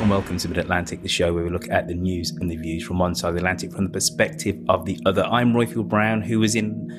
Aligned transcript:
And 0.00 0.10
welcome 0.10 0.36
to 0.38 0.48
Mid 0.48 0.58
Atlantic, 0.58 1.02
the 1.02 1.08
show 1.08 1.32
where 1.32 1.44
we 1.44 1.50
look 1.50 1.70
at 1.70 1.86
the 1.86 1.94
news 1.94 2.32
and 2.32 2.50
the 2.50 2.56
views 2.56 2.84
from 2.84 2.98
one 2.98 3.14
side 3.14 3.28
of 3.28 3.34
the 3.34 3.40
Atlantic 3.40 3.72
from 3.72 3.84
the 3.84 3.90
perspective 3.90 4.58
of 4.68 4.84
the 4.84 5.00
other. 5.06 5.24
I'm 5.24 5.52
Roifield 5.54 5.88
Brown, 5.88 6.20
who 6.20 6.42
is 6.42 6.56
in, 6.56 6.90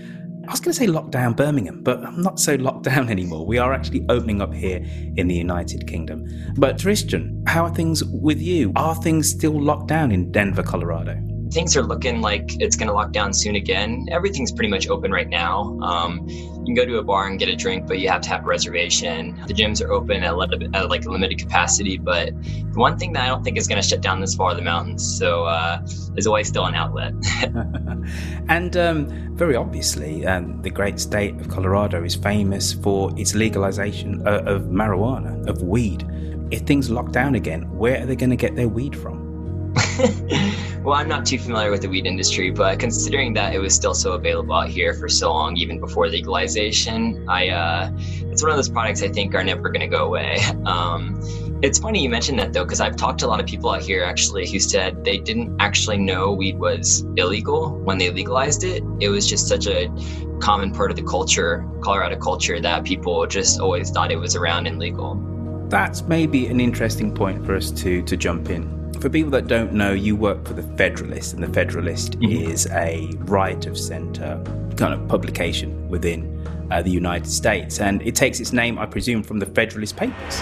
I 0.48 0.52
was 0.52 0.60
going 0.60 0.74
to 0.74 0.80
say 0.80 0.88
lockdown 0.88 1.36
Birmingham, 1.36 1.84
but 1.84 2.04
I'm 2.04 2.22
not 2.22 2.40
so 2.40 2.56
locked 2.56 2.84
down 2.84 3.10
anymore. 3.10 3.46
We 3.46 3.58
are 3.60 3.74
actually 3.74 4.06
opening 4.10 4.42
up 4.42 4.54
here 4.54 4.78
in 5.18 5.28
the 5.28 5.36
United 5.36 5.88
Kingdom. 5.88 6.26
But 6.58 6.80
Tristan, 6.80 7.44
how 7.46 7.66
are 7.66 7.74
things 7.76 8.04
with 8.06 8.42
you? 8.42 8.72
Are 8.76 8.96
things 8.96 9.30
still 9.30 9.62
locked 9.62 9.88
down 9.88 10.12
in 10.12 10.32
Denver, 10.32 10.64
Colorado? 10.64 11.22
Things 11.52 11.76
are 11.78 11.84
looking 11.84 12.22
like 12.22 12.60
it's 12.62 12.76
going 12.76 12.88
to 12.88 12.94
lock 12.94 13.12
down 13.12 13.34
soon 13.34 13.56
again. 13.56 14.08
Everything's 14.12 14.52
pretty 14.52 14.70
much 14.70 14.88
open 14.88 15.12
right 15.12 15.30
now. 15.30 15.78
Um, 15.82 16.28
you 16.28 16.64
can 16.66 16.74
go 16.74 16.86
to 16.86 16.98
a 16.98 17.04
bar 17.04 17.28
and 17.28 17.38
get 17.38 17.50
a 17.50 17.56
drink, 17.56 17.88
but 17.88 18.00
you 18.00 18.10
have 18.10 18.22
to 18.22 18.30
have 18.30 18.44
a 18.44 18.48
reservation. 18.48 19.40
The 19.47 19.53
gyms 19.53 19.84
are 19.86 19.92
open 19.92 20.24
at, 20.24 20.34
a, 20.34 20.69
at 20.74 20.90
like 20.90 21.06
limited 21.06 21.38
capacity, 21.38 21.97
but 21.97 22.30
the 22.44 22.80
one 22.80 22.97
thing 22.97 23.14
that 23.14 23.24
I 23.24 23.28
don't 23.28 23.44
think 23.44 23.58
is 23.58 23.68
going 23.68 23.81
to 23.81 23.88
shut 23.88 24.02
down 24.02 24.19
this 24.19 24.36
far 24.36 24.56
the 24.56 24.62
mountains. 24.62 25.18
So 25.18 25.46
uh, 25.46 25.81
there's 26.14 26.28
always 26.28 26.47
still 26.47 26.66
an 26.66 26.75
outlet. 26.75 27.14
and 28.50 28.75
um, 28.78 29.36
very 29.36 29.56
obviously, 29.56 30.25
um, 30.25 30.62
the 30.62 30.69
great 30.69 31.00
state 31.00 31.36
of 31.40 31.50
Colorado 31.50 32.03
is 32.03 32.16
famous 32.16 32.74
for 32.74 33.12
its 33.19 33.36
legalization 33.36 34.28
of, 34.28 34.48
of 34.48 34.62
marijuana, 34.64 35.48
of 35.48 35.62
weed. 35.62 36.06
If 36.52 36.62
things 36.62 36.90
lock 36.90 37.12
down 37.12 37.36
again, 37.36 37.64
where 37.78 38.02
are 38.02 38.06
they 38.06 38.16
going 38.16 38.30
to 38.30 38.36
get 38.36 38.56
their 38.56 38.69
weed 38.69 38.96
from? 38.96 39.25
well, 40.83 40.95
I'm 40.95 41.07
not 41.07 41.25
too 41.25 41.39
familiar 41.39 41.72
with 41.72 41.81
the 41.81 41.89
weed 41.89 42.06
industry, 42.06 42.51
but 42.51 42.79
considering 42.79 43.33
that 43.33 43.53
it 43.53 43.59
was 43.59 43.73
still 43.73 43.94
so 43.94 44.13
available 44.13 44.53
out 44.53 44.69
here 44.69 44.94
for 44.94 45.07
so 45.07 45.31
long, 45.31 45.56
even 45.57 45.79
before 45.79 46.07
legalization, 46.09 47.25
I 47.29 47.50
uh, 47.50 47.91
it's 48.31 48.44
one 48.44 48.51
of 48.51 48.57
those 48.57 48.69
products 48.69 49.01
I 49.01 49.07
think 49.07 49.33
are 49.35 49.44
never 49.44 49.69
going 49.69 49.81
to 49.81 49.88
go 49.88 50.06
away. 50.06 50.39
Um, 50.66 51.22
it's 51.61 51.79
funny 51.79 52.01
you 52.01 52.09
mentioned 52.09 52.38
that 52.39 52.53
though, 52.53 52.63
because 52.63 52.81
I've 52.81 52.95
talked 52.95 53.19
to 53.19 53.28
a 53.28 53.29
lot 53.29 53.39
of 53.39 53.45
people 53.45 53.69
out 53.69 53.81
here 53.81 54.03
actually 54.03 54.50
who 54.50 54.59
said 54.59 55.06
they 55.06 55.17
didn't 55.17 55.56
actually 55.59 55.97
know 55.97 56.33
weed 56.33 56.59
was 56.59 57.06
illegal 57.16 57.77
when 57.79 57.97
they 57.97 58.09
legalized 58.09 58.63
it. 58.63 58.83
It 59.00 59.09
was 59.09 59.29
just 59.29 59.47
such 59.47 59.67
a 59.67 59.89
common 60.39 60.72
part 60.72 60.91
of 60.91 60.97
the 60.97 61.03
culture, 61.03 61.66
Colorado 61.81 62.17
culture, 62.17 62.59
that 62.59 62.83
people 62.83 63.25
just 63.27 63.59
always 63.59 63.89
thought 63.91 64.12
it 64.12 64.17
was 64.17 64.35
around 64.35 64.67
and 64.67 64.79
legal. 64.79 65.16
That's 65.69 66.01
maybe 66.03 66.47
an 66.47 66.59
interesting 66.59 67.13
point 67.13 67.45
for 67.45 67.56
us 67.56 67.72
to 67.72 68.01
to 68.01 68.17
jump 68.17 68.50
in 68.50 68.75
for 69.01 69.09
people 69.09 69.31
that 69.31 69.47
don't 69.47 69.73
know, 69.73 69.94
you 69.94 70.16
work 70.16 70.45
for 70.45 70.53
the 70.53 70.63
Federalist, 70.78 71.33
and 71.33 71.44
the 71.44 71.51
Federalist 71.53 72.19
mm-hmm. 72.19 72.51
is 72.51 72.67
a 72.67 73.11
right 73.25 73.66
of 73.66 73.78
centre 73.78 74.41
kind 74.78 74.94
of 74.94 75.07
publication 75.07 75.88
within 75.89 76.31
uh, 76.72 76.81
the 76.81 76.89
United 76.89 77.29
States, 77.29 77.79
and 77.79 78.01
it 78.01 78.16
takes 78.16 78.39
its 78.39 78.53
name, 78.53 78.79
I 78.79 78.85
presume, 78.85 79.23
from 79.23 79.39
the 79.39 79.45
Federalist 79.45 79.95
Papers. 79.95 80.41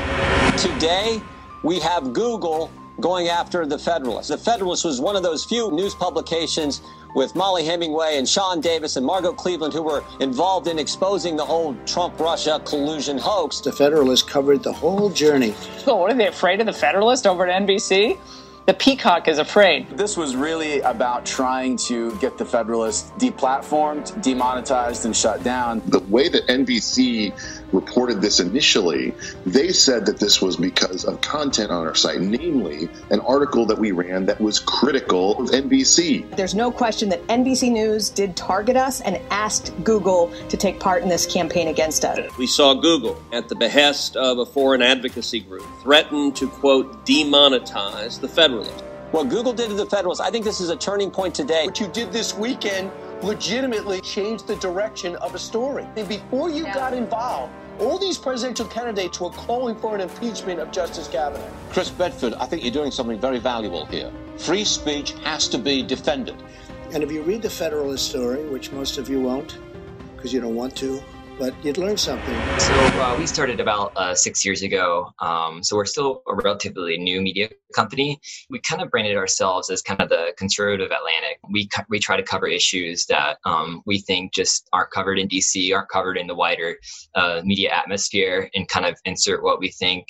Today, 0.61 1.21
we 1.63 1.79
have 1.79 2.13
Google 2.13 2.71
going 2.99 3.27
after 3.27 3.65
the 3.65 3.79
Federalist. 3.79 4.29
The 4.29 4.37
Federalist 4.37 4.85
was 4.85 5.01
one 5.01 5.15
of 5.15 5.23
those 5.23 5.43
few 5.43 5.71
news 5.71 5.95
publications 5.95 6.81
with 7.15 7.35
Mollie 7.35 7.65
Hemingway 7.65 8.17
and 8.17 8.27
Sean 8.27 8.61
Davis 8.61 8.95
and 8.95 9.05
Margot 9.05 9.33
Cleveland, 9.33 9.73
who 9.73 9.81
were 9.81 10.03
involved 10.19 10.67
in 10.67 10.79
exposing 10.79 11.35
the 11.35 11.45
whole 11.45 11.75
Trump 11.85 12.19
Russia 12.19 12.61
collusion 12.65 13.17
hoax. 13.17 13.59
The 13.61 13.71
Federalist 13.71 14.27
covered 14.27 14.63
the 14.63 14.73
whole 14.73 15.09
journey. 15.09 15.53
Oh, 15.85 15.95
what 15.97 16.11
are 16.11 16.15
they 16.15 16.27
afraid 16.27 16.59
of 16.59 16.65
the 16.65 16.73
Federalist 16.73 17.27
over 17.27 17.47
at 17.47 17.61
NBC? 17.63 18.17
The 18.65 18.73
peacock 18.73 19.27
is 19.27 19.39
afraid. 19.39 19.97
This 19.97 20.15
was 20.15 20.37
really 20.37 20.79
about 20.81 21.25
trying 21.25 21.75
to 21.77 22.15
get 22.19 22.37
the 22.37 22.45
Federalists 22.45 23.11
deplatformed, 23.17 24.21
demonetized, 24.21 25.05
and 25.05 25.13
shut 25.13 25.43
down. 25.43 25.81
The 25.87 25.99
way 25.99 26.29
that 26.29 26.47
NBC 26.47 27.33
reported 27.73 28.21
this 28.21 28.39
initially, 28.39 29.13
they 29.45 29.71
said 29.71 30.05
that 30.05 30.19
this 30.19 30.41
was 30.41 30.55
because 30.55 31.05
of 31.05 31.19
content 31.21 31.71
on 31.71 31.85
our 31.85 31.95
site, 31.95 32.21
namely 32.21 32.87
an 33.09 33.19
article 33.21 33.65
that 33.65 33.77
we 33.77 33.91
ran 33.91 34.25
that 34.27 34.39
was 34.39 34.59
critical 34.59 35.41
of 35.41 35.49
NBC. 35.49 36.35
There's 36.35 36.55
no 36.55 36.71
question 36.71 37.09
that 37.09 37.25
NBC 37.27 37.71
News 37.71 38.09
did 38.09 38.35
target 38.35 38.77
us 38.77 39.01
and 39.01 39.19
asked 39.29 39.73
Google 39.83 40.31
to 40.49 40.57
take 40.57 40.79
part 40.79 41.03
in 41.03 41.09
this 41.09 41.25
campaign 41.25 41.67
against 41.67 42.05
us. 42.05 42.19
We 42.37 42.47
saw 42.47 42.73
Google, 42.73 43.21
at 43.31 43.49
the 43.49 43.55
behest 43.55 44.15
of 44.15 44.37
a 44.37 44.45
foreign 44.45 44.81
advocacy 44.81 45.41
group, 45.41 45.65
threaten 45.81 46.31
to, 46.33 46.47
quote, 46.47 47.05
demonetize 47.05 48.19
the 48.19 48.27
Federalist. 48.27 48.83
What 49.11 49.29
Google 49.29 49.53
did 49.53 49.69
to 49.69 49.75
the 49.75 49.85
Federalists, 49.85 50.21
I 50.21 50.31
think 50.31 50.43
this 50.43 50.59
is 50.59 50.69
a 50.69 50.75
turning 50.75 51.11
point 51.11 51.35
today. 51.35 51.65
What 51.65 51.79
you 51.79 51.87
did 51.87 52.11
this 52.11 52.33
weekend 52.33 52.91
legitimately 53.21 54.01
changed 54.01 54.47
the 54.47 54.55
direction 54.57 55.15
of 55.17 55.35
a 55.35 55.39
story. 55.39 55.87
And 55.95 56.07
before 56.07 56.49
you 56.49 56.63
yeah. 56.63 56.73
got 56.73 56.93
involved, 56.93 57.53
all 57.79 57.97
these 57.97 58.17
presidential 58.17 58.65
candidates 58.67 59.19
were 59.19 59.29
calling 59.31 59.75
for 59.75 59.95
an 59.95 60.01
impeachment 60.01 60.59
of 60.59 60.71
Justice 60.71 61.07
Kavanaugh. 61.07 61.43
Chris 61.71 61.89
Bedford, 61.89 62.33
I 62.35 62.45
think 62.45 62.63
you're 62.63 62.71
doing 62.71 62.91
something 62.91 63.19
very 63.19 63.39
valuable 63.39 63.85
here. 63.85 64.11
Free 64.37 64.63
speech 64.63 65.11
has 65.23 65.47
to 65.49 65.57
be 65.57 65.83
defended. 65.83 66.35
And 66.91 67.03
if 67.03 67.11
you 67.11 67.23
read 67.23 67.41
the 67.41 67.49
Federalist 67.49 68.09
story, 68.09 68.47
which 68.49 68.71
most 68.71 68.97
of 68.97 69.09
you 69.09 69.21
won't, 69.21 69.57
because 70.15 70.31
you 70.31 70.41
don't 70.41 70.55
want 70.55 70.75
to, 70.77 71.01
but 71.39 71.53
you'd 71.63 71.77
learn 71.77 71.97
something. 71.97 72.59
So 72.59 72.73
uh, 72.73 73.15
we 73.17 73.25
started 73.25 73.59
about 73.59 73.95
uh, 73.95 74.15
six 74.15 74.45
years 74.45 74.61
ago. 74.61 75.11
Um, 75.19 75.63
so 75.63 75.75
we're 75.75 75.85
still 75.85 76.21
a 76.27 76.35
relatively 76.35 76.97
new 76.97 77.21
media 77.21 77.49
company. 77.73 78.19
We 78.49 78.59
kind 78.59 78.81
of 78.81 78.89
branded 78.91 79.17
ourselves 79.17 79.69
as 79.69 79.81
kind 79.81 80.01
of 80.01 80.09
the 80.09 80.33
conservative 80.37 80.91
Atlantic. 80.91 81.39
We 81.49 81.67
co- 81.67 81.83
we 81.89 81.99
try 81.99 82.17
to 82.17 82.23
cover 82.23 82.47
issues 82.47 83.05
that 83.07 83.37
um, 83.45 83.81
we 83.85 83.99
think 83.99 84.33
just 84.33 84.67
aren't 84.73 84.91
covered 84.91 85.19
in 85.19 85.27
DC, 85.27 85.73
aren't 85.75 85.89
covered 85.89 86.17
in 86.17 86.27
the 86.27 86.35
wider 86.35 86.77
uh, 87.15 87.41
media 87.43 87.71
atmosphere, 87.71 88.49
and 88.53 88.67
kind 88.67 88.85
of 88.85 88.97
insert 89.05 89.43
what 89.43 89.59
we 89.59 89.69
think 89.69 90.05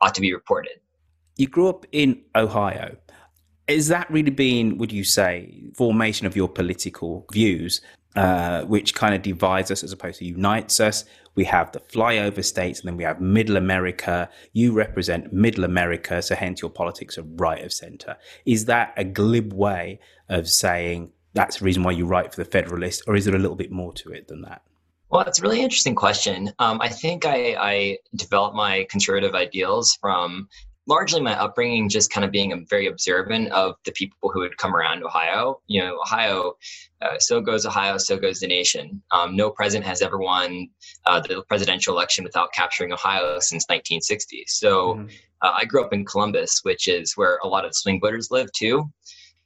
ought 0.00 0.14
to 0.14 0.20
be 0.20 0.32
reported. 0.32 0.80
You 1.36 1.48
grew 1.48 1.68
up 1.68 1.86
in 1.92 2.22
Ohio. 2.36 2.96
Is 3.68 3.88
that 3.88 4.10
really 4.10 4.30
been, 4.30 4.76
would 4.78 4.92
you 4.92 5.04
say, 5.04 5.70
formation 5.76 6.26
of 6.26 6.36
your 6.36 6.48
political 6.48 7.26
views 7.32 7.80
uh, 8.16 8.62
which 8.64 8.94
kind 8.94 9.14
of 9.14 9.22
divides 9.22 9.70
us 9.70 9.82
as 9.82 9.92
opposed 9.92 10.18
to 10.18 10.24
unites 10.24 10.80
us. 10.80 11.04
We 11.34 11.44
have 11.44 11.72
the 11.72 11.80
flyover 11.80 12.44
states, 12.44 12.80
and 12.80 12.88
then 12.88 12.96
we 12.96 13.04
have 13.04 13.20
Middle 13.20 13.56
America. 13.56 14.28
You 14.52 14.72
represent 14.72 15.32
Middle 15.32 15.64
America, 15.64 16.20
so 16.20 16.34
hence 16.34 16.60
your 16.60 16.70
politics 16.70 17.16
are 17.16 17.22
right 17.22 17.64
of 17.64 17.72
center. 17.72 18.16
Is 18.44 18.66
that 18.66 18.92
a 18.96 19.04
glib 19.04 19.52
way 19.52 20.00
of 20.28 20.48
saying 20.48 21.12
that's 21.34 21.58
the 21.58 21.64
reason 21.64 21.82
why 21.82 21.92
you 21.92 22.04
write 22.04 22.34
for 22.34 22.42
the 22.42 22.50
Federalist, 22.50 23.02
or 23.06 23.16
is 23.16 23.24
there 23.24 23.34
a 23.34 23.38
little 23.38 23.56
bit 23.56 23.70
more 23.70 23.92
to 23.94 24.10
it 24.10 24.28
than 24.28 24.42
that? 24.42 24.62
Well, 25.08 25.22
it's 25.22 25.40
a 25.40 25.42
really 25.42 25.60
interesting 25.60 25.94
question. 25.94 26.52
Um, 26.58 26.80
I 26.80 26.88
think 26.88 27.26
I, 27.26 27.54
I 27.58 27.98
developed 28.14 28.56
my 28.56 28.86
conservative 28.90 29.34
ideals 29.34 29.96
from 30.00 30.48
largely 30.86 31.20
my 31.20 31.38
upbringing 31.38 31.88
just 31.88 32.10
kind 32.10 32.24
of 32.24 32.30
being 32.30 32.52
a 32.52 32.56
very 32.68 32.86
observant 32.86 33.50
of 33.52 33.76
the 33.84 33.92
people 33.92 34.30
who 34.32 34.40
would 34.40 34.56
come 34.56 34.74
around 34.74 35.04
Ohio. 35.04 35.60
You 35.66 35.82
know, 35.82 36.00
Ohio, 36.00 36.54
uh, 37.00 37.18
so 37.18 37.40
goes 37.40 37.64
Ohio, 37.66 37.98
so 37.98 38.16
goes 38.16 38.40
the 38.40 38.48
nation. 38.48 39.02
Um, 39.12 39.36
no 39.36 39.50
president 39.50 39.86
has 39.86 40.02
ever 40.02 40.18
won 40.18 40.68
uh, 41.06 41.20
the 41.20 41.42
presidential 41.48 41.94
election 41.94 42.24
without 42.24 42.52
capturing 42.52 42.92
Ohio 42.92 43.38
since 43.38 43.64
1960. 43.68 44.44
So 44.48 44.94
mm-hmm. 44.94 45.06
uh, 45.42 45.54
I 45.56 45.64
grew 45.64 45.84
up 45.84 45.92
in 45.92 46.04
Columbus, 46.04 46.60
which 46.62 46.88
is 46.88 47.16
where 47.16 47.38
a 47.44 47.48
lot 47.48 47.64
of 47.64 47.74
swing 47.74 48.00
voters 48.00 48.30
live 48.30 48.50
too. 48.52 48.90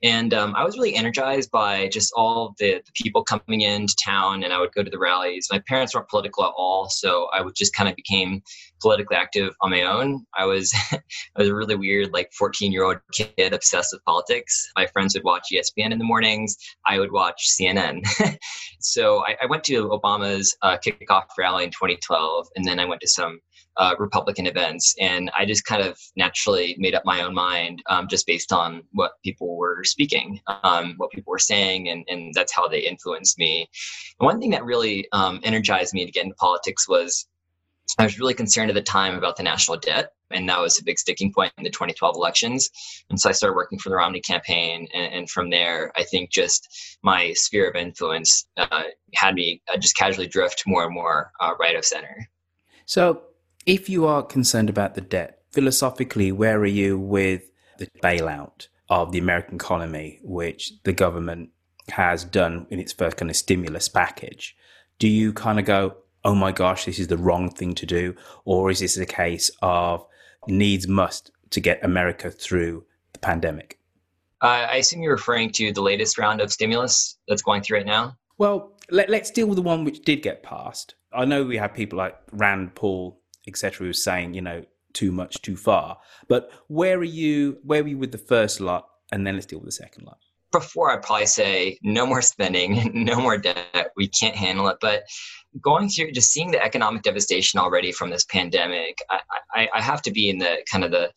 And 0.03 0.35
um, 0.35 0.55
I 0.55 0.65
was 0.65 0.77
really 0.77 0.95
energized 0.95 1.51
by 1.51 1.89
just 1.89 2.13
all 2.15 2.55
the, 2.59 2.83
the, 2.85 2.93
people 2.95 3.25
coming 3.25 3.63
into 3.63 3.95
town, 4.05 4.45
and 4.45 4.53
I 4.53 4.61
would 4.61 4.73
go 4.73 4.83
to 4.83 4.91
the 4.91 4.99
rallies. 4.99 5.49
My 5.51 5.61
parents 5.67 5.95
weren't 5.95 6.09
political 6.09 6.45
at 6.45 6.53
all, 6.57 6.91
so 6.91 7.29
I 7.33 7.41
would 7.41 7.55
just 7.55 7.75
kind 7.75 7.89
of 7.89 7.97
became 7.97 8.43
politically 8.83 9.17
active 9.17 9.55
on 9.63 9.71
my 9.71 9.83
own. 9.83 10.27
I 10.37 10.45
was 10.45 10.75
I 10.93 11.01
was 11.39 11.49
a 11.49 11.55
really 11.55 11.77
weird, 11.77 12.13
like 12.13 12.31
14 12.35 12.73
year 12.73 12.85
old 12.85 12.99
kid 13.13 13.55
obsessed 13.55 13.91
with 13.93 14.05
politics. 14.05 14.71
My 14.77 14.87
friends 14.87 15.15
would 15.15 15.25
watch 15.25 15.49
ESPN 15.53 15.93
in 15.93 15.99
the 15.99 16.05
mornings. 16.05 16.57
I 16.87 16.99
would 16.99 17.13
watch 17.13 17.49
CNN. 17.59 18.07
so 18.81 19.25
I, 19.25 19.37
I, 19.43 19.47
went 19.47 19.65
to 19.65 19.89
Obama's 19.89 20.55
uh, 20.63 20.77
kickoff 20.77 21.25
rally 21.39 21.65
in 21.65 21.71
2012, 21.71 22.49
and 22.55 22.67
then 22.67 22.79
I 22.79 22.85
went 22.85 23.01
to 23.01 23.09
some 23.09 23.41
uh, 23.77 23.95
Republican 23.99 24.47
events. 24.47 24.95
And 25.01 25.31
I 25.37 25.45
just 25.45 25.65
kind 25.65 25.83
of 25.83 25.99
naturally 26.17 26.77
made 26.79 26.95
up 26.95 27.05
my 27.05 27.23
own 27.23 27.35
mind 27.35 27.83
um, 27.89 28.09
just 28.09 28.27
based 28.27 28.53
on 28.53 28.83
what 28.93 29.13
people 29.25 29.57
were 29.57 29.85
speaking, 29.85 30.41
um, 30.63 30.95
what 30.97 31.11
people 31.11 31.31
were 31.31 31.39
saying, 31.39 31.89
and, 31.89 32.05
and 32.09 32.33
that's 32.35 32.53
how 32.53 32.69
they 32.69 32.81
influenced 32.81 33.39
me. 33.39 33.69
And 34.21 34.27
one 34.27 34.41
thing 34.41 34.51
that 34.51 34.65
really 34.65 35.07
um, 35.13 35.41
energized 35.43 35.95
me 35.95 36.05
to 36.05 36.13
get 36.13 36.25
into 36.25 36.37
politics 36.37 36.89
was 36.89 37.27
I 37.99 38.05
was 38.05 38.19
really 38.19 38.35
concerned 38.35 38.71
at 38.71 38.75
the 38.75 38.83
time 38.83 39.17
about 39.17 39.37
the 39.37 39.43
national 39.43 39.79
debt. 39.79 40.13
And 40.31 40.49
that 40.49 40.61
was 40.61 40.79
a 40.79 40.85
big 40.85 40.99
sticking 40.99 41.33
point 41.33 41.53
in 41.57 41.65
the 41.65 41.71
2012 41.71 42.17
elections. 42.17 42.69
And 43.11 43.21
so 43.21 43.29
I 43.29 43.33
started 43.33 43.55
working 43.55 43.79
for 43.79 43.91
the 43.91 43.95
Romney 43.95 44.21
campaign. 44.21 44.89
And, 44.93 45.13
and 45.13 45.31
from 45.31 45.51
there, 45.51 45.93
I 45.97 46.03
think 46.03 46.31
just 46.31 46.99
my 47.03 47.33
sphere 47.35 47.71
of 47.71 47.77
influence 47.77 48.47
uh, 48.57 48.85
had 49.15 49.35
me 49.35 49.63
uh, 49.73 49.77
just 49.77 49.97
casually 49.97 50.27
drift 50.27 50.65
more 50.67 50.85
and 50.85 50.93
more 50.93 51.31
uh, 51.41 51.53
right 51.61 51.77
of 51.77 51.85
center. 51.85 52.29
So 52.87 53.23
if 53.67 53.89
you 53.89 54.07
are 54.07 54.23
concerned 54.23 54.71
about 54.71 54.95
the 54.95 55.01
debt, 55.01 55.43
philosophically, 55.51 56.31
where 56.31 56.59
are 56.59 56.67
you 56.67 56.99
with 56.99 57.51
the 57.79 57.89
bailout 58.03 58.69
of 58.89 59.11
the 59.11 59.19
American 59.19 59.57
economy, 59.57 60.21
which 60.23 60.73
the 60.85 60.93
government 60.93 61.51
has 61.91 62.25
done 62.25 62.67
in 62.71 62.79
its 62.79 62.93
first 62.93 63.17
kind 63.17 63.31
of 63.31 63.37
stimulus 63.37 63.89
package? 63.89 64.57
Do 64.99 65.09
you 65.09 65.33
kind 65.33 65.59
of 65.59 65.65
go, 65.65 65.97
oh 66.25 66.35
my 66.35 66.53
gosh, 66.53 66.85
this 66.85 67.01
is 67.01 67.09
the 67.09 67.19
wrong 67.19 67.51
thing 67.51 67.75
to 67.75 67.87
do? 67.87 68.15
Or 68.45 68.71
is 68.71 68.81
this 68.81 68.97
a 68.97 69.05
case 69.05 69.51
of 69.63 70.07
needs 70.47 70.87
must 70.87 71.33
to 71.51 71.61
get 71.61 71.85
America 71.85 72.31
through 72.31 72.85
the 73.13 73.19
pandemic? 73.19 73.81
Uh, 74.43 74.69
I 74.71 74.77
assume 74.77 75.03
you're 75.03 75.13
referring 75.13 75.51
to 75.53 75.73
the 75.73 75.83
latest 75.83 76.19
round 76.19 76.41
of 76.41 76.53
stimulus 76.53 77.19
that's 77.27 77.43
going 77.43 77.63
through 77.63 77.79
right 77.79 77.87
now? 77.87 78.17
Well, 78.39 78.73
let, 78.91 79.11
us 79.11 79.31
deal 79.31 79.47
with 79.47 79.57
the 79.57 79.63
one 79.63 79.85
which 79.85 80.03
did 80.03 80.23
get 80.23 80.43
passed. 80.43 80.95
I 81.13 81.25
know 81.25 81.43
we 81.43 81.57
have 81.57 81.75
people 81.75 81.99
like 81.99 82.17
Rand 82.33 82.75
Paul 82.75 83.19
etc., 83.47 83.87
was 83.87 84.03
saying, 84.03 84.35
you 84.35 84.43
know, 84.43 84.65
too 84.93 85.13
much, 85.13 85.43
too 85.43 85.57
far. 85.57 85.99
But 86.29 86.51
where 86.69 86.99
are 86.99 87.05
you? 87.05 87.59
Where 87.63 87.83
are 87.83 87.87
you 87.87 87.99
with 87.99 88.13
the 88.13 88.19
first 88.19 88.61
lot, 88.61 88.89
and 89.13 89.27
then 89.27 89.35
let's 89.35 89.47
deal 89.47 89.59
with 89.59 89.67
the 89.67 89.73
second 89.73 90.05
lot. 90.05 90.19
Before 90.53 90.91
I'd 90.91 91.03
probably 91.03 91.27
say 91.27 91.79
no 91.83 92.07
more 92.07 92.23
spending, 92.23 92.91
no 93.05 93.21
more 93.21 93.37
debt. 93.37 93.91
We 93.97 94.09
can't 94.09 94.35
handle 94.35 94.69
it. 94.69 94.79
But 94.81 95.05
going 95.61 95.89
through 95.89 96.13
just 96.13 96.33
seeing 96.33 96.51
the 96.51 96.63
economic 96.63 97.03
devastation 97.03 97.61
already 97.61 97.93
from 97.93 98.11
this 98.11 98.25
pandemic, 98.25 98.99
I, 99.11 99.21
I, 99.55 99.69
I 99.75 99.83
have 99.83 100.03
to 100.03 100.11
be 100.11 100.31
in 100.31 100.39
the 100.39 100.59
kind 100.71 100.85
of 100.85 100.91
the 100.91 101.11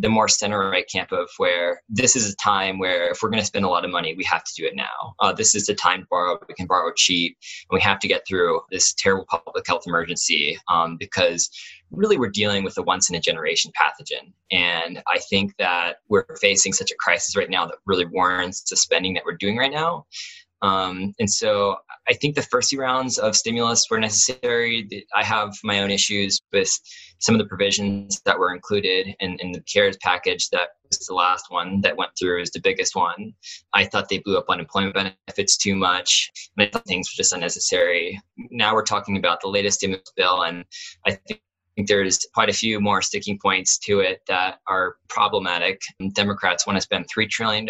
the 0.00 0.08
more 0.08 0.28
center 0.28 0.70
right 0.70 0.88
camp 0.90 1.10
of 1.10 1.28
where 1.38 1.82
this 1.88 2.14
is 2.14 2.32
a 2.32 2.36
time 2.36 2.78
where 2.78 3.10
if 3.10 3.22
we're 3.22 3.30
going 3.30 3.40
to 3.40 3.46
spend 3.46 3.64
a 3.64 3.68
lot 3.68 3.84
of 3.84 3.90
money, 3.90 4.14
we 4.14 4.24
have 4.24 4.44
to 4.44 4.52
do 4.56 4.64
it 4.64 4.76
now. 4.76 5.14
Uh, 5.18 5.32
this 5.32 5.54
is 5.54 5.66
the 5.66 5.74
time 5.74 6.02
to 6.02 6.06
borrow. 6.08 6.38
We 6.46 6.54
can 6.54 6.66
borrow 6.66 6.92
cheap, 6.94 7.36
and 7.68 7.76
we 7.76 7.80
have 7.82 7.98
to 8.00 8.08
get 8.08 8.26
through 8.26 8.60
this 8.70 8.94
terrible 8.94 9.26
public 9.28 9.66
health 9.66 9.84
emergency 9.86 10.58
um, 10.68 10.96
because 10.96 11.50
really 11.90 12.18
we're 12.18 12.28
dealing 12.28 12.62
with 12.64 12.78
a 12.78 12.82
once 12.82 13.10
in 13.10 13.16
a 13.16 13.20
generation 13.20 13.72
pathogen. 13.78 14.32
And 14.52 15.02
I 15.08 15.18
think 15.30 15.56
that 15.58 15.96
we're 16.08 16.26
facing 16.40 16.72
such 16.72 16.92
a 16.92 16.96
crisis 16.96 17.36
right 17.36 17.50
now 17.50 17.66
that 17.66 17.76
really 17.86 18.06
warrants 18.06 18.62
the 18.62 18.76
spending 18.76 19.14
that 19.14 19.24
we're 19.24 19.36
doing 19.36 19.56
right 19.56 19.72
now. 19.72 20.06
Um, 20.62 21.14
and 21.18 21.30
so 21.30 21.76
I 22.08 22.14
think 22.14 22.34
the 22.34 22.42
first 22.42 22.70
few 22.70 22.80
rounds 22.80 23.18
of 23.18 23.36
stimulus 23.36 23.86
were 23.90 24.00
necessary. 24.00 25.06
I 25.14 25.24
have 25.24 25.54
my 25.62 25.80
own 25.80 25.90
issues 25.90 26.40
with 26.52 26.70
some 27.18 27.34
of 27.34 27.38
the 27.38 27.46
provisions 27.46 28.20
that 28.24 28.38
were 28.38 28.54
included 28.54 29.14
in, 29.20 29.36
in 29.40 29.52
the 29.52 29.60
CARES 29.60 29.96
package 30.00 30.48
that 30.50 30.70
was 30.88 31.06
the 31.06 31.14
last 31.14 31.46
one 31.50 31.80
that 31.82 31.96
went 31.96 32.10
through 32.18 32.40
is 32.40 32.50
the 32.50 32.60
biggest 32.60 32.94
one. 32.94 33.34
I 33.74 33.84
thought 33.84 34.08
they 34.08 34.18
blew 34.18 34.38
up 34.38 34.46
unemployment 34.48 34.94
benefits 34.94 35.56
too 35.56 35.74
much. 35.74 36.30
And 36.56 36.66
I 36.66 36.70
thought 36.70 36.86
things 36.86 37.08
were 37.10 37.16
just 37.16 37.32
unnecessary. 37.32 38.20
Now 38.50 38.74
we're 38.74 38.84
talking 38.84 39.16
about 39.16 39.40
the 39.40 39.48
latest 39.48 39.78
stimulus 39.78 40.12
bill, 40.16 40.42
and 40.42 40.64
I 41.06 41.18
think 41.26 41.40
there's 41.86 42.26
quite 42.34 42.48
a 42.48 42.54
few 42.54 42.80
more 42.80 43.02
sticking 43.02 43.38
points 43.38 43.78
to 43.78 44.00
it 44.00 44.22
that 44.26 44.58
are 44.66 44.96
problematic. 45.08 45.80
Democrats 46.12 46.66
want 46.66 46.76
to 46.76 46.80
spend 46.80 47.06
$3 47.14 47.28
trillion, 47.28 47.68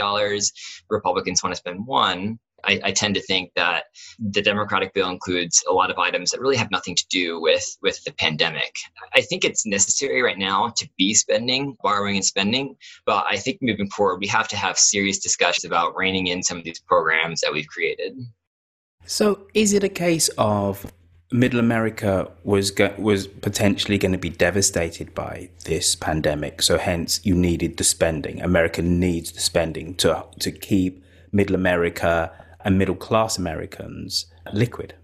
Republicans 0.89 1.43
want 1.43 1.55
to 1.55 1.59
spend 1.59 1.87
one. 1.87 2.39
I, 2.65 2.81
I, 2.85 2.93
tend 2.93 3.15
to 3.15 3.23
think 3.23 3.53
that 3.55 3.85
the 4.19 4.43
Democratic 4.43 4.93
bill 4.95 5.11
includes 5.11 5.63
a 5.69 5.73
lot 5.73 5.91
of 5.91 5.99
items 5.99 6.31
that 6.31 6.41
really 6.41 6.57
have 6.57 6.71
nothing 6.71 6.95
to 6.97 7.07
do 7.09 7.41
with 7.41 7.77
with 7.83 8.03
the 8.05 8.13
pandemic. 8.13 8.75
I 9.15 9.21
think 9.21 9.45
it's 9.45 9.65
necessary 9.65 10.23
right 10.23 10.39
now 10.39 10.73
to 10.77 10.89
be 10.97 11.15
spending, 11.15 11.77
borrowing 11.83 12.17
and 12.17 12.25
spending, 12.25 12.77
but 13.07 13.25
I 13.29 13.37
think 13.37 13.59
moving 13.63 13.89
forward 13.91 14.19
we 14.21 14.27
have 14.29 14.49
to 14.49 14.57
have 14.57 14.79
serious 14.79 15.19
discussions 15.19 15.65
about 15.65 15.97
reining 15.97 16.27
in 16.27 16.43
some 16.43 16.59
of 16.59 16.65
these 16.65 16.81
programs 16.81 17.41
that 17.41 17.53
we've 17.53 17.69
created. 17.69 18.19
So, 19.07 19.47
is 19.55 19.73
it 19.73 19.85
a 19.85 19.89
case 19.89 20.29
of 20.37 20.93
Middle 21.31 21.61
America 21.61 22.31
was 22.45 22.71
go- 22.71 22.95
was 22.99 23.27
potentially 23.27 23.99
going 23.99 24.13
to 24.13 24.19
be 24.19 24.31
devastated 24.31 25.15
by 25.15 25.51
this 25.65 25.95
pandemic? 25.95 26.61
So, 26.63 26.77
hence, 26.77 27.21
you 27.25 27.35
needed 27.35 27.77
the 27.77 27.85
spending. 27.85 28.43
America 28.43 28.83
needs 28.83 29.33
the 29.33 29.41
spending 29.41 29.95
to 29.97 30.27
to 30.41 30.51
keep 30.51 31.05
Middle 31.33 31.55
America 31.55 32.33
and 32.65 32.79
middle 32.79 32.97
class 32.97 33.39
Americans 33.39 34.27
liquid? 34.53 34.95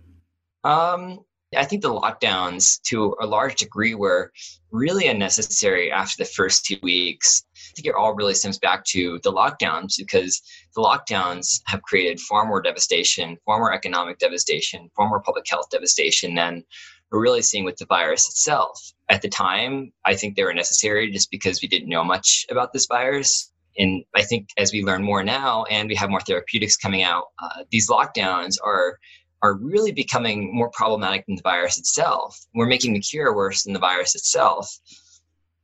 Um, 0.64 1.20
I 1.56 1.64
think 1.64 1.82
the 1.82 1.92
lockdowns, 1.92 2.80
to 2.86 3.14
a 3.20 3.26
large 3.26 3.56
degree, 3.56 3.94
were 3.94 4.32
really 4.70 5.06
unnecessary 5.06 5.90
after 5.90 6.16
the 6.18 6.28
first 6.28 6.64
two 6.64 6.76
weeks. 6.82 7.44
I 7.56 7.72
think 7.76 7.86
it 7.86 7.94
all 7.94 8.14
really 8.14 8.34
stems 8.34 8.58
back 8.58 8.84
to 8.86 9.20
the 9.22 9.32
lockdowns 9.32 9.94
because 9.98 10.40
the 10.74 10.82
lockdowns 10.82 11.60
have 11.66 11.82
created 11.82 12.20
far 12.20 12.44
more 12.44 12.60
devastation, 12.60 13.36
far 13.44 13.58
more 13.58 13.72
economic 13.72 14.18
devastation, 14.18 14.90
far 14.96 15.08
more 15.08 15.22
public 15.22 15.44
health 15.48 15.70
devastation 15.70 16.34
than 16.34 16.64
we're 17.10 17.22
really 17.22 17.42
seeing 17.42 17.64
with 17.64 17.76
the 17.76 17.86
virus 17.86 18.28
itself. 18.28 18.80
At 19.08 19.22
the 19.22 19.28
time, 19.28 19.92
I 20.04 20.16
think 20.16 20.34
they 20.34 20.44
were 20.44 20.54
necessary 20.54 21.10
just 21.10 21.30
because 21.30 21.62
we 21.62 21.68
didn't 21.68 21.88
know 21.88 22.04
much 22.04 22.46
about 22.50 22.72
this 22.72 22.86
virus 22.86 23.52
and 23.76 24.04
I 24.14 24.22
think 24.22 24.48
as 24.56 24.72
we 24.72 24.84
learn 24.84 25.02
more 25.02 25.22
now 25.22 25.64
and 25.64 25.88
we 25.88 25.94
have 25.96 26.10
more 26.10 26.20
therapeutics 26.20 26.76
coming 26.76 27.02
out, 27.02 27.24
uh, 27.42 27.64
these 27.70 27.88
lockdowns 27.88 28.56
are 28.64 28.98
are 29.42 29.54
really 29.54 29.92
becoming 29.92 30.54
more 30.54 30.70
problematic 30.70 31.26
than 31.26 31.36
the 31.36 31.42
virus 31.42 31.78
itself. 31.78 32.40
We're 32.54 32.66
making 32.66 32.94
the 32.94 33.00
cure 33.00 33.34
worse 33.34 33.64
than 33.64 33.74
the 33.74 33.78
virus 33.78 34.14
itself. 34.14 34.78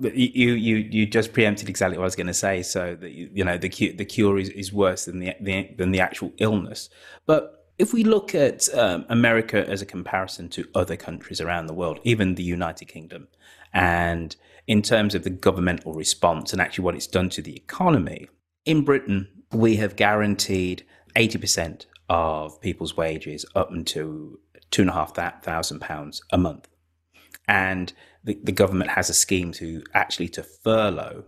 You 0.00 0.52
you 0.52 0.76
you 0.76 1.06
just 1.06 1.32
preempted 1.32 1.68
exactly 1.68 1.96
what 1.96 2.04
I 2.04 2.06
was 2.06 2.16
going 2.16 2.26
to 2.26 2.34
say. 2.34 2.62
So 2.62 2.96
that 3.00 3.12
you, 3.12 3.30
you 3.32 3.44
know 3.44 3.56
the 3.58 3.68
cure 3.68 3.92
the 3.92 4.04
cure 4.04 4.38
is, 4.38 4.48
is 4.50 4.72
worse 4.72 5.06
than 5.06 5.18
the, 5.20 5.34
the 5.40 5.74
than 5.76 5.92
the 5.92 6.00
actual 6.00 6.32
illness. 6.38 6.90
But 7.26 7.60
if 7.78 7.94
we 7.94 8.04
look 8.04 8.34
at 8.34 8.68
um, 8.74 9.06
America 9.08 9.66
as 9.66 9.80
a 9.80 9.86
comparison 9.86 10.50
to 10.50 10.68
other 10.74 10.96
countries 10.96 11.40
around 11.40 11.66
the 11.66 11.72
world, 11.72 11.98
even 12.04 12.34
the 12.34 12.42
United 12.42 12.86
Kingdom, 12.86 13.28
and 13.72 14.36
in 14.70 14.82
terms 14.82 15.16
of 15.16 15.24
the 15.24 15.30
governmental 15.30 15.92
response 15.94 16.52
and 16.52 16.62
actually 16.62 16.84
what 16.84 16.94
it's 16.94 17.08
done 17.08 17.28
to 17.28 17.42
the 17.42 17.56
economy, 17.56 18.28
in 18.64 18.84
Britain, 18.84 19.26
we 19.50 19.74
have 19.74 19.96
guaranteed 19.96 20.84
80% 21.16 21.86
of 22.08 22.60
people's 22.60 22.96
wages 22.96 23.44
up 23.56 23.72
until 23.72 24.36
two 24.70 24.82
and 24.82 24.90
a 24.90 24.94
half 24.94 25.12
thousand 25.42 25.80
pounds 25.80 26.22
a 26.30 26.38
month. 26.38 26.68
And 27.48 27.92
the, 28.22 28.38
the 28.44 28.52
government 28.52 28.92
has 28.92 29.10
a 29.10 29.14
scheme 29.14 29.50
to 29.54 29.82
actually 29.92 30.28
to 30.28 30.44
furlough 30.44 31.24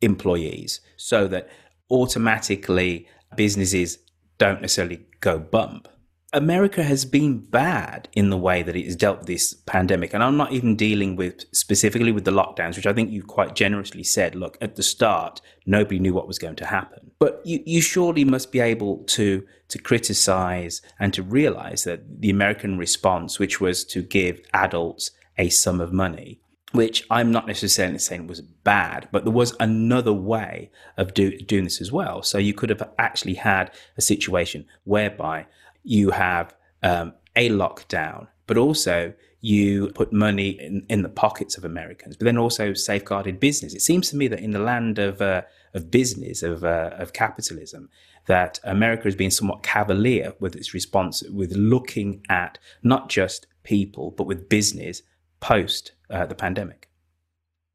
employees 0.00 0.80
so 0.96 1.26
that 1.26 1.48
automatically 1.90 3.08
businesses 3.34 3.98
don't 4.38 4.60
necessarily 4.60 5.04
go 5.18 5.40
bump. 5.40 5.88
America 6.36 6.82
has 6.82 7.06
been 7.06 7.38
bad 7.38 8.08
in 8.12 8.28
the 8.28 8.36
way 8.36 8.62
that 8.62 8.76
it 8.76 8.84
has 8.84 8.94
dealt 8.94 9.20
with 9.20 9.26
this 9.26 9.54
pandemic. 9.54 10.12
And 10.12 10.22
I'm 10.22 10.36
not 10.36 10.52
even 10.52 10.76
dealing 10.76 11.16
with 11.16 11.46
specifically 11.52 12.12
with 12.12 12.26
the 12.26 12.30
lockdowns, 12.30 12.76
which 12.76 12.86
I 12.86 12.92
think 12.92 13.10
you 13.10 13.22
quite 13.22 13.54
generously 13.54 14.04
said, 14.04 14.34
look, 14.34 14.58
at 14.60 14.76
the 14.76 14.82
start, 14.82 15.40
nobody 15.64 15.98
knew 15.98 16.12
what 16.12 16.28
was 16.28 16.38
going 16.38 16.56
to 16.56 16.66
happen. 16.66 17.10
But 17.18 17.40
you, 17.46 17.62
you 17.64 17.80
surely 17.80 18.24
must 18.24 18.52
be 18.52 18.60
able 18.60 18.98
to, 19.04 19.46
to 19.68 19.78
criticize 19.78 20.82
and 21.00 21.14
to 21.14 21.22
realize 21.22 21.84
that 21.84 22.20
the 22.20 22.28
American 22.28 22.76
response, 22.76 23.38
which 23.38 23.58
was 23.58 23.82
to 23.86 24.02
give 24.02 24.42
adults 24.52 25.12
a 25.38 25.48
sum 25.48 25.80
of 25.80 25.90
money, 25.90 26.38
which 26.72 27.06
I'm 27.10 27.32
not 27.32 27.46
necessarily 27.46 27.98
saying 27.98 28.26
was 28.26 28.42
bad, 28.42 29.08
but 29.10 29.24
there 29.24 29.32
was 29.32 29.56
another 29.58 30.12
way 30.12 30.70
of 30.98 31.14
do, 31.14 31.38
doing 31.38 31.64
this 31.64 31.80
as 31.80 31.90
well. 31.90 32.22
So 32.22 32.36
you 32.36 32.52
could 32.52 32.68
have 32.68 32.90
actually 32.98 33.34
had 33.34 33.70
a 33.96 34.02
situation 34.02 34.66
whereby 34.84 35.46
you 35.86 36.10
have 36.10 36.54
um, 36.82 37.14
a 37.36 37.48
lockdown, 37.48 38.26
but 38.46 38.58
also 38.58 39.14
you 39.40 39.92
put 39.94 40.12
money 40.12 40.50
in, 40.60 40.84
in 40.88 41.02
the 41.02 41.08
pockets 41.08 41.56
of 41.56 41.64
Americans, 41.64 42.16
but 42.16 42.24
then 42.24 42.36
also 42.36 42.74
safeguarded 42.74 43.38
business. 43.38 43.72
It 43.72 43.82
seems 43.82 44.10
to 44.10 44.16
me 44.16 44.26
that 44.28 44.40
in 44.40 44.50
the 44.50 44.58
land 44.58 44.98
of 44.98 45.22
uh, 45.22 45.42
of 45.74 45.90
business 45.90 46.42
of 46.42 46.64
uh, 46.64 46.90
of 46.98 47.12
capitalism, 47.12 47.88
that 48.26 48.58
America 48.64 49.04
has 49.04 49.14
been 49.14 49.30
somewhat 49.30 49.62
cavalier 49.62 50.34
with 50.40 50.56
its 50.56 50.74
response, 50.74 51.22
with 51.30 51.52
looking 51.52 52.22
at 52.28 52.58
not 52.82 53.08
just 53.08 53.46
people 53.62 54.10
but 54.10 54.26
with 54.26 54.48
business 54.48 55.02
post 55.38 55.92
uh, 56.10 56.26
the 56.26 56.34
pandemic. 56.34 56.88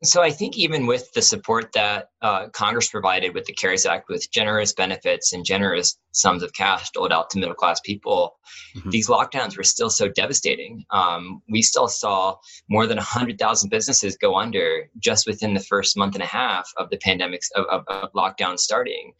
So 0.03 0.23
I 0.23 0.31
think 0.31 0.57
even 0.57 0.87
with 0.87 1.13
the 1.13 1.21
support 1.21 1.73
that 1.73 2.09
uh, 2.23 2.47
Congress 2.49 2.89
provided 2.89 3.35
with 3.35 3.45
the 3.45 3.53
CARES 3.53 3.85
Act, 3.85 4.09
with 4.09 4.31
generous 4.31 4.73
benefits 4.73 5.31
and 5.31 5.45
generous 5.45 5.97
sums 6.11 6.41
of 6.41 6.53
cash 6.53 6.89
doled 6.89 7.11
out 7.11 7.29
to 7.29 7.39
middle 7.39 7.53
class 7.53 7.79
people, 7.81 8.35
mm-hmm. 8.75 8.89
these 8.89 9.07
lockdowns 9.07 9.55
were 9.55 9.63
still 9.63 9.91
so 9.91 10.07
devastating. 10.07 10.83
Um, 10.89 11.43
we 11.47 11.61
still 11.61 11.87
saw 11.87 12.37
more 12.67 12.87
than 12.87 12.97
100,000 12.97 13.69
businesses 13.69 14.17
go 14.17 14.35
under 14.35 14.89
just 14.97 15.27
within 15.27 15.53
the 15.53 15.59
first 15.59 15.95
month 15.95 16.15
and 16.15 16.23
a 16.23 16.27
half 16.27 16.67
of 16.77 16.89
the 16.89 16.97
pandemic 16.97 17.41
of, 17.55 17.65
of, 17.65 17.83
of 17.87 18.11
lockdown 18.13 18.57
starting. 18.57 19.13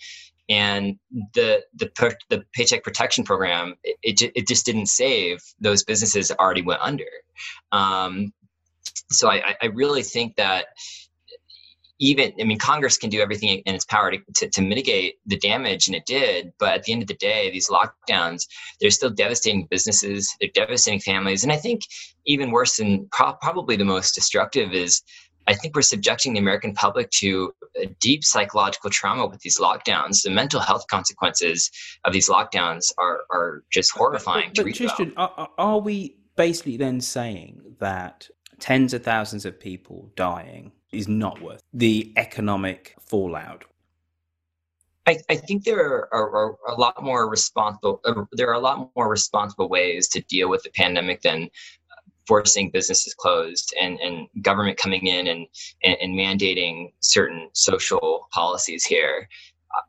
And 0.50 0.98
the 1.34 1.64
the 1.76 1.90
the 2.30 2.44
Paycheck 2.54 2.84
Protection 2.84 3.24
Program 3.24 3.76
it, 3.84 4.22
it, 4.22 4.32
it 4.36 4.48
just 4.48 4.66
didn't 4.66 4.88
save 4.88 5.42
those 5.62 5.84
businesses 5.84 6.28
that 6.28 6.40
already 6.40 6.64
went 6.64 6.82
under. 6.82 7.06
Um, 7.72 8.34
so 9.12 9.30
I, 9.30 9.56
I 9.62 9.68
really 9.68 10.04
think 10.04 10.36
that 10.36 10.66
even 12.00 12.34
i 12.40 12.44
mean 12.44 12.58
congress 12.58 12.98
can 12.98 13.10
do 13.10 13.22
everything 13.22 13.62
in 13.66 13.76
its 13.76 13.86
power 13.86 14.12
to, 14.12 14.18
to, 14.36 14.50
to, 14.50 14.62
mitigate 14.62 15.16
the 15.26 15.38
damage 15.38 15.88
and 15.88 15.96
it 15.96 16.06
did. 16.06 16.52
But 16.60 16.74
at 16.74 16.84
the 16.84 16.94
end 16.94 17.02
of 17.04 17.08
the 17.08 17.16
day 17.16 17.52
these 17.52 17.70
lockdowns 17.70 18.48
they're 18.80 18.90
still 18.90 19.12
devastating 19.12 19.68
businesses 19.70 20.36
they're 20.40 20.50
devastating 20.54 21.00
families. 21.00 21.44
And 21.44 21.52
i 21.52 21.58
think 21.58 21.82
even 22.26 22.52
worse 22.52 22.78
than 22.78 23.08
pro- 23.12 23.34
probably 23.34 23.76
the 23.76 23.86
most 23.86 24.14
destructive 24.16 24.74
is 24.74 25.02
i 25.48 25.54
think 25.54 25.76
we're 25.76 25.82
subjecting 25.82 26.34
the 26.34 26.40
american 26.40 26.74
public 26.74 27.10
to 27.12 27.54
a 27.80 27.86
deep 28.00 28.24
psychological 28.24 28.90
trauma 28.90 29.26
with 29.26 29.40
these 29.42 29.60
lockdowns. 29.60 30.24
The 30.24 30.30
mental 30.30 30.60
health 30.60 30.86
consequences 30.90 31.72
of 32.04 32.14
these 32.14 32.30
lockdowns 32.30 32.92
are, 32.98 33.22
are 33.32 33.64
just 33.72 33.92
horrifying 33.92 34.52
but, 34.56 34.66
but, 34.66 34.66
but 34.66 34.76
Tristan, 34.76 35.14
are, 35.18 35.50
are 35.58 35.80
we 35.80 36.16
basically 36.36 36.78
then 36.78 37.02
saying 37.02 37.62
that 37.80 38.30
tens 38.62 38.94
of 38.94 39.04
thousands 39.04 39.44
of 39.44 39.60
people 39.60 40.10
dying 40.16 40.72
is 40.94 41.08
not 41.08 41.42
worth 41.42 41.62
the 41.74 42.14
economic 42.16 42.96
fallout. 43.00 43.66
I, 45.08 45.18
I 45.30 45.36
think 45.36 45.64
there 45.64 45.80
are, 45.80 46.14
are, 46.14 46.36
are, 46.36 46.58
a 46.68 46.76
lot 46.76 47.02
more 47.02 47.28
responsible. 47.28 48.00
Uh, 48.06 48.24
there 48.34 48.50
are 48.50 48.54
a 48.54 48.60
lot 48.60 48.92
more 48.96 49.10
responsible 49.10 49.68
ways 49.68 50.08
to 50.10 50.22
deal 50.22 50.48
with 50.48 50.62
the 50.62 50.70
pandemic 50.70 51.22
than 51.22 51.50
forcing 52.28 52.70
businesses 52.70 53.16
closed 53.16 53.74
and, 53.82 54.00
and 54.00 54.28
government 54.44 54.78
coming 54.78 55.08
in 55.08 55.28
and, 55.28 55.48
and, 55.84 55.98
and 56.00 56.14
mandating 56.14 56.94
certain 57.00 57.50
social 57.54 58.28
policies 58.32 58.86
here. 58.86 59.28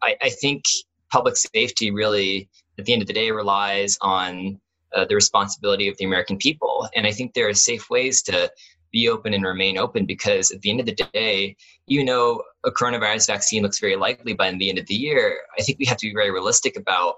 I, 0.03 0.17
I 0.23 0.31
think 0.31 0.65
public 1.11 1.37
safety 1.37 1.91
really, 1.91 2.49
at 2.79 2.87
the 2.87 2.95
end 2.95 3.03
of 3.03 3.09
the 3.09 3.15
day, 3.15 3.31
relies 3.31 3.99
on 4.01 4.59
uh, 4.95 5.05
the 5.05 5.15
responsibility 5.15 5.89
of 5.89 5.97
the 5.99 6.05
American 6.05 6.37
people. 6.37 6.89
And 6.95 7.07
I 7.07 7.13
think 7.13 7.35
there 7.35 7.49
are 7.49 7.55
safe 7.55 7.91
ways 7.91 8.23
to 8.23 8.51
be 8.93 9.09
open 9.09 9.33
and 9.35 9.45
remain 9.45 9.79
open 9.79 10.05
because 10.05 10.51
at 10.51 10.61
the 10.61 10.71
end 10.71 10.81
of 10.81 10.87
the 10.87 10.95
day, 11.13 11.57
you 11.87 12.05
know, 12.05 12.43
a 12.65 12.71
coronavirus 12.71 13.27
vaccine 13.27 13.63
looks 13.63 13.81
very 13.81 13.97
likely 13.97 14.35
by 14.35 14.51
the 14.51 14.69
end 14.69 14.79
of 14.79 14.87
the 14.87 14.95
year. 14.95 15.41
I 15.59 15.63
think 15.63 15.79
we 15.79 15.87
have 15.87 15.97
to 15.99 16.07
be 16.07 16.15
very 16.15 16.31
realistic 16.31 16.77
about 16.77 17.17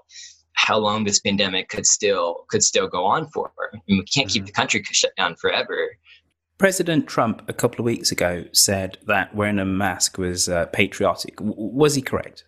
how 0.53 0.77
long 0.77 1.03
this 1.03 1.19
pandemic 1.19 1.69
could 1.69 1.85
still 1.85 2.45
could 2.49 2.63
still 2.63 2.87
go 2.87 3.05
on 3.05 3.27
for. 3.27 3.51
I 3.73 3.77
mean, 3.87 3.99
we 3.99 4.03
can't 4.05 4.29
keep 4.29 4.43
mm-hmm. 4.43 4.47
the 4.47 4.51
country 4.53 4.83
shut 4.91 5.11
down 5.17 5.35
forever. 5.35 5.97
President 6.57 7.07
Trump 7.07 7.41
a 7.49 7.53
couple 7.53 7.81
of 7.81 7.85
weeks 7.85 8.11
ago 8.11 8.45
said 8.53 8.97
that 9.07 9.35
wearing 9.35 9.59
a 9.59 9.65
mask 9.65 10.17
was 10.17 10.47
uh, 10.47 10.67
patriotic. 10.67 11.35
W- 11.37 11.53
was 11.57 11.95
he 11.95 12.01
correct? 12.01 12.45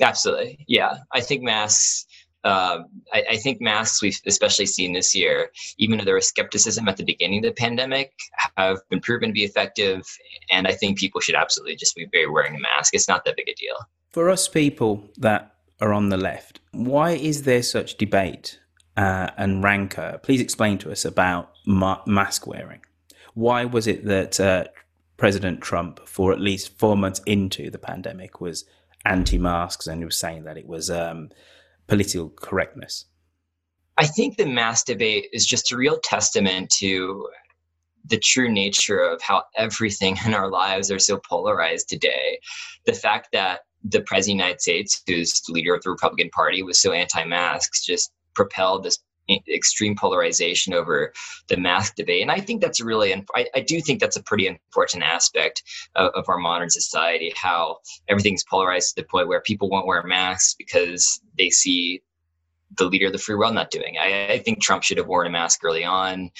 Absolutely. 0.00 0.64
Yeah. 0.66 0.98
I 1.12 1.20
think 1.20 1.42
masks 1.42 2.06
uh, 2.44 2.78
I, 3.12 3.24
I, 3.32 3.36
think 3.36 3.60
masks 3.60 4.00
we've 4.00 4.18
especially 4.26 4.66
seen 4.66 4.94
this 4.94 5.14
year, 5.14 5.50
even 5.76 5.98
though 5.98 6.04
there 6.04 6.14
was 6.14 6.26
skepticism 6.26 6.88
at 6.88 6.96
the 6.96 7.04
beginning 7.04 7.44
of 7.44 7.50
the 7.50 7.60
pandemic, 7.60 8.12
have 8.56 8.78
been 8.88 9.00
proven 9.00 9.28
to 9.28 9.32
be 9.32 9.44
effective. 9.44 10.02
And 10.50 10.66
I 10.66 10.72
think 10.72 10.98
people 10.98 11.20
should 11.20 11.34
absolutely 11.34 11.76
just 11.76 11.94
be 11.94 12.08
wearing 12.30 12.56
a 12.56 12.60
mask. 12.60 12.94
It's 12.94 13.08
not 13.08 13.24
that 13.26 13.36
big 13.36 13.48
a 13.48 13.54
deal. 13.54 13.76
For 14.08 14.30
us 14.30 14.48
people 14.48 15.04
that 15.18 15.54
are 15.80 15.92
on 15.92 16.08
the 16.08 16.16
left, 16.16 16.60
why 16.72 17.10
is 17.10 17.42
there 17.42 17.62
such 17.62 17.98
debate 17.98 18.58
uh, 18.96 19.30
and 19.36 19.62
rancor? 19.62 20.18
Please 20.22 20.40
explain 20.40 20.78
to 20.78 20.90
us 20.90 21.04
about 21.04 21.52
ma- 21.66 22.02
mask 22.06 22.46
wearing. 22.46 22.80
Why 23.34 23.66
was 23.66 23.86
it 23.86 24.06
that 24.06 24.40
uh, 24.40 24.64
President 25.18 25.60
Trump, 25.60 26.08
for 26.08 26.32
at 26.32 26.40
least 26.40 26.78
four 26.78 26.96
months 26.96 27.20
into 27.26 27.70
the 27.70 27.78
pandemic, 27.78 28.40
was 28.40 28.64
anti-masks 29.04 29.86
and 29.86 30.00
he 30.00 30.04
was 30.04 30.16
saying 30.16 30.44
that 30.44 30.58
it 30.58 30.66
was 30.66 30.90
um, 30.90 31.30
political 31.90 32.30
correctness? 32.30 33.06
I 33.98 34.06
think 34.06 34.36
the 34.36 34.46
mass 34.46 34.84
debate 34.84 35.26
is 35.32 35.44
just 35.44 35.72
a 35.72 35.76
real 35.76 35.98
testament 36.02 36.70
to 36.78 37.28
the 38.06 38.18
true 38.18 38.50
nature 38.50 39.00
of 39.00 39.20
how 39.20 39.42
everything 39.56 40.16
in 40.24 40.32
our 40.32 40.48
lives 40.48 40.90
are 40.90 41.00
so 41.00 41.18
polarized 41.28 41.88
today. 41.88 42.38
The 42.86 42.92
fact 42.92 43.30
that 43.32 43.60
the 43.82 44.02
president 44.02 44.20
of 44.20 44.24
the 44.38 44.44
United 44.44 44.60
States, 44.60 45.02
who's 45.06 45.40
the 45.40 45.52
leader 45.52 45.74
of 45.74 45.82
the 45.82 45.90
Republican 45.90 46.30
Party, 46.30 46.62
was 46.62 46.80
so 46.80 46.92
anti-masks, 46.92 47.84
just 47.84 48.12
propelled 48.34 48.84
this 48.84 48.98
extreme 49.48 49.96
polarization 49.96 50.74
over 50.74 51.12
the 51.48 51.56
mask 51.56 51.94
debate. 51.94 52.22
And 52.22 52.30
I 52.30 52.40
think 52.40 52.60
that's 52.60 52.80
really, 52.80 53.12
I, 53.34 53.46
I 53.54 53.60
do 53.60 53.80
think 53.80 54.00
that's 54.00 54.16
a 54.16 54.22
pretty 54.22 54.46
important 54.46 55.02
aspect 55.02 55.62
of, 55.94 56.10
of, 56.14 56.28
our 56.28 56.38
modern 56.38 56.70
society, 56.70 57.32
how 57.36 57.78
everything's 58.08 58.44
polarized 58.44 58.94
to 58.94 59.02
the 59.02 59.08
point 59.08 59.28
where 59.28 59.40
people 59.40 59.68
won't 59.68 59.86
wear 59.86 60.02
masks 60.02 60.54
because 60.58 61.20
they 61.38 61.50
see 61.50 62.02
the 62.76 62.84
leader 62.84 63.06
of 63.06 63.12
the 63.12 63.18
free 63.18 63.34
world 63.34 63.54
not 63.54 63.70
doing 63.70 63.94
it. 63.94 63.98
I, 63.98 64.34
I 64.34 64.38
think 64.38 64.62
Trump 64.62 64.82
should 64.82 64.98
have 64.98 65.06
worn 65.06 65.26
a 65.26 65.30
mask 65.30 65.60
early 65.64 65.84
on. 65.84 66.30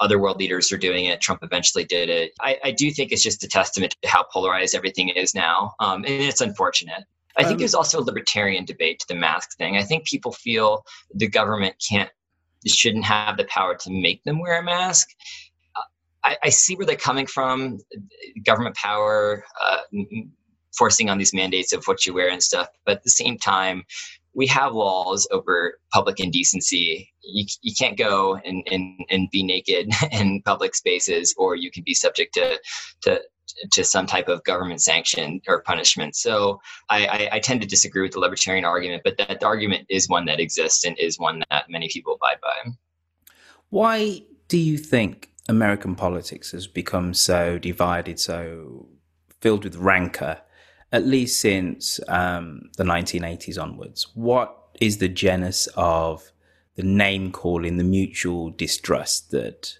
Other 0.00 0.18
world 0.18 0.38
leaders 0.38 0.72
are 0.72 0.78
doing 0.78 1.06
it. 1.06 1.20
Trump 1.20 1.40
eventually 1.42 1.84
did 1.84 2.08
it. 2.08 2.32
I, 2.40 2.58
I 2.64 2.70
do 2.72 2.90
think 2.90 3.12
it's 3.12 3.22
just 3.22 3.44
a 3.44 3.48
testament 3.48 3.96
to 4.02 4.08
how 4.08 4.24
polarized 4.32 4.74
everything 4.74 5.08
is 5.10 5.34
now. 5.34 5.74
Um, 5.80 6.04
and 6.04 6.08
it's 6.08 6.40
unfortunate. 6.40 7.04
I 7.36 7.42
think 7.42 7.54
um, 7.54 7.58
there's 7.58 7.74
also 7.74 8.00
a 8.00 8.04
libertarian 8.04 8.64
debate 8.64 9.00
to 9.00 9.08
the 9.08 9.14
mask 9.14 9.56
thing. 9.56 9.76
I 9.76 9.82
think 9.82 10.04
people 10.04 10.32
feel 10.32 10.84
the 11.14 11.28
government 11.28 11.74
can't 11.86 12.10
shouldn't 12.66 13.04
have 13.04 13.36
the 13.36 13.44
power 13.44 13.74
to 13.74 13.90
make 13.90 14.24
them 14.24 14.40
wear 14.40 14.58
a 14.58 14.62
mask. 14.62 15.08
Uh, 15.76 15.82
I, 16.24 16.36
I, 16.44 16.48
see 16.48 16.76
where 16.76 16.86
they're 16.86 16.96
coming 16.96 17.26
from. 17.26 17.78
Government 18.42 18.74
power 18.74 19.44
uh, 19.62 19.80
forcing 20.76 21.10
on 21.10 21.18
these 21.18 21.34
mandates 21.34 21.72
of 21.72 21.84
what 21.84 22.06
you 22.06 22.14
wear 22.14 22.30
and 22.30 22.42
stuff. 22.42 22.68
But 22.84 22.98
at 22.98 23.02
the 23.04 23.10
same 23.10 23.38
time, 23.38 23.84
we 24.34 24.46
have 24.48 24.72
laws 24.72 25.28
over 25.30 25.78
public 25.92 26.20
indecency. 26.20 27.12
You, 27.22 27.44
you 27.62 27.74
can't 27.78 27.96
go 27.96 28.36
and, 28.44 28.66
and, 28.70 29.04
and 29.10 29.30
be 29.30 29.42
naked 29.42 29.90
in 30.12 30.42
public 30.42 30.74
spaces, 30.74 31.34
or 31.36 31.54
you 31.56 31.70
can 31.70 31.84
be 31.84 31.94
subject 31.94 32.34
to, 32.34 32.58
to, 33.02 33.20
to 33.72 33.84
some 33.84 34.06
type 34.06 34.28
of 34.28 34.42
government 34.44 34.82
sanction 34.82 35.40
or 35.46 35.62
punishment. 35.62 36.16
So 36.16 36.60
I, 36.88 37.06
I, 37.06 37.28
I, 37.36 37.38
tend 37.40 37.60
to 37.62 37.66
disagree 37.66 38.02
with 38.02 38.12
the 38.12 38.20
libertarian 38.20 38.64
argument, 38.64 39.02
but 39.04 39.16
that 39.18 39.42
argument 39.42 39.86
is 39.88 40.08
one 40.08 40.24
that 40.26 40.40
exists 40.40 40.84
and 40.84 40.98
is 40.98 41.18
one 41.18 41.42
that 41.50 41.64
many 41.68 41.88
people 41.88 42.14
abide 42.14 42.40
by. 42.40 42.72
Why 43.70 44.22
do 44.48 44.58
you 44.58 44.78
think 44.78 45.30
American 45.48 45.94
politics 45.94 46.52
has 46.52 46.66
become 46.66 47.14
so 47.14 47.58
divided, 47.58 48.18
so 48.18 48.88
filled 49.40 49.64
with 49.64 49.76
rancor, 49.76 50.40
at 50.92 51.06
least 51.06 51.40
since 51.40 52.00
um, 52.08 52.70
the 52.76 52.84
1980s 52.84 53.60
onwards? 53.60 54.06
What 54.14 54.56
is 54.80 54.98
the 54.98 55.08
genus 55.08 55.68
of 55.76 56.32
the 56.76 56.82
name 56.82 57.30
calling, 57.30 57.76
the 57.76 57.84
mutual 57.84 58.50
distrust 58.50 59.30
that 59.30 59.78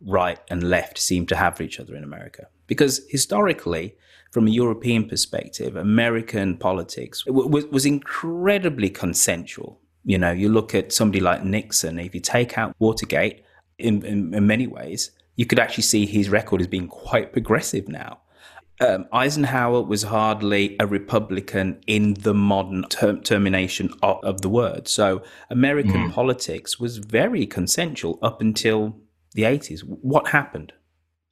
right 0.00 0.38
and 0.48 0.62
left 0.62 0.98
seem 0.98 1.26
to 1.26 1.36
have 1.36 1.56
for 1.56 1.62
each 1.62 1.80
other 1.80 1.96
in 1.96 2.04
America? 2.04 2.48
Because 2.66 3.02
historically, 3.08 3.94
from 4.32 4.48
a 4.48 4.50
European 4.50 5.08
perspective, 5.08 5.76
American 5.76 6.56
politics 6.56 7.24
was, 7.26 7.66
was 7.66 7.86
incredibly 7.86 8.90
consensual. 8.90 9.80
You 10.04 10.18
know, 10.18 10.32
you 10.32 10.48
look 10.48 10.74
at 10.74 10.92
somebody 10.92 11.20
like 11.20 11.44
Nixon, 11.44 11.98
if 11.98 12.14
you 12.14 12.20
take 12.20 12.58
out 12.58 12.74
Watergate, 12.78 13.44
in, 13.78 14.04
in, 14.04 14.34
in 14.34 14.46
many 14.46 14.66
ways, 14.66 15.10
you 15.36 15.46
could 15.46 15.58
actually 15.58 15.82
see 15.82 16.06
his 16.06 16.28
record 16.28 16.60
as 16.60 16.66
being 16.66 16.88
quite 16.88 17.32
progressive 17.32 17.88
now. 17.88 18.20
Um, 18.80 19.06
Eisenhower 19.12 19.82
was 19.82 20.02
hardly 20.02 20.76
a 20.80 20.86
Republican 20.86 21.80
in 21.86 22.14
the 22.14 22.34
modern 22.34 22.82
term, 22.88 23.22
termination 23.22 23.90
of, 24.02 24.18
of, 24.24 24.40
the 24.40 24.48
word. 24.48 24.88
So 24.88 25.22
American 25.48 26.10
mm. 26.10 26.12
politics 26.12 26.80
was 26.80 26.98
very 26.98 27.46
consensual 27.46 28.18
up 28.20 28.40
until 28.40 28.96
the 29.34 29.42
80s. 29.42 29.80
What 29.82 30.28
happened? 30.28 30.72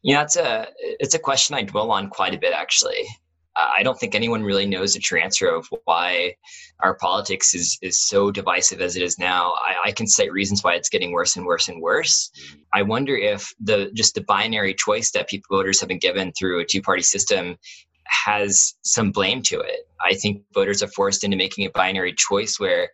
Yeah, 0.02 0.22
it's 0.22 0.36
a 0.36 0.68
it's 0.78 1.14
a 1.14 1.18
question 1.18 1.54
I 1.54 1.62
dwell 1.62 1.90
on 1.90 2.08
quite 2.08 2.34
a 2.34 2.38
bit 2.38 2.52
actually. 2.52 3.06
Uh, 3.54 3.68
I 3.78 3.82
don't 3.82 3.98
think 4.00 4.14
anyone 4.14 4.42
really 4.42 4.64
knows 4.64 4.94
the 4.94 4.98
true 4.98 5.20
answer 5.20 5.46
of 5.46 5.68
why 5.84 6.34
our 6.80 6.94
politics 6.96 7.54
is 7.54 7.78
is 7.82 7.98
so 7.98 8.30
divisive 8.30 8.80
as 8.80 8.96
it 8.96 9.02
is 9.02 9.18
now. 9.18 9.52
I, 9.52 9.88
I, 9.88 9.92
can 9.92 10.06
cite 10.06 10.32
reasons 10.32 10.64
why 10.64 10.74
it's 10.74 10.88
getting 10.88 11.12
worse 11.12 11.36
and 11.36 11.44
worse 11.44 11.68
and 11.68 11.82
worse. 11.82 12.30
I 12.72 12.80
wonder 12.80 13.14
if 13.14 13.52
the 13.60 13.90
just 13.92 14.14
the 14.14 14.22
binary 14.22 14.74
choice 14.74 15.10
that 15.10 15.28
people 15.28 15.54
voters 15.54 15.80
have 15.80 15.88
been 15.88 15.98
given 15.98 16.32
through 16.32 16.60
a 16.60 16.64
two 16.64 16.80
party 16.80 17.02
system 17.02 17.58
has 18.06 18.74
some 18.82 19.12
blame 19.12 19.42
to 19.42 19.60
it. 19.60 19.86
I 20.04 20.14
think 20.14 20.42
voters 20.54 20.82
are 20.82 20.88
forced 20.88 21.22
into 21.22 21.36
making 21.36 21.66
a 21.66 21.70
binary 21.70 22.14
choice 22.14 22.58
where 22.58 22.88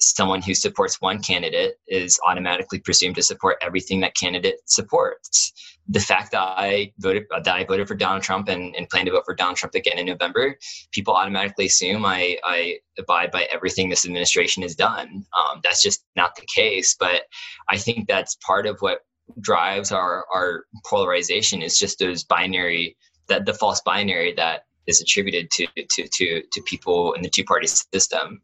someone 0.00 0.42
who 0.42 0.54
supports 0.54 1.00
one 1.00 1.22
candidate 1.22 1.74
is 1.88 2.18
automatically 2.26 2.78
presumed 2.78 3.16
to 3.16 3.22
support 3.22 3.56
everything 3.60 4.00
that 4.00 4.16
candidate 4.16 4.56
supports 4.66 5.52
the 5.88 6.00
fact 6.00 6.32
that 6.32 6.40
I 6.40 6.92
voted 6.98 7.24
that 7.30 7.54
I 7.54 7.64
voted 7.64 7.86
for 7.88 7.94
Donald 7.94 8.22
Trump 8.22 8.48
and, 8.48 8.74
and 8.74 8.88
plan 8.88 9.04
to 9.04 9.12
vote 9.12 9.24
for 9.26 9.34
Donald 9.34 9.56
Trump 9.56 9.74
again 9.74 9.98
in 9.98 10.06
November, 10.06 10.56
people 10.92 11.14
automatically 11.14 11.66
assume 11.66 12.06
I, 12.06 12.38
I 12.42 12.78
abide 12.98 13.30
by 13.30 13.46
everything 13.52 13.88
this 13.88 14.06
administration 14.06 14.62
has 14.62 14.74
done. 14.74 15.26
Um, 15.36 15.60
that's 15.62 15.82
just 15.82 16.04
not 16.16 16.36
the 16.36 16.46
case. 16.54 16.96
But 16.98 17.24
I 17.68 17.76
think 17.76 18.08
that's 18.08 18.36
part 18.36 18.66
of 18.66 18.78
what 18.80 19.00
drives 19.40 19.92
our 19.92 20.24
our 20.32 20.64
polarization 20.86 21.62
is 21.62 21.78
just 21.78 21.98
those 21.98 22.24
binary 22.24 22.96
that 23.28 23.46
the 23.46 23.54
false 23.54 23.80
binary 23.84 24.32
that 24.34 24.64
is 24.86 25.00
attributed 25.00 25.50
to 25.50 25.66
to 25.90 26.08
to 26.08 26.42
to 26.50 26.62
people 26.62 27.12
in 27.12 27.22
the 27.22 27.30
two 27.30 27.44
party 27.44 27.66
system. 27.66 28.40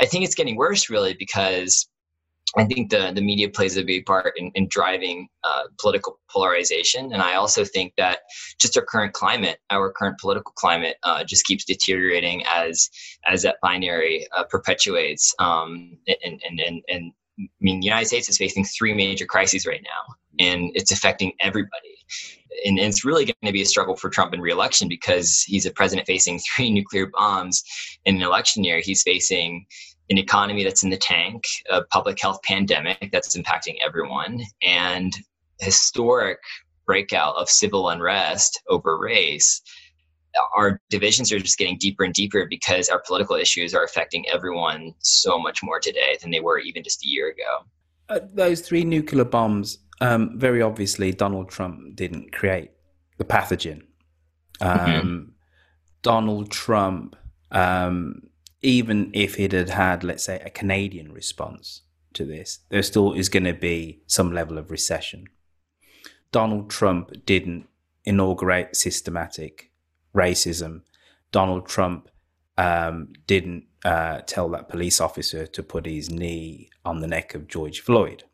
I 0.00 0.06
think 0.06 0.24
it's 0.24 0.34
getting 0.34 0.56
worse 0.56 0.90
really 0.90 1.14
because 1.18 1.88
I 2.56 2.64
think 2.64 2.90
the, 2.90 3.12
the 3.14 3.20
media 3.20 3.48
plays 3.50 3.76
a 3.76 3.82
big 3.82 4.06
part 4.06 4.32
in, 4.36 4.50
in 4.54 4.68
driving 4.70 5.28
uh, 5.44 5.64
political 5.80 6.18
polarization. 6.30 7.12
And 7.12 7.20
I 7.20 7.34
also 7.34 7.64
think 7.64 7.92
that 7.96 8.20
just 8.60 8.76
our 8.78 8.84
current 8.84 9.12
climate, 9.12 9.58
our 9.70 9.92
current 9.92 10.18
political 10.18 10.52
climate, 10.56 10.96
uh, 11.02 11.24
just 11.24 11.44
keeps 11.44 11.64
deteriorating 11.64 12.44
as 12.46 12.88
as 13.26 13.42
that 13.42 13.56
binary 13.62 14.26
uh, 14.36 14.44
perpetuates. 14.44 15.34
Um, 15.38 15.98
and, 16.24 16.40
and, 16.46 16.60
and, 16.60 16.82
and 16.88 17.12
I 17.38 17.44
mean, 17.60 17.80
the 17.80 17.86
United 17.86 18.06
States 18.06 18.28
is 18.28 18.38
facing 18.38 18.64
three 18.64 18.94
major 18.94 19.26
crises 19.26 19.66
right 19.66 19.82
now, 19.82 20.14
and 20.38 20.70
it's 20.74 20.92
affecting 20.92 21.32
everybody. 21.40 21.96
And, 22.64 22.78
it's 22.78 23.04
really 23.04 23.24
going 23.24 23.34
to 23.44 23.52
be 23.52 23.62
a 23.62 23.66
struggle 23.66 23.96
for 23.96 24.08
Trump 24.08 24.32
in 24.32 24.40
reelection 24.40 24.88
because 24.88 25.42
he's 25.46 25.66
a 25.66 25.70
president 25.70 26.06
facing 26.06 26.40
three 26.56 26.70
nuclear 26.70 27.06
bombs 27.06 27.62
in 28.04 28.16
an 28.16 28.22
election 28.22 28.64
year. 28.64 28.80
He's 28.82 29.02
facing 29.02 29.66
an 30.08 30.18
economy 30.18 30.62
that's 30.62 30.84
in 30.84 30.90
the 30.90 30.96
tank, 30.96 31.42
a 31.68 31.82
public 31.82 32.20
health 32.20 32.40
pandemic 32.44 33.10
that's 33.12 33.36
impacting 33.36 33.76
everyone, 33.84 34.40
and 34.62 35.12
historic 35.58 36.38
breakout 36.86 37.34
of 37.36 37.50
civil 37.50 37.88
unrest 37.88 38.62
over 38.68 38.96
race, 38.98 39.60
our 40.56 40.80
divisions 40.90 41.32
are 41.32 41.38
just 41.38 41.58
getting 41.58 41.78
deeper 41.78 42.04
and 42.04 42.14
deeper 42.14 42.46
because 42.48 42.88
our 42.88 43.02
political 43.06 43.36
issues 43.36 43.74
are 43.74 43.84
affecting 43.84 44.24
everyone 44.28 44.94
so 44.98 45.38
much 45.38 45.62
more 45.62 45.80
today 45.80 46.16
than 46.20 46.30
they 46.30 46.40
were 46.40 46.58
even 46.58 46.82
just 46.82 47.04
a 47.04 47.08
year 47.08 47.28
ago. 47.28 47.66
Uh, 48.08 48.20
those 48.34 48.60
three 48.60 48.84
nuclear 48.84 49.24
bombs, 49.24 49.78
um, 50.00 50.38
very 50.38 50.62
obviously, 50.62 51.12
Donald 51.12 51.48
Trump 51.48 51.96
didn't 51.96 52.32
create 52.32 52.70
the 53.18 53.24
pathogen. 53.24 53.82
Um, 54.60 54.78
mm-hmm. 54.78 55.22
Donald 56.02 56.50
Trump 56.50 57.16
um, 57.50 58.28
even 58.62 59.10
if 59.14 59.38
it 59.38 59.52
had 59.52 59.70
had, 59.70 60.04
let's 60.04 60.24
say, 60.24 60.40
a 60.44 60.50
Canadian 60.50 61.12
response 61.12 61.82
to 62.14 62.24
this, 62.24 62.60
there 62.68 62.82
still 62.82 63.12
is 63.12 63.28
going 63.28 63.44
to 63.44 63.54
be 63.54 64.02
some 64.06 64.32
level 64.32 64.58
of 64.58 64.70
recession. 64.70 65.26
Donald 66.32 66.70
Trump 66.70 67.12
didn't 67.24 67.68
inaugurate 68.04 68.74
systematic 68.74 69.70
racism. 70.14 70.82
Donald 71.30 71.66
Trump 71.66 72.08
um, 72.58 73.12
didn't 73.26 73.66
uh, 73.84 74.20
tell 74.26 74.48
that 74.48 74.68
police 74.68 75.00
officer 75.00 75.46
to 75.46 75.62
put 75.62 75.86
his 75.86 76.10
knee 76.10 76.68
on 76.84 77.00
the 77.00 77.06
neck 77.06 77.34
of 77.34 77.46
George 77.46 77.80
Floyd. 77.80 78.24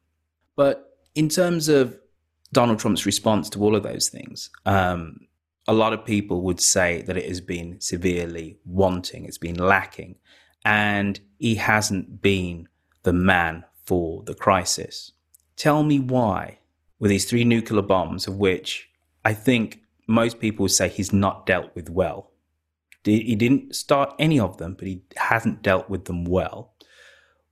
But 0.57 0.91
in 1.14 1.29
terms 1.29 1.68
of 1.68 1.98
Donald 2.53 2.79
Trump's 2.79 3.07
response 3.07 3.48
to 3.51 3.61
all 3.62 3.77
of 3.77 3.83
those 3.83 4.09
things, 4.09 4.51
um, 4.66 5.20
a 5.68 5.72
lot 5.72 5.92
of 5.92 6.05
people 6.05 6.42
would 6.42 6.61
say 6.61 7.03
that 7.03 7.16
it 7.16 7.27
has 7.27 7.40
been 7.40 7.81
severely 7.81 8.59
wanting, 8.64 9.25
it's 9.25 9.38
been 9.38 9.59
lacking, 9.59 10.16
and 10.64 11.20
he 11.38 11.55
hasn't 11.57 12.20
been 12.20 12.68
the 13.03 13.12
man 13.12 13.64
for 13.85 14.22
the 14.25 14.35
crisis. 14.35 15.12
Tell 15.57 15.83
me 15.83 15.98
why, 15.98 16.59
with 16.98 17.11
these 17.11 17.29
three 17.29 17.44
nuclear 17.44 17.83
bombs, 17.83 18.27
of 18.27 18.37
which 18.37 18.88
I 19.25 19.35
think 19.35 19.83
most 20.07 20.40
people 20.40 20.64
would 20.64 20.72
say 20.72 20.88
he's 20.88 21.12
not 21.12 21.46
dealt 21.46 21.75
with 21.75 21.88
well. 21.88 22.31
He 23.05 23.35
didn't 23.35 23.75
start 23.75 24.14
any 24.18 24.38
of 24.38 24.59
them, 24.59 24.75
but 24.75 24.87
he 24.87 25.03
hasn't 25.16 25.62
dealt 25.62 25.90
with 25.90 26.05
them 26.05 26.25
well. 26.25 26.72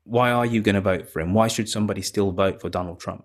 Why 0.04 0.30
are 0.30 0.46
you 0.46 0.62
going 0.62 0.76
to 0.76 0.80
vote 0.80 1.08
for 1.08 1.20
him? 1.20 1.34
Why 1.34 1.48
should 1.48 1.68
somebody 1.68 2.02
still 2.02 2.30
vote 2.30 2.60
for 2.60 2.68
Donald 2.68 3.00
Trump? 3.00 3.24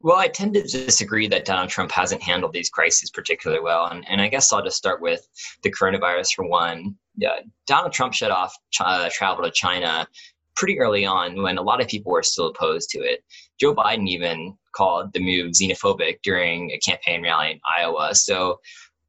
Well, 0.00 0.16
I 0.16 0.28
tend 0.28 0.54
to 0.54 0.62
disagree 0.62 1.26
that 1.26 1.44
Donald 1.44 1.70
Trump 1.70 1.90
hasn't 1.90 2.22
handled 2.22 2.52
these 2.52 2.70
crises 2.70 3.10
particularly 3.10 3.62
well. 3.62 3.86
And, 3.86 4.08
and 4.08 4.20
I 4.20 4.28
guess 4.28 4.52
I'll 4.52 4.62
just 4.62 4.76
start 4.76 5.02
with 5.02 5.26
the 5.62 5.72
coronavirus 5.72 6.34
for 6.34 6.46
one. 6.46 6.94
Yeah, 7.16 7.40
Donald 7.66 7.92
Trump 7.92 8.14
shut 8.14 8.30
off 8.30 8.54
uh, 8.78 9.10
travel 9.12 9.44
to 9.44 9.50
China 9.50 10.06
pretty 10.54 10.78
early 10.78 11.04
on 11.04 11.42
when 11.42 11.58
a 11.58 11.62
lot 11.62 11.80
of 11.80 11.88
people 11.88 12.12
were 12.12 12.22
still 12.22 12.48
opposed 12.48 12.90
to 12.90 12.98
it. 12.98 13.24
Joe 13.60 13.74
Biden 13.74 14.08
even 14.08 14.56
called 14.74 15.12
the 15.12 15.20
move 15.20 15.52
xenophobic 15.52 16.18
during 16.22 16.70
a 16.70 16.78
campaign 16.78 17.22
rally 17.22 17.52
in 17.52 17.60
Iowa. 17.78 18.14
So, 18.14 18.60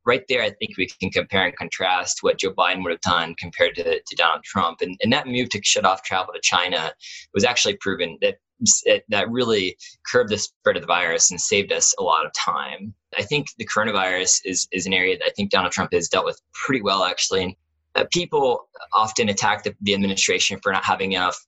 right 0.06 0.23
there, 0.28 0.41
I 0.41 0.49
think 0.52 0.78
we 0.78 0.88
can 0.88 1.12
compare 1.12 1.45
and 1.45 1.56
contrast 1.56 2.19
what 2.21 2.39
Joe 2.39 2.54
Biden 2.54 2.84
would 2.84 2.91
have 2.91 3.02
done 3.02 3.36
compared 3.38 3.75
to, 3.75 3.84
to 3.84 4.15
Donald 4.15 4.43
Trump. 4.43 4.82
And, 4.82 4.97
and 5.04 5.13
that 5.13 5.28
move 5.28 5.49
to 5.49 5.62
shut 5.63 5.86
off 5.86 6.04
travel 6.04 6.34
to 6.34 6.39
China 6.41 6.91
was 7.34 7.43
actually 7.43 7.78
proven 7.78 8.17
that 8.21 8.38
it, 8.86 9.06
that 9.10 9.30
really 9.30 9.78
curbed 10.06 10.30
the 10.30 10.38
spread 10.38 10.76
of 10.76 10.82
the 10.82 10.88
virus 10.88 11.32
and 11.32 11.39
saved 11.39 11.72
us 11.72 11.95
a 12.00 12.04
lot 12.04 12.26
of 12.26 12.34
time. 12.34 12.93
I 13.17 13.24
think 13.24 13.48
the 13.58 13.65
coronavirus 13.65 14.41
is, 14.45 14.67
is 14.72 14.86
an 14.86 14.93
area 14.93 15.17
that 15.17 15.26
I 15.26 15.32
think 15.32 15.50
Donald 15.50 15.72
Trump 15.72 15.93
has 15.93 16.10
dealt 16.10 16.26
with 16.26 16.39
pretty 16.54 16.82
well, 16.82 17.04
actually. 17.04 17.58
Uh, 17.95 18.06
people 18.12 18.67
often 18.93 19.30
attack 19.30 19.63
the, 19.63 19.76
the, 19.82 19.95
administration 19.95 20.60
for 20.62 20.72
not 20.72 20.86
having 20.86 21.13
enough 21.13 21.43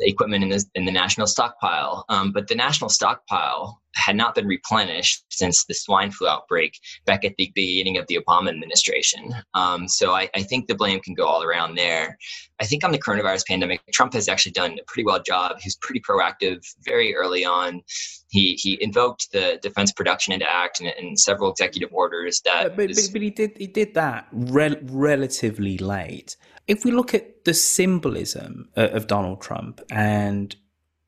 equipment 0.00 0.42
in 0.42 0.48
the, 0.48 0.64
in 0.74 0.84
the 0.86 0.92
national 0.92 1.26
stockpile. 1.26 2.06
Um, 2.08 2.32
but 2.32 2.48
the 2.48 2.54
national 2.54 2.88
stockpile 2.88 3.81
had 3.94 4.16
not 4.16 4.34
been 4.34 4.46
replenished 4.46 5.24
since 5.30 5.64
the 5.64 5.74
swine 5.74 6.10
flu 6.10 6.28
outbreak 6.28 6.78
back 7.04 7.24
at 7.24 7.34
the 7.36 7.52
beginning 7.54 7.98
of 7.98 8.06
the 8.06 8.18
Obama 8.18 8.48
administration. 8.48 9.34
Um, 9.54 9.88
so 9.88 10.12
I, 10.12 10.28
I, 10.34 10.42
think 10.42 10.66
the 10.66 10.74
blame 10.74 11.00
can 11.00 11.14
go 11.14 11.26
all 11.26 11.42
around 11.42 11.76
there. 11.76 12.18
I 12.60 12.64
think 12.64 12.84
on 12.84 12.92
the 12.92 12.98
coronavirus 12.98 13.46
pandemic, 13.46 13.80
Trump 13.92 14.14
has 14.14 14.28
actually 14.28 14.52
done 14.52 14.78
a 14.78 14.84
pretty 14.86 15.04
well 15.04 15.22
job. 15.22 15.58
He's 15.60 15.76
pretty 15.76 16.00
proactive 16.00 16.64
very 16.84 17.14
early 17.14 17.44
on. 17.44 17.82
He 18.28 18.58
he 18.60 18.78
invoked 18.82 19.32
the 19.32 19.58
Defense 19.62 19.92
Production 19.92 20.40
Act 20.42 20.80
and, 20.80 20.88
and 20.98 21.18
several 21.18 21.50
executive 21.50 21.90
orders 21.92 22.40
that. 22.44 22.76
But, 22.76 22.88
but, 22.88 22.96
but, 23.12 23.22
he 23.22 23.30
did 23.30 23.52
he 23.56 23.66
did 23.66 23.94
that 23.94 24.26
rel- 24.32 24.76
relatively 24.82 25.78
late. 25.78 26.36
If 26.66 26.84
we 26.84 26.92
look 26.92 27.12
at 27.12 27.44
the 27.44 27.54
symbolism 27.54 28.68
of 28.76 29.06
Donald 29.08 29.42
Trump, 29.42 29.80
and 29.90 30.54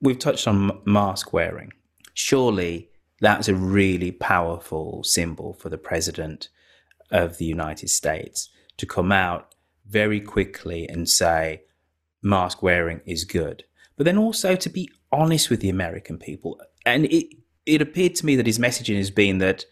we've 0.00 0.18
touched 0.18 0.46
on 0.46 0.82
mask 0.84 1.32
wearing 1.32 1.72
surely 2.14 2.88
that's 3.20 3.48
a 3.48 3.54
really 3.54 4.10
powerful 4.10 5.04
symbol 5.04 5.52
for 5.54 5.68
the 5.68 5.78
president 5.78 6.48
of 7.10 7.38
the 7.38 7.44
United 7.44 7.88
States 7.88 8.48
to 8.76 8.86
come 8.86 9.12
out 9.12 9.54
very 9.86 10.20
quickly 10.20 10.88
and 10.88 11.08
say 11.08 11.62
mask 12.22 12.62
wearing 12.62 13.00
is 13.04 13.24
good, 13.24 13.64
but 13.96 14.04
then 14.04 14.18
also 14.18 14.56
to 14.56 14.68
be 14.70 14.90
honest 15.12 15.50
with 15.50 15.60
the 15.60 15.68
American 15.68 16.18
people. 16.18 16.60
And 16.86 17.04
it 17.06 17.26
it 17.66 17.80
appeared 17.80 18.14
to 18.16 18.26
me 18.26 18.36
that 18.36 18.46
his 18.46 18.58
messaging 18.58 18.96
has 18.96 19.10
been 19.10 19.38
that 19.38 19.64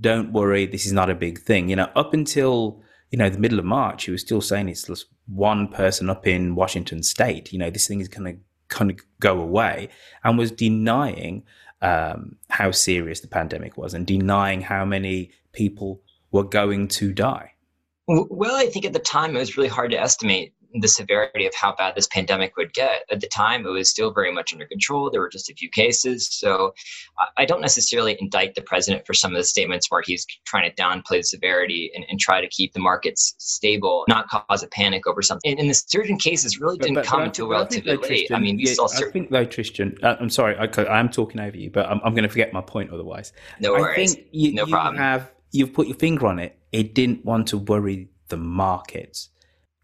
don't 0.00 0.32
worry, 0.32 0.66
this 0.66 0.86
is 0.86 0.92
not 0.92 1.10
a 1.10 1.14
big 1.14 1.40
thing. 1.40 1.68
You 1.68 1.76
know, 1.76 1.90
up 1.96 2.14
until 2.14 2.82
you 3.10 3.18
know 3.18 3.30
the 3.30 3.38
middle 3.38 3.58
of 3.58 3.64
March, 3.64 4.04
he 4.04 4.10
was 4.10 4.20
still 4.20 4.40
saying 4.40 4.68
it's 4.68 4.84
just 4.84 5.06
one 5.26 5.68
person 5.68 6.10
up 6.10 6.26
in 6.26 6.54
Washington 6.54 7.02
State. 7.02 7.52
You 7.52 7.58
know, 7.58 7.70
this 7.70 7.86
thing 7.86 8.00
is 8.00 8.08
going 8.08 8.36
to 8.36 8.40
kind 8.68 8.90
of 8.90 8.98
go 9.20 9.40
away, 9.40 9.88
and 10.24 10.38
was 10.38 10.50
denying 10.50 11.44
um, 11.82 12.36
how 12.50 12.70
serious 12.70 13.20
the 13.20 13.28
pandemic 13.28 13.76
was 13.76 13.94
and 13.94 14.06
denying 14.06 14.60
how 14.60 14.84
many 14.84 15.30
people 15.52 16.00
were 16.30 16.44
going 16.44 16.88
to 16.88 17.12
die? 17.12 17.52
Well, 18.06 18.56
I 18.56 18.66
think 18.66 18.84
at 18.84 18.92
the 18.94 18.98
time 18.98 19.36
it 19.36 19.38
was 19.38 19.56
really 19.56 19.68
hard 19.68 19.90
to 19.90 20.00
estimate 20.00 20.54
the 20.74 20.88
severity 20.88 21.46
of 21.46 21.54
how 21.54 21.74
bad 21.74 21.94
this 21.94 22.06
pandemic 22.08 22.56
would 22.56 22.72
get. 22.74 23.02
At 23.10 23.20
the 23.20 23.26
time, 23.26 23.66
it 23.66 23.70
was 23.70 23.88
still 23.88 24.12
very 24.12 24.32
much 24.32 24.52
under 24.52 24.66
control. 24.66 25.10
There 25.10 25.20
were 25.20 25.28
just 25.28 25.50
a 25.50 25.54
few 25.54 25.70
cases. 25.70 26.28
So 26.30 26.74
I 27.36 27.44
don't 27.44 27.60
necessarily 27.60 28.16
indict 28.20 28.54
the 28.54 28.62
president 28.62 29.06
for 29.06 29.14
some 29.14 29.32
of 29.32 29.38
the 29.38 29.44
statements 29.44 29.90
where 29.90 30.02
he's 30.04 30.26
trying 30.44 30.70
to 30.70 30.82
downplay 30.82 31.18
the 31.18 31.22
severity 31.22 31.90
and, 31.94 32.04
and 32.08 32.20
try 32.20 32.40
to 32.40 32.48
keep 32.48 32.72
the 32.74 32.80
markets 32.80 33.34
stable, 33.38 34.04
not 34.08 34.28
cause 34.28 34.62
a 34.62 34.68
panic 34.68 35.06
over 35.06 35.22
something. 35.22 35.50
And, 35.50 35.60
and 35.60 35.70
the 35.70 35.74
surgeon 35.74 36.18
cases 36.18 36.60
really 36.60 36.78
didn't 36.78 36.94
but, 36.94 37.04
but, 37.04 37.10
come 37.10 37.22
until 37.22 37.48
relatively 37.48 37.96
late. 37.96 38.30
I 38.32 38.38
mean, 38.38 38.56
we 38.56 38.66
yeah, 38.66 38.74
saw. 38.74 38.86
Certain... 38.86 39.08
I 39.08 39.12
think 39.12 39.30
though, 39.30 39.44
Tristan, 39.44 39.96
uh, 40.02 40.16
I'm 40.20 40.30
sorry, 40.30 40.56
I, 40.56 40.64
I, 40.82 41.00
am 41.00 41.08
talking 41.08 41.40
over 41.40 41.56
you, 41.56 41.70
but 41.70 41.86
I'm, 41.86 42.00
I'm 42.04 42.12
going 42.12 42.24
to 42.24 42.28
forget 42.28 42.52
my 42.52 42.60
point 42.60 42.90
otherwise. 42.90 43.32
No 43.60 43.72
worries. 43.72 44.12
I 44.12 44.16
think 44.16 44.28
you, 44.32 44.54
no 44.54 44.66
you 44.66 44.72
problem. 44.72 44.96
have 44.96 45.30
you've 45.50 45.72
put 45.72 45.86
your 45.86 45.96
finger 45.96 46.26
on 46.26 46.38
it. 46.38 46.58
It 46.72 46.94
didn't 46.94 47.24
want 47.24 47.48
to 47.48 47.58
worry 47.58 48.10
the 48.28 48.36
markets. 48.36 49.30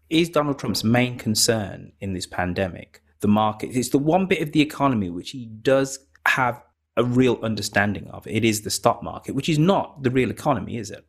Is 0.09 0.29
Donald 0.29 0.59
Trump's 0.59 0.83
main 0.83 1.17
concern 1.17 1.91
in 1.99 2.13
this 2.13 2.27
pandemic 2.27 3.01
the 3.21 3.27
market? 3.27 3.71
It's 3.75 3.89
the 3.89 3.97
one 3.97 4.27
bit 4.27 4.41
of 4.41 4.51
the 4.51 4.61
economy 4.61 5.09
which 5.09 5.31
he 5.31 5.47
does 5.47 5.99
have 6.27 6.61
a 6.97 7.03
real 7.03 7.39
understanding 7.41 8.07
of. 8.11 8.25
It 8.27 8.45
is 8.45 8.61
the 8.61 8.69
stock 8.69 9.01
market, 9.01 9.33
which 9.33 9.49
is 9.49 9.57
not 9.57 10.03
the 10.03 10.11
real 10.11 10.29
economy, 10.29 10.77
is 10.77 10.91
it? 10.91 11.05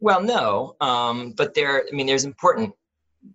Well, 0.00 0.22
no, 0.22 0.76
um, 0.80 1.32
but 1.32 1.54
there. 1.54 1.84
I 1.90 1.94
mean, 1.94 2.06
there's 2.06 2.24
important 2.24 2.74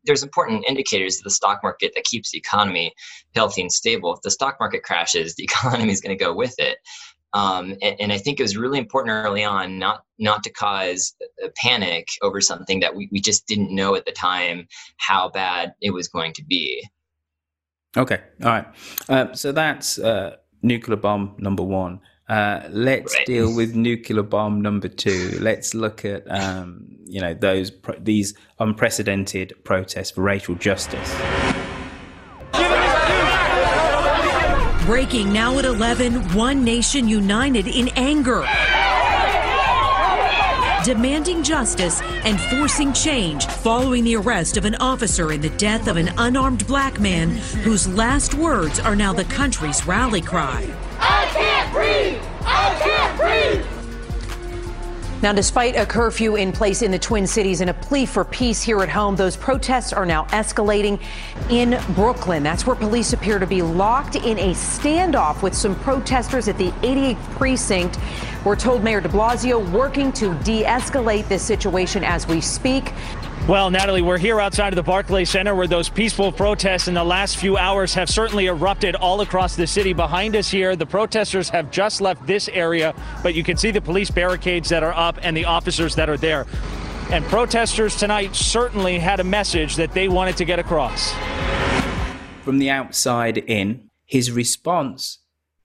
there's 0.04 0.22
important 0.22 0.66
indicators 0.68 1.18
of 1.18 1.24
the 1.24 1.32
stock 1.32 1.62
market 1.64 1.94
that 1.96 2.04
keeps 2.04 2.32
the 2.32 2.38
economy 2.38 2.94
healthy 3.34 3.62
and 3.62 3.72
stable. 3.72 4.14
If 4.14 4.22
the 4.22 4.32
stock 4.32 4.58
market 4.60 4.84
crashes, 4.84 5.36
the 5.36 5.44
economy 5.52 5.92
is 5.92 6.02
going 6.02 6.16
to 6.16 6.24
go 6.24 6.34
with 6.34 6.56
it. 6.60 6.78
Um, 7.34 7.76
and, 7.82 7.96
and, 8.00 8.12
I 8.12 8.18
think 8.18 8.40
it 8.40 8.44
was 8.44 8.58
really 8.58 8.80
important 8.80 9.12
early 9.12 9.44
on 9.44 9.78
not 9.78 10.04
not 10.18 10.42
to 10.44 10.50
cause 10.50 11.14
a 11.44 11.50
panic 11.50 12.08
over 12.24 12.42
something 12.42 12.80
that 12.80 12.96
we, 12.96 13.08
we 13.12 13.22
just 13.22 13.46
didn't 13.46 13.70
know 13.74 13.94
at 13.94 14.06
the 14.06 14.12
time 14.12 14.68
how 14.98 15.30
bad 15.30 15.74
it 15.80 15.92
was 15.92 16.08
going 16.08 16.34
to 16.34 16.44
be. 16.44 16.84
Okay, 17.96 18.20
all 18.44 18.50
right. 18.50 18.68
Uh, 19.08 19.34
so 19.34 19.52
that's 19.52 20.00
uh, 20.00 20.38
nuclear 20.64 20.98
bomb 20.98 21.36
number 21.38 21.64
one. 21.64 22.02
Uh, 22.28 22.68
let's 22.70 23.16
right. 23.16 23.26
deal 23.26 23.56
with 23.56 23.76
nuclear 23.76 24.22
bomb 24.22 24.62
number 24.62 24.88
two. 24.88 25.38
Let's 25.40 25.74
look 25.74 26.06
at 26.06 26.24
um, 26.30 26.88
you 27.06 27.20
know 27.20 27.34
those 27.34 27.72
pro- 27.72 27.98
these 28.00 28.36
unprecedented 28.60 29.54
protests 29.64 30.12
for 30.12 30.22
racial 30.22 30.56
justice. 30.56 31.12
Breaking 34.90 35.32
now 35.32 35.60
at 35.60 35.66
11, 35.66 36.34
One 36.34 36.64
Nation 36.64 37.08
United 37.08 37.68
in 37.68 37.90
anger. 37.90 38.44
Demanding 40.84 41.44
justice 41.44 42.02
and 42.02 42.42
forcing 42.42 42.92
change 42.94 43.46
following 43.46 44.04
the 44.04 44.16
arrest 44.16 44.58
of 44.58 44.66
an 44.66 44.74
officer 44.78 45.32
in 45.32 45.42
the 45.42 45.52
death 45.52 45.88
of 45.88 45.98
an 45.98 46.12
unarmed 46.18 46.66
black 46.66 47.00
man 47.00 47.30
whose 47.64 47.88
last 47.88 48.34
words 48.34 48.80
are 48.80 48.96
now 48.96 49.14
the 49.14 49.26
country's 49.26 49.86
rally 49.86 50.22
cry. 50.22 50.68
I 50.98 51.28
can't 51.34 51.72
breathe! 51.72 52.20
I 52.42 52.80
can't 52.82 53.16
breathe! 53.20 53.69
Now, 55.22 55.34
despite 55.34 55.76
a 55.76 55.86
curfew 55.86 56.38
in 56.38 56.54
place 56.54 56.82
in 56.82 56.92
the 56.92 57.00
Twin 57.00 57.28
Cities 57.28 57.60
and 57.60 57.70
a 57.70 57.74
plea 57.74 58.06
for 58.06 58.24
peace 58.24 58.62
here 58.62 58.82
at 58.82 58.88
home, 58.88 59.18
those 59.18 59.36
protests 59.36 59.92
are 59.92 60.06
now 60.06 60.24
escalating 60.28 60.98
in 61.50 61.78
Brooklyn. 61.94 62.42
That's 62.42 62.66
where 62.66 62.78
police 62.78 63.12
appear 63.12 63.38
to 63.38 63.46
be 63.46 63.62
locked 63.62 64.16
in 64.16 64.40
a 64.40 64.54
standoff 64.54 65.42
with 65.42 65.54
some 65.54 65.76
protesters 65.82 66.48
at 66.48 66.58
the 66.58 66.72
88th 66.84 67.20
precinct. 67.32 68.00
We're 68.46 68.56
told 68.56 68.82
Mayor 68.82 69.02
de 69.02 69.10
Blasio 69.10 69.70
working 69.72 70.14
to 70.14 70.34
de 70.36 70.64
escalate 70.64 71.28
this 71.28 71.44
situation 71.44 72.06
as 72.06 72.26
we 72.26 72.40
speak. 72.40 72.94
Well, 73.50 73.72
Natalie, 73.72 74.04
we're 74.04 74.20
here 74.20 74.40
outside 74.40 74.74
of 74.74 74.76
the 74.76 74.84
Barclays 74.84 75.32
Center 75.32 75.56
where 75.56 75.66
those 75.66 75.90
peaceful 75.90 76.32
protests 76.32 76.88
in 76.88 76.94
the 76.94 77.04
last 77.04 77.38
few 77.38 77.58
hours 77.58 77.96
have 77.96 78.08
certainly 78.08 78.46
erupted 78.46 78.94
all 78.94 79.22
across 79.22 79.56
the 79.56 79.66
city. 79.66 79.92
Behind 79.92 80.36
us 80.36 80.52
here, 80.52 80.76
the 80.76 80.86
protesters 80.86 81.50
have 81.50 81.72
just 81.72 82.00
left 82.00 82.28
this 82.28 82.48
area, 82.50 82.94
but 83.24 83.34
you 83.34 83.44
can 83.44 83.58
see 83.58 83.72
the 83.72 83.82
police 83.82 84.12
barricades 84.12 84.70
that 84.70 84.84
are 84.84 84.94
up 84.94 85.18
and 85.24 85.36
the 85.36 85.46
officers 85.46 85.96
that 85.96 86.12
are 86.12 86.16
there. 86.16 86.46
And 87.10 87.26
protesters 87.26 87.96
tonight 87.96 88.36
certainly 88.36 89.00
had 89.00 89.20
a 89.20 89.24
message 89.24 89.78
that 89.78 89.94
they 89.94 90.08
wanted 90.08 90.38
to 90.38 90.46
get 90.46 90.60
across. 90.60 91.12
From 92.44 92.60
the 92.60 92.70
outside 92.70 93.40
in, 93.40 93.90
his 94.06 94.32
response, 94.32 95.22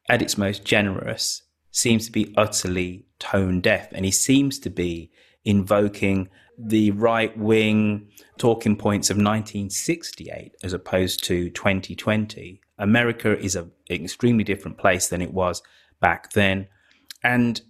at 0.08 0.22
its 0.22 0.38
most 0.38 0.64
generous, 0.64 1.42
seems 1.70 2.06
to 2.06 2.12
be 2.12 2.32
utterly 2.34 3.04
tone 3.18 3.60
deaf, 3.60 3.88
and 3.92 4.06
he 4.06 4.10
seems 4.10 4.58
to 4.60 4.70
be 4.70 5.10
invoking 5.44 6.30
the 6.58 6.90
right 6.92 7.36
wing 7.36 8.08
talking 8.38 8.76
points 8.76 9.10
of 9.10 9.16
1968 9.16 10.52
as 10.62 10.72
opposed 10.72 11.24
to 11.24 11.50
2020. 11.50 12.60
America 12.78 13.38
is 13.38 13.56
an 13.56 13.70
extremely 13.90 14.44
different 14.44 14.78
place 14.78 15.08
than 15.08 15.22
it 15.22 15.32
was 15.32 15.62
back 16.00 16.32
then. 16.32 16.66
And, 17.22 17.60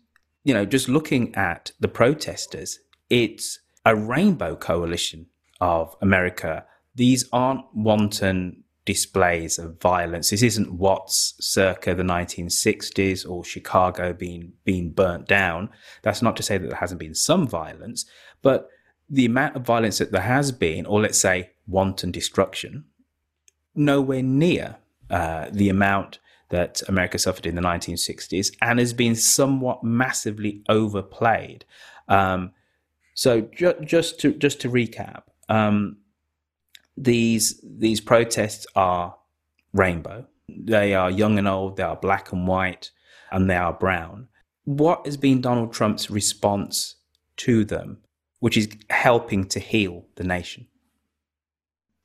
you 0.44 0.54
know, 0.54 0.64
just 0.64 0.88
looking 0.88 1.34
at 1.34 1.72
the 1.80 1.88
protesters, 1.88 2.80
it's 3.10 3.60
a 3.84 3.94
rainbow 3.94 4.56
coalition 4.56 5.26
of 5.60 5.94
America. 6.00 6.64
These 6.94 7.28
aren't 7.32 7.64
wanton 7.74 8.64
displays 8.84 9.58
of 9.58 9.80
violence. 9.80 10.30
This 10.30 10.42
isn't 10.42 10.74
Watts 10.74 11.34
circa 11.40 11.94
the 11.94 12.02
1960s 12.02 13.28
or 13.28 13.44
Chicago 13.44 14.12
being 14.12 14.52
being 14.64 14.90
burnt 14.90 15.26
down. 15.26 15.70
That's 16.02 16.22
not 16.22 16.36
to 16.36 16.42
say 16.42 16.58
that 16.58 16.68
there 16.68 16.78
hasn't 16.78 17.00
been 17.00 17.14
some 17.14 17.46
violence, 17.46 18.04
but 18.42 18.68
the 19.14 19.26
amount 19.26 19.54
of 19.54 19.62
violence 19.62 19.98
that 19.98 20.10
there 20.10 20.22
has 20.22 20.50
been, 20.50 20.86
or 20.86 21.00
let's 21.00 21.18
say 21.18 21.50
wanton 21.68 22.10
destruction, 22.10 22.84
nowhere 23.74 24.22
near 24.22 24.76
uh, 25.08 25.46
the 25.52 25.68
amount 25.68 26.18
that 26.50 26.82
America 26.88 27.18
suffered 27.18 27.46
in 27.46 27.54
the 27.54 27.62
1960s 27.62 28.54
and 28.60 28.78
has 28.78 28.92
been 28.92 29.14
somewhat 29.14 29.84
massively 29.84 30.62
overplayed. 30.68 31.64
Um, 32.08 32.52
so 33.14 33.42
ju- 33.42 33.80
just 33.84 34.18
to 34.20 34.32
just 34.32 34.60
to 34.62 34.68
recap, 34.68 35.22
um, 35.48 35.98
these 36.96 37.60
these 37.62 38.00
protests 38.00 38.66
are 38.74 39.16
rainbow. 39.72 40.26
They 40.48 40.94
are 40.94 41.10
young 41.10 41.38
and 41.38 41.46
old. 41.46 41.76
They 41.76 41.84
are 41.84 41.96
black 41.96 42.32
and 42.32 42.48
white, 42.48 42.90
and 43.30 43.48
they 43.48 43.56
are 43.56 43.72
brown. 43.72 44.28
What 44.64 45.06
has 45.06 45.16
been 45.16 45.40
Donald 45.40 45.72
Trump's 45.72 46.10
response 46.10 46.96
to 47.38 47.64
them? 47.64 47.98
Which 48.44 48.58
is 48.58 48.68
helping 48.90 49.42
to 49.46 49.58
heal 49.58 50.04
the 50.16 50.22
nation? 50.22 50.66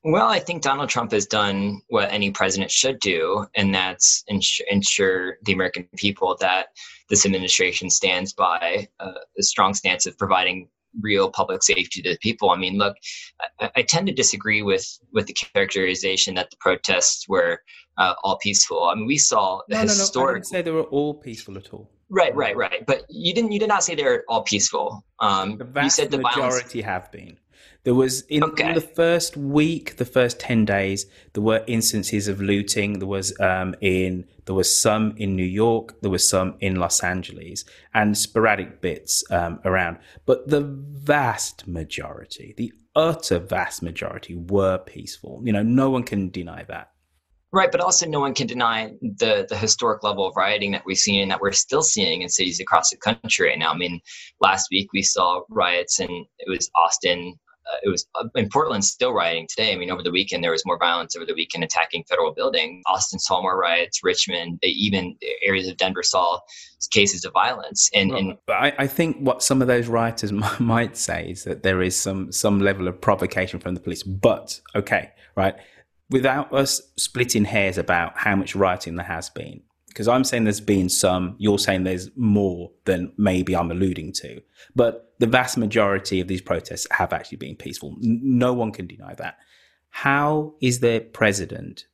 Well, 0.05 0.29
I 0.29 0.39
think 0.39 0.61
Donald 0.61 0.87
Trump 0.87 1.11
has 1.11 1.25
done 1.25 1.81
what 1.89 2.09
any 2.13 2.31
president 2.31 2.71
should 2.71 3.01
do, 3.01 3.45
and 3.57 3.75
that's 3.75 4.23
ensure, 4.29 4.65
ensure 4.71 5.37
the 5.43 5.51
American 5.51 5.89
people 5.97 6.37
that 6.39 6.67
this 7.09 7.25
administration 7.25 7.89
stands 7.89 8.31
by 8.31 8.87
uh, 9.01 9.19
a 9.37 9.43
strong 9.43 9.73
stance 9.73 10.05
of 10.05 10.17
providing 10.17 10.69
real 11.01 11.29
public 11.29 11.61
safety 11.61 12.01
to 12.03 12.11
the 12.11 12.17
people. 12.19 12.51
I 12.51 12.55
mean, 12.55 12.77
look, 12.77 12.95
I, 13.59 13.71
I, 13.75 13.81
tend 13.81 14.07
to 14.07 14.13
disagree 14.13 14.61
with 14.61 14.87
with 15.11 15.27
the 15.27 15.33
characterization 15.33 16.35
that 16.35 16.51
the 16.51 16.57
protests 16.61 17.27
were 17.27 17.59
uh, 17.97 18.13
all 18.23 18.37
peaceful. 18.37 18.85
I 18.85 18.95
mean, 18.95 19.07
we 19.07 19.17
saw 19.17 19.59
no, 19.67 19.81
historic. 19.81 20.15
No, 20.15 20.21
no, 20.21 20.29
I 20.29 20.33
didn't 20.35 20.45
say 20.45 20.61
they 20.61 20.71
were 20.71 20.83
all 20.83 21.15
peaceful 21.15 21.57
at 21.57 21.73
all. 21.73 21.91
Right, 22.09 22.35
right, 22.35 22.55
right. 22.55 22.85
But 22.85 23.03
you 23.09 23.33
didn't. 23.33 23.51
You 23.51 23.59
did 23.59 23.69
not 23.69 23.83
say 23.83 23.95
they're 23.95 24.23
all 24.27 24.41
peaceful. 24.41 25.05
Um, 25.19 25.57
the 25.57 25.63
vast 25.63 25.83
you 25.83 25.89
said 26.03 26.11
the 26.11 26.17
majority 26.17 26.81
violence... 26.81 27.03
have 27.03 27.11
been. 27.11 27.37
There 27.83 27.95
was 27.95 28.21
in, 28.23 28.43
okay. 28.43 28.69
in, 28.69 28.73
the 28.75 28.81
first 28.81 29.37
week, 29.37 29.97
the 29.97 30.05
first 30.05 30.39
ten 30.39 30.65
days, 30.65 31.05
there 31.33 31.43
were 31.43 31.63
instances 31.67 32.27
of 32.27 32.41
looting. 32.41 32.99
There 32.99 33.07
was 33.07 33.39
um, 33.39 33.73
in 33.79 34.25
there 34.45 34.55
was 34.55 34.77
some 34.77 35.13
in 35.17 35.35
New 35.35 35.45
York. 35.45 36.01
There 36.01 36.11
was 36.11 36.27
some 36.27 36.55
in 36.59 36.75
Los 36.75 37.03
Angeles, 37.03 37.63
and 37.93 38.17
sporadic 38.17 38.81
bits 38.81 39.23
um, 39.31 39.59
around. 39.63 39.99
But 40.25 40.49
the 40.49 40.61
vast 40.61 41.67
majority, 41.67 42.53
the 42.57 42.73
utter 42.95 43.39
vast 43.39 43.81
majority, 43.81 44.35
were 44.35 44.79
peaceful. 44.79 45.41
You 45.43 45.53
know, 45.53 45.63
no 45.63 45.89
one 45.89 46.03
can 46.03 46.29
deny 46.29 46.63
that. 46.63 46.91
Right, 47.51 47.71
but 47.71 47.81
also 47.81 48.05
no 48.05 48.19
one 48.19 48.35
can 48.35 48.45
deny 48.45 48.91
the 49.01 49.45
the 49.49 49.57
historic 49.57 50.03
level 50.03 50.27
of 50.27 50.35
rioting 50.35 50.71
that 50.71 50.85
we've 50.85 50.97
seen 50.97 51.21
and 51.21 51.31
that 51.31 51.41
we're 51.41 51.51
still 51.51 51.81
seeing 51.81 52.21
in 52.21 52.29
cities 52.29 52.59
across 52.59 52.91
the 52.91 52.97
country 52.97 53.49
right 53.49 53.57
now. 53.57 53.71
I 53.71 53.77
mean, 53.77 54.01
last 54.39 54.67
week 54.69 54.93
we 54.93 55.01
saw 55.01 55.41
riots 55.49 55.99
and 55.99 56.11
it 56.37 56.47
was 56.47 56.69
Austin, 56.75 57.39
uh, 57.65 57.77
it 57.81 57.89
was 57.89 58.07
uh, 58.13 58.27
in 58.35 58.49
Portland 58.49 58.85
still 58.85 59.13
rioting 59.13 59.47
today. 59.47 59.73
I 59.73 59.77
mean, 59.77 59.89
over 59.89 60.03
the 60.03 60.11
weekend 60.11 60.43
there 60.43 60.51
was 60.51 60.63
more 60.63 60.77
violence 60.77 61.15
over 61.15 61.25
the 61.25 61.33
weekend 61.33 61.63
attacking 61.63 62.03
federal 62.07 62.33
buildings. 62.35 62.83
Austin 62.85 63.17
saw 63.17 63.41
more 63.41 63.59
riots. 63.59 64.03
Richmond, 64.03 64.59
even 64.61 65.15
areas 65.43 65.67
of 65.67 65.77
Denver 65.77 66.03
saw 66.03 66.39
cases 66.91 67.25
of 67.25 67.33
violence. 67.33 67.89
And, 67.95 68.11
well, 68.11 68.19
and 68.19 68.37
I, 68.47 68.73
I, 68.77 68.87
think 68.87 69.17
what 69.17 69.41
some 69.43 69.61
of 69.61 69.67
those 69.67 69.87
rioters 69.87 70.31
might 70.59 70.97
say 70.97 71.31
is 71.31 71.45
that 71.45 71.63
there 71.63 71.81
is 71.81 71.95
some 71.95 72.31
some 72.31 72.59
level 72.59 72.87
of 72.87 73.01
provocation 73.01 73.59
from 73.59 73.73
the 73.73 73.81
police. 73.81 74.03
But 74.03 74.61
okay, 74.75 75.11
right 75.35 75.55
without 76.09 76.53
us 76.53 76.81
splitting 76.97 77.45
hairs 77.45 77.77
about 77.77 78.17
how 78.17 78.35
much 78.35 78.55
writing 78.55 78.95
there 78.95 79.05
has 79.05 79.29
been, 79.29 79.61
because 79.87 80.07
I'm 80.07 80.23
saying 80.23 80.43
there's 80.43 80.61
been 80.61 80.89
some, 80.89 81.35
you're 81.37 81.59
saying 81.59 81.83
there's 81.83 82.09
more 82.15 82.71
than 82.85 83.11
maybe 83.17 83.55
I'm 83.55 83.71
alluding 83.71 84.13
to. 84.13 84.41
But 84.75 85.13
the 85.19 85.27
vast 85.27 85.57
majority 85.57 86.19
of 86.19 86.27
these 86.27 86.41
protests 86.41 86.87
have 86.91 87.13
actually 87.13 87.37
been 87.37 87.55
peaceful. 87.55 87.95
No 87.99 88.53
one 88.53 88.71
can 88.71 88.87
deny 88.87 89.13
that. 89.15 89.37
How 89.89 90.53
is 90.61 90.79
the 90.79 90.99
president 91.13 91.85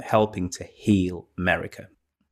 helping 0.00 0.50
to 0.50 0.64
heal 0.64 1.28
America? 1.38 1.88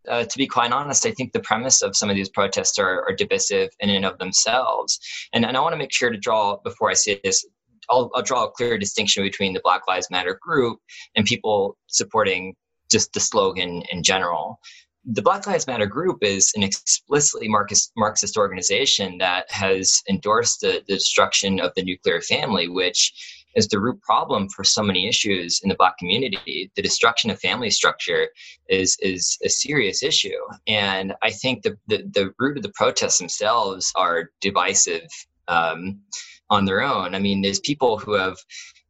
Uh, 0.09 0.25
to 0.25 0.37
be 0.37 0.49
quite 0.49 0.73
honest, 0.73 1.07
I 1.07 1.13
think 1.13 1.33
the 1.33 1.39
premise 1.41 1.81
of 1.81 1.95
some 1.95 2.11
of 2.11 2.17
these 2.17 2.29
protests 2.29 2.77
are, 2.77 3.09
are 3.09 3.15
divisive 3.15 3.71
in 3.79 3.89
and 3.89 4.05
of 4.05 4.19
themselves. 4.19 4.99
And, 5.33 5.47
and 5.47 5.57
I 5.57 5.61
want 5.61 5.75
to 5.75 5.79
make 5.79 5.93
sure 5.93 6.11
to 6.11 6.19
draw, 6.19 6.57
before 6.57 6.91
I 6.91 6.95
say 6.95 7.21
this, 7.23 7.47
I'll, 7.91 8.11
I'll 8.15 8.23
draw 8.23 8.45
a 8.45 8.51
clear 8.51 8.79
distinction 8.79 9.23
between 9.23 9.53
the 9.53 9.61
Black 9.63 9.83
Lives 9.89 10.09
Matter 10.11 10.39
group 10.41 10.79
and 11.17 11.25
people 11.25 11.77
supporting 11.87 12.55
just 12.91 13.13
the 13.13 13.21
slogan 13.21 13.83
in 13.91 14.03
general. 14.03 14.61
The 15.05 15.23
Black 15.23 15.47
Lives 15.47 15.67
Matter 15.67 15.87
group 15.87 16.19
is 16.23 16.53
an 16.55 16.63
explicitly 16.63 17.49
Marxist, 17.49 17.93
Marxist 17.97 18.37
organization 18.37 19.19
that 19.19 19.51
has 19.51 20.01
endorsed 20.09 20.61
the, 20.61 20.83
the 20.87 20.95
destruction 20.95 21.59
of 21.59 21.73
the 21.75 21.83
nuclear 21.83 22.21
family, 22.21 22.69
which 22.69 23.13
is 23.57 23.69
the 23.69 23.81
root 23.81 24.01
problem 24.01 24.49
for 24.49 24.65
so 24.65 24.83
many 24.83 25.09
issues 25.09 25.61
in 25.63 25.69
the 25.69 25.75
black 25.75 25.99
community. 25.99 26.71
The 26.77 26.83
destruction 26.83 27.31
of 27.31 27.41
family 27.41 27.71
structure 27.71 28.29
is 28.69 28.97
is 29.01 29.39
a 29.45 29.49
serious 29.49 30.03
issue, 30.03 30.41
and 30.67 31.15
I 31.23 31.31
think 31.31 31.63
the 31.63 31.77
the, 31.89 32.09
the 32.15 32.33
root 32.39 32.57
of 32.57 32.63
the 32.63 32.73
protests 32.75 33.19
themselves 33.19 33.93
are 33.97 34.31
divisive 34.41 35.09
um, 35.49 36.01
on 36.51 36.65
their 36.65 36.83
own. 36.83 37.15
I 37.15 37.19
mean, 37.19 37.43
there's 37.43 37.61
people 37.61 37.99
who 37.99 38.13
have 38.15 38.37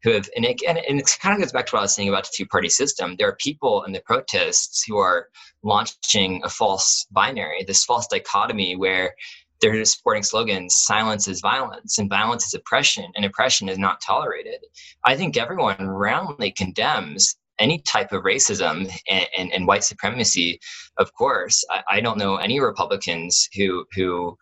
who 0.03 0.13
have 0.13 0.29
and 0.35 0.45
it, 0.45 0.61
and, 0.67 0.79
it 0.79 1.17
kind 1.21 1.35
of 1.35 1.41
goes 1.41 1.53
back 1.53 1.67
to 1.67 1.77
what 1.77 1.81
I 1.81 1.83
was 1.83 1.95
saying 1.95 2.09
about 2.09 2.25
the 2.25 2.31
two 2.35 2.47
party 2.47 2.69
system. 2.69 3.15
There 3.17 3.29
are 3.29 3.37
people 3.37 3.85
in 3.85 3.93
the 3.93 4.01
protests 4.01 4.85
who 4.85 4.97
are 4.99 5.29
launching 5.63 6.41
a 6.45 6.49
false 6.49 7.07
binary, 7.13 7.65
this 7.65 7.85
false 7.85 8.09
dichotomy 8.09 8.75
where 8.75 9.15
they're 9.63 9.85
supporting 9.85 10.25
slogans 10.25 10.75
silence 10.77 11.29
is 11.29 11.41
violence 11.41 11.97
and 11.99 12.11
violence 12.11 12.45
is 12.47 12.55
oppression 12.55 13.07
and 13.15 13.25
oppression 13.25 13.69
is 13.69 13.79
not 13.79 14.01
tolerated 14.01 14.59
i 15.07 15.17
think 15.17 15.37
everyone 15.37 15.87
roundly 15.87 16.51
condemns 16.51 17.37
any 17.59 17.79
type 17.79 18.13
of 18.13 18.25
racism 18.25 18.93
and, 19.09 19.27
and, 19.39 19.53
and 19.53 19.67
white 19.67 19.85
supremacy 19.85 20.59
of 20.99 21.13
course 21.15 21.65
I, 21.71 21.83
I, 21.89 22.01
don't 22.01 22.19
know 22.19 22.37
any 22.37 22.61
republicans 22.61 23.49
who 23.55 23.87
who 23.95 24.37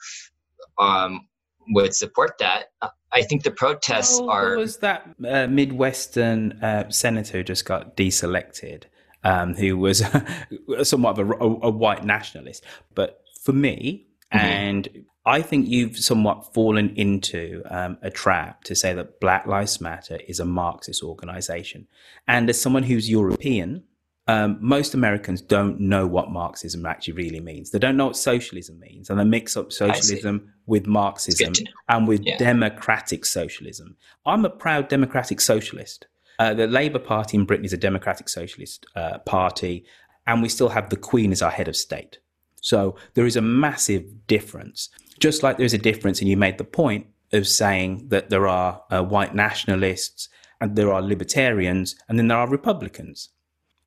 um, 0.78 1.28
would 1.70 1.94
support 1.94 2.32
that 2.38 2.66
i 3.12 3.22
think 3.22 3.42
the 3.42 3.50
protests 3.50 4.20
are 4.20 4.56
was 4.56 4.78
that 4.78 5.08
uh, 5.28 5.46
midwestern 5.46 6.52
uh, 6.62 6.88
senator 6.90 7.38
who 7.38 7.44
just 7.44 7.64
got 7.64 7.96
deselected 7.96 8.84
um, 9.22 9.54
who 9.54 9.76
was 9.76 10.02
somewhat 10.82 11.18
of 11.18 11.30
a, 11.30 11.32
a, 11.34 11.68
a 11.68 11.70
white 11.70 12.04
nationalist 12.04 12.64
but 12.94 13.22
for 13.42 13.52
me 13.52 14.06
Mm-hmm. 14.32 14.46
And 14.46 15.04
I 15.26 15.42
think 15.42 15.68
you've 15.68 15.98
somewhat 15.98 16.54
fallen 16.54 16.90
into 16.96 17.62
um, 17.68 17.98
a 18.02 18.10
trap 18.10 18.64
to 18.64 18.74
say 18.74 18.92
that 18.94 19.20
Black 19.20 19.46
Lives 19.46 19.80
Matter 19.80 20.18
is 20.26 20.40
a 20.40 20.44
Marxist 20.44 21.02
organization. 21.02 21.88
And 22.26 22.48
as 22.48 22.60
someone 22.60 22.84
who's 22.84 23.10
European, 23.10 23.84
um, 24.30 24.58
most 24.60 24.94
Americans 24.94 25.40
don't 25.42 25.80
know 25.80 26.06
what 26.06 26.30
Marxism 26.30 26.86
actually 26.86 27.14
really 27.14 27.40
means. 27.40 27.70
They 27.70 27.80
don't 27.80 27.96
know 27.96 28.06
what 28.06 28.16
socialism 28.16 28.78
means, 28.78 29.10
and 29.10 29.18
they 29.18 29.24
mix 29.24 29.56
up 29.56 29.72
socialism 29.72 30.52
with 30.66 30.86
Marxism 30.86 31.52
and 31.88 32.06
with 32.06 32.20
yeah. 32.22 32.36
democratic 32.38 33.24
socialism. 33.24 33.96
I'm 34.24 34.44
a 34.44 34.50
proud 34.50 34.88
democratic 34.88 35.40
socialist. 35.40 36.06
Uh, 36.38 36.54
the 36.54 36.68
Labour 36.68 37.00
Party 37.00 37.36
in 37.38 37.44
Britain 37.44 37.64
is 37.64 37.72
a 37.72 37.76
democratic 37.76 38.28
socialist 38.28 38.86
uh, 38.94 39.18
party, 39.18 39.84
and 40.28 40.42
we 40.42 40.48
still 40.48 40.68
have 40.68 40.90
the 40.90 40.96
Queen 40.96 41.32
as 41.32 41.42
our 41.42 41.50
head 41.50 41.66
of 41.66 41.74
state. 41.74 42.20
So 42.60 42.94
there 43.14 43.26
is 43.26 43.36
a 43.36 43.42
massive 43.42 44.04
difference. 44.28 44.90
Just 45.18 45.42
like 45.42 45.58
there's 45.58 45.74
a 45.74 45.78
difference, 45.78 46.20
and 46.20 46.28
you 46.28 46.36
made 46.36 46.58
the 46.58 46.64
point 46.64 47.06
of 47.32 47.48
saying 47.48 48.06
that 48.08 48.30
there 48.30 48.46
are 48.46 48.80
uh, 48.90 49.02
white 49.02 49.34
nationalists 49.34 50.28
and 50.60 50.76
there 50.76 50.92
are 50.92 51.00
libertarians 51.00 51.96
and 52.08 52.18
then 52.18 52.28
there 52.28 52.38
are 52.38 52.48
Republicans. 52.48 53.30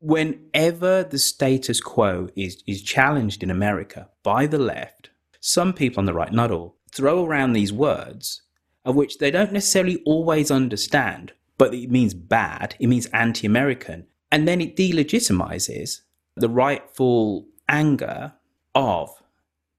Whenever 0.03 1.03
the 1.03 1.17
status 1.17 1.79
quo 1.79 2.27
is, 2.35 2.61
is 2.67 2.83
challenged 2.83 3.41
in 3.41 3.49
America 3.49 4.09
by 4.21 4.45
the 4.45 4.57
left, 4.59 5.09
some 5.39 5.71
people 5.73 6.01
on 6.01 6.05
the 6.05 6.13
right, 6.13 6.33
not 6.33 6.51
all, 6.51 6.75
throw 6.91 7.25
around 7.25 7.53
these 7.53 7.71
words 7.71 8.41
of 8.85 8.95
which 8.95 9.17
they 9.17 9.31
don't 9.31 9.53
necessarily 9.53 10.01
always 10.05 10.51
understand, 10.51 11.33
but 11.57 11.73
it 11.73 11.89
means 11.89 12.13
bad, 12.13 12.75
it 12.79 12.87
means 12.87 13.05
anti 13.07 13.47
American. 13.47 14.07
And 14.31 14.47
then 14.47 14.61
it 14.61 14.75
delegitimizes 14.75 16.01
the 16.35 16.49
rightful 16.49 17.47
anger 17.69 18.33
of 18.75 19.09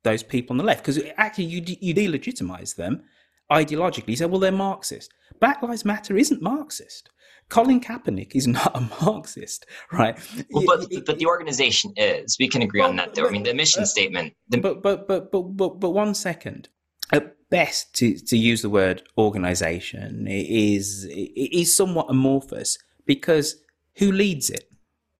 those 0.04 0.22
people 0.22 0.54
on 0.54 0.58
the 0.58 0.64
left 0.64 0.84
because 0.84 1.02
actually 1.16 1.44
you 1.44 1.62
you 1.80 1.94
delegitimize 1.94 2.76
them 2.76 3.02
ideologically. 3.50 4.08
You 4.08 4.16
say, 4.16 4.26
well, 4.26 4.40
they're 4.40 4.52
Marxist. 4.52 5.12
Black 5.40 5.62
Lives 5.62 5.84
Matter 5.84 6.16
isn't 6.16 6.40
Marxist. 6.40 7.10
Colin 7.48 7.80
Kaepernick 7.80 8.34
is 8.34 8.46
not 8.46 8.76
a 8.76 8.80
Marxist, 9.02 9.66
right? 9.92 10.18
Well, 10.50 10.64
but 10.66 10.88
but 11.06 11.18
the 11.18 11.26
organization 11.26 11.92
is. 11.96 12.36
We 12.38 12.48
can 12.48 12.62
agree 12.62 12.80
well, 12.80 12.90
on 12.90 12.96
that, 12.96 13.14
though. 13.14 13.22
But, 13.22 13.28
I 13.28 13.32
mean, 13.32 13.42
the 13.42 13.54
mission 13.54 13.82
uh, 13.82 13.86
statement. 13.86 14.34
The... 14.48 14.58
But, 14.58 14.82
but 14.82 15.06
but 15.06 15.30
but 15.30 15.42
but 15.42 15.80
but 15.80 15.90
one 15.90 16.14
second. 16.14 16.68
At 17.12 17.36
best, 17.50 17.94
to 17.96 18.16
to 18.18 18.36
use 18.36 18.62
the 18.62 18.70
word 18.70 19.02
organization 19.18 20.26
is 20.28 21.06
is 21.10 21.76
somewhat 21.76 22.06
amorphous 22.08 22.78
because 23.06 23.56
who 23.96 24.10
leads 24.10 24.50
it? 24.50 24.70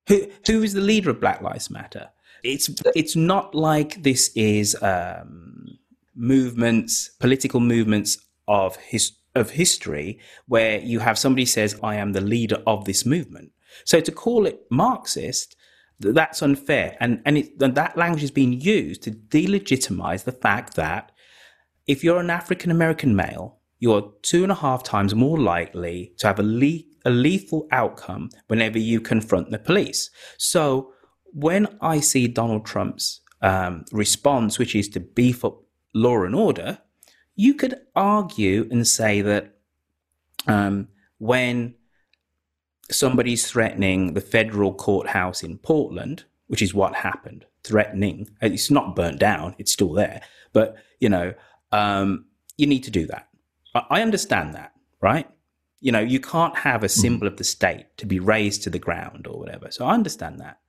Who 0.08 0.26
who 0.46 0.62
is 0.62 0.72
the 0.72 0.80
leader 0.80 1.10
of 1.10 1.20
Black 1.20 1.40
Lives 1.42 1.70
Matter? 1.70 2.10
it's 2.44 2.70
it's 2.94 3.16
not 3.16 3.54
like 3.54 4.02
this 4.02 4.30
is 4.36 4.76
um, 4.82 5.78
movements, 6.14 7.08
political 7.18 7.58
movements 7.58 8.18
of 8.46 8.76
his 8.76 9.12
of 9.34 9.50
history 9.50 10.18
where 10.46 10.80
you 10.80 11.00
have 11.00 11.18
somebody 11.18 11.46
says, 11.46 11.78
"I 11.82 11.96
am 11.96 12.12
the 12.12 12.20
leader 12.20 12.62
of 12.66 12.84
this 12.84 13.04
movement." 13.04 13.52
So 13.84 14.00
to 14.00 14.12
call 14.12 14.46
it 14.46 14.60
Marxist, 14.70 15.56
that's 15.98 16.42
unfair, 16.42 16.96
and 17.00 17.22
and, 17.24 17.38
it, 17.38 17.60
and 17.60 17.74
that 17.74 17.96
language 17.96 18.24
is 18.24 18.30
being 18.30 18.60
used 18.60 19.02
to 19.02 19.10
delegitimize 19.10 20.24
the 20.24 20.32
fact 20.32 20.74
that 20.76 21.12
if 21.86 22.02
you're 22.02 22.20
an 22.20 22.30
African 22.30 22.70
American 22.70 23.14
male, 23.14 23.58
you're 23.78 24.12
two 24.22 24.42
and 24.42 24.52
a 24.52 24.56
half 24.56 24.82
times 24.82 25.14
more 25.14 25.38
likely 25.38 26.14
to 26.18 26.26
have 26.26 26.38
a, 26.38 26.42
le- 26.42 26.84
a 27.04 27.10
lethal 27.10 27.66
outcome 27.70 28.30
whenever 28.46 28.78
you 28.78 29.00
confront 29.00 29.50
the 29.50 29.58
police. 29.58 30.10
So 30.38 30.92
when 31.32 31.66
I 31.80 32.00
see 32.00 32.26
Donald 32.28 32.64
Trump's 32.64 33.20
um, 33.42 33.84
response, 33.92 34.58
which 34.58 34.74
is 34.74 34.88
to 34.90 35.00
beef 35.00 35.44
up 35.44 35.60
law 35.92 36.22
and 36.22 36.34
order, 36.34 36.78
you 37.36 37.54
could 37.54 37.80
argue 37.94 38.68
and 38.70 38.86
say 38.86 39.20
that 39.20 39.56
um, 40.46 40.88
when 41.18 41.74
somebody's 42.90 43.46
threatening 43.46 44.14
the 44.14 44.20
federal 44.20 44.74
courthouse 44.74 45.42
in 45.42 45.58
Portland, 45.58 46.24
which 46.46 46.62
is 46.62 46.74
what 46.74 46.94
happened, 46.94 47.46
threatening, 47.62 48.28
it's 48.40 48.70
not 48.70 48.94
burnt 48.94 49.18
down, 49.18 49.54
it's 49.58 49.72
still 49.72 49.92
there, 49.92 50.20
but 50.52 50.76
you 51.00 51.08
know, 51.08 51.34
um, 51.72 52.26
you 52.56 52.66
need 52.66 52.84
to 52.84 52.90
do 52.90 53.06
that. 53.06 53.28
I 53.74 54.02
understand 54.02 54.54
that, 54.54 54.72
right? 55.00 55.28
You 55.80 55.92
know, 55.92 56.00
you 56.00 56.20
can't 56.20 56.56
have 56.56 56.82
a 56.82 56.86
mm-hmm. 56.86 57.00
symbol 57.00 57.26
of 57.26 57.36
the 57.36 57.44
state 57.44 57.86
to 57.96 58.06
be 58.06 58.20
razed 58.20 58.62
to 58.62 58.70
the 58.70 58.78
ground 58.78 59.26
or 59.26 59.38
whatever. 59.38 59.70
So 59.70 59.84
I 59.84 59.94
understand 59.94 60.40
that. 60.40 60.60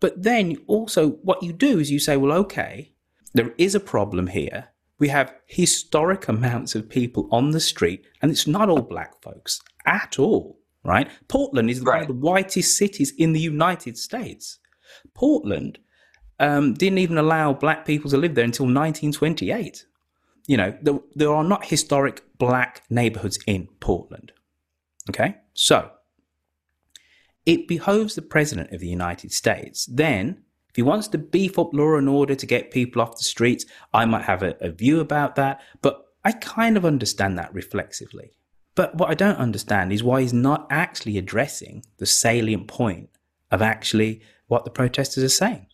But 0.00 0.22
then 0.22 0.58
also, 0.66 1.10
what 1.10 1.42
you 1.42 1.52
do 1.52 1.78
is 1.78 1.90
you 1.90 1.98
say, 1.98 2.16
well, 2.16 2.32
okay, 2.38 2.92
there 3.34 3.54
is 3.58 3.74
a 3.74 3.80
problem 3.80 4.28
here. 4.28 4.68
We 4.98 5.08
have 5.08 5.34
historic 5.46 6.28
amounts 6.28 6.74
of 6.74 6.88
people 6.88 7.28
on 7.30 7.50
the 7.50 7.60
street, 7.60 8.04
and 8.20 8.30
it's 8.30 8.46
not 8.46 8.68
all 8.68 8.82
black 8.82 9.22
folks 9.22 9.60
at 9.86 10.18
all, 10.18 10.58
right? 10.84 11.08
Portland 11.28 11.70
is 11.70 11.80
right. 11.80 11.94
one 11.94 12.02
of 12.02 12.08
the 12.08 12.26
whitest 12.26 12.76
cities 12.76 13.12
in 13.16 13.32
the 13.32 13.40
United 13.40 13.96
States. 13.96 14.58
Portland 15.14 15.78
um, 16.40 16.74
didn't 16.74 16.98
even 16.98 17.18
allow 17.18 17.52
black 17.52 17.84
people 17.84 18.10
to 18.10 18.16
live 18.16 18.34
there 18.34 18.44
until 18.44 18.66
1928. 18.66 19.86
You 20.46 20.56
know, 20.56 20.76
there, 20.82 20.98
there 21.14 21.32
are 21.32 21.44
not 21.44 21.66
historic 21.66 22.22
black 22.38 22.82
neighborhoods 22.90 23.38
in 23.46 23.68
Portland. 23.80 24.32
Okay, 25.10 25.36
so 25.54 25.90
it 27.46 27.68
behoves 27.68 28.14
the 28.14 28.22
President 28.22 28.72
of 28.72 28.80
the 28.80 28.88
United 28.88 29.32
States 29.32 29.86
then, 29.86 30.42
he 30.78 30.82
wants 30.82 31.08
to 31.08 31.18
beef 31.18 31.58
up 31.58 31.74
law 31.74 31.96
and 31.96 32.08
order 32.08 32.36
to 32.36 32.46
get 32.46 32.70
people 32.70 33.02
off 33.02 33.18
the 33.18 33.24
streets, 33.24 33.66
I 33.92 34.04
might 34.04 34.22
have 34.22 34.44
a, 34.44 34.54
a 34.60 34.70
view 34.70 35.00
about 35.00 35.34
that, 35.34 35.60
but 35.82 36.06
I 36.24 36.30
kind 36.30 36.76
of 36.76 36.84
understand 36.84 37.36
that 37.36 37.52
reflexively. 37.52 38.30
But 38.76 38.94
what 38.94 39.10
I 39.10 39.14
don't 39.14 39.38
understand 39.38 39.92
is 39.92 40.04
why 40.04 40.20
he's 40.20 40.32
not 40.32 40.68
actually 40.70 41.18
addressing 41.18 41.84
the 41.96 42.06
salient 42.06 42.68
point 42.68 43.10
of 43.50 43.60
actually 43.60 44.20
what 44.46 44.64
the 44.64 44.70
protesters 44.70 45.24
are 45.24 45.28
saying. 45.28 45.66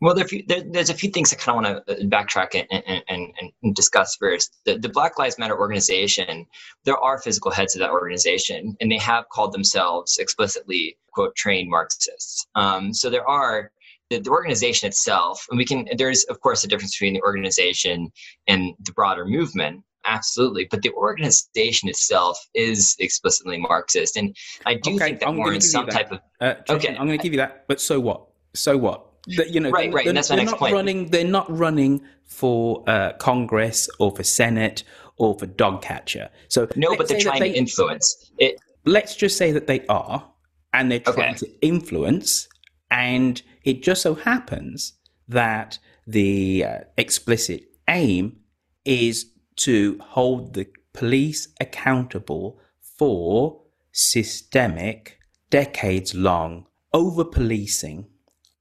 Well, 0.00 0.14
there, 0.14 0.26
there, 0.48 0.62
there's 0.62 0.88
a 0.88 0.94
few 0.94 1.10
things 1.10 1.30
I 1.30 1.36
kind 1.36 1.66
of 1.66 1.74
want 1.74 1.86
to 1.86 1.94
uh, 1.94 2.04
backtrack 2.08 2.64
and, 2.70 3.02
and, 3.08 3.34
and 3.62 3.74
discuss 3.74 4.16
first. 4.16 4.56
The, 4.64 4.78
the, 4.78 4.88
Black 4.88 5.18
Lives 5.18 5.38
Matter 5.38 5.58
organization, 5.58 6.46
there 6.86 6.96
are 6.96 7.20
physical 7.20 7.50
heads 7.50 7.76
of 7.76 7.80
that 7.80 7.90
organization, 7.90 8.78
and 8.80 8.90
they 8.90 8.96
have 8.96 9.28
called 9.28 9.52
themselves 9.52 10.16
explicitly, 10.16 10.96
quote, 11.12 11.36
trained 11.36 11.68
Marxists. 11.68 12.46
Um, 12.54 12.94
so 12.94 13.10
there 13.10 13.28
are 13.28 13.70
the, 14.12 14.20
the, 14.20 14.30
organization 14.30 14.86
itself, 14.88 15.46
and 15.50 15.58
we 15.58 15.64
can, 15.64 15.88
there's, 15.96 16.24
of 16.24 16.40
course, 16.40 16.64
a 16.64 16.68
difference 16.68 16.94
between 16.96 17.14
the 17.14 17.22
organization 17.22 18.10
and 18.46 18.74
the 18.84 18.92
broader 18.92 19.24
movement. 19.24 19.82
absolutely. 20.04 20.66
But 20.70 20.82
the 20.82 20.92
organization 20.92 21.88
itself 21.88 22.36
is 22.54 22.96
explicitly 22.98 23.58
Marxist, 23.58 24.16
and 24.16 24.34
I 24.66 24.74
do 24.74 24.90
Okay, 24.96 24.98
think 25.06 25.20
that 25.20 25.28
I'm 25.28 25.36
warrants 25.36 25.70
some 25.70 25.86
that. 25.86 25.92
type 25.94 26.12
of 26.12 26.18
Uh, 26.40 26.54
Okay. 26.68 26.88
I'm 26.88 27.06
going 27.06 27.18
to 27.18 27.22
give 27.22 27.32
you 27.32 27.38
that. 27.38 27.66
But 27.68 27.80
so 27.80 28.00
what? 28.00 28.20
So 28.54 28.76
what? 28.76 29.06
That, 29.36 29.50
you 29.50 29.60
know, 29.60 29.70
Right, 29.70 29.84
they're, 29.84 29.92
right, 29.92 30.04
they're- 30.04 30.10
and 30.10 30.16
that's 30.16 30.30
my 30.30 30.36
they're 30.36 30.44
next 30.44 30.52
not 30.52 30.58
point. 30.58 30.74
running. 30.74 31.06
They're 31.10 31.24
not 31.38 31.46
running 31.56 32.02
for 32.24 32.82
uh, 32.88 33.12
Congress 33.20 33.88
or 34.00 34.10
for 34.16 34.24
Senate 34.24 34.82
or 35.16 35.38
for 35.38 35.46
dog 35.46 35.82
catcher. 35.82 36.28
So 36.48 36.66
no, 36.74 36.96
but 36.96 37.06
they're 37.08 37.20
trying 37.20 37.40
they- 37.40 37.52
to 37.52 37.56
influence 37.58 38.32
it. 38.38 38.56
Let's 38.84 39.14
just 39.14 39.36
say 39.36 39.52
that 39.52 39.68
they 39.68 39.86
are, 39.86 40.28
and 40.72 40.90
they're 40.90 40.98
trying 40.98 41.36
to 41.36 41.46
influence. 41.60 42.48
And 42.90 43.40
it 43.64 43.82
just 43.82 44.02
so 44.02 44.14
happens 44.14 44.94
that 45.28 45.78
the 46.06 46.64
uh, 46.64 46.78
explicit 46.96 47.64
aim 47.88 48.38
is 48.84 49.26
to 49.56 49.98
hold 50.00 50.54
the 50.54 50.66
police 50.92 51.48
accountable 51.60 52.58
for 52.98 53.60
systemic, 53.92 55.18
decades 55.50 56.14
long 56.14 56.66
over 56.92 57.24
policing 57.24 58.06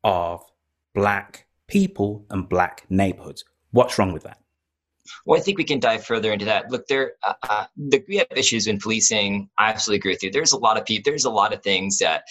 of 0.03 0.43
black 0.93 1.47
people 1.67 2.25
and 2.29 2.49
black 2.49 2.85
neighborhoods. 2.89 3.43
What's 3.71 3.97
wrong 3.97 4.11
with 4.11 4.23
that? 4.23 4.37
Well, 5.25 5.39
I 5.39 5.43
think 5.43 5.57
we 5.57 5.63
can 5.63 5.79
dive 5.79 6.05
further 6.05 6.31
into 6.31 6.45
that. 6.45 6.69
Look, 6.69 6.87
there 6.87 7.13
uh, 7.23 7.33
uh, 7.49 7.65
the, 7.75 8.03
we 8.07 8.17
have 8.17 8.27
issues 8.35 8.67
in 8.67 8.79
policing. 8.79 9.49
I 9.57 9.69
absolutely 9.69 9.97
agree 9.97 10.13
with 10.13 10.23
you. 10.23 10.31
There's 10.31 10.53
a 10.53 10.57
lot 10.57 10.77
of 10.77 10.85
people. 10.85 11.09
There's 11.11 11.25
a 11.25 11.29
lot 11.29 11.53
of 11.53 11.63
things 11.63 11.97
that 11.97 12.23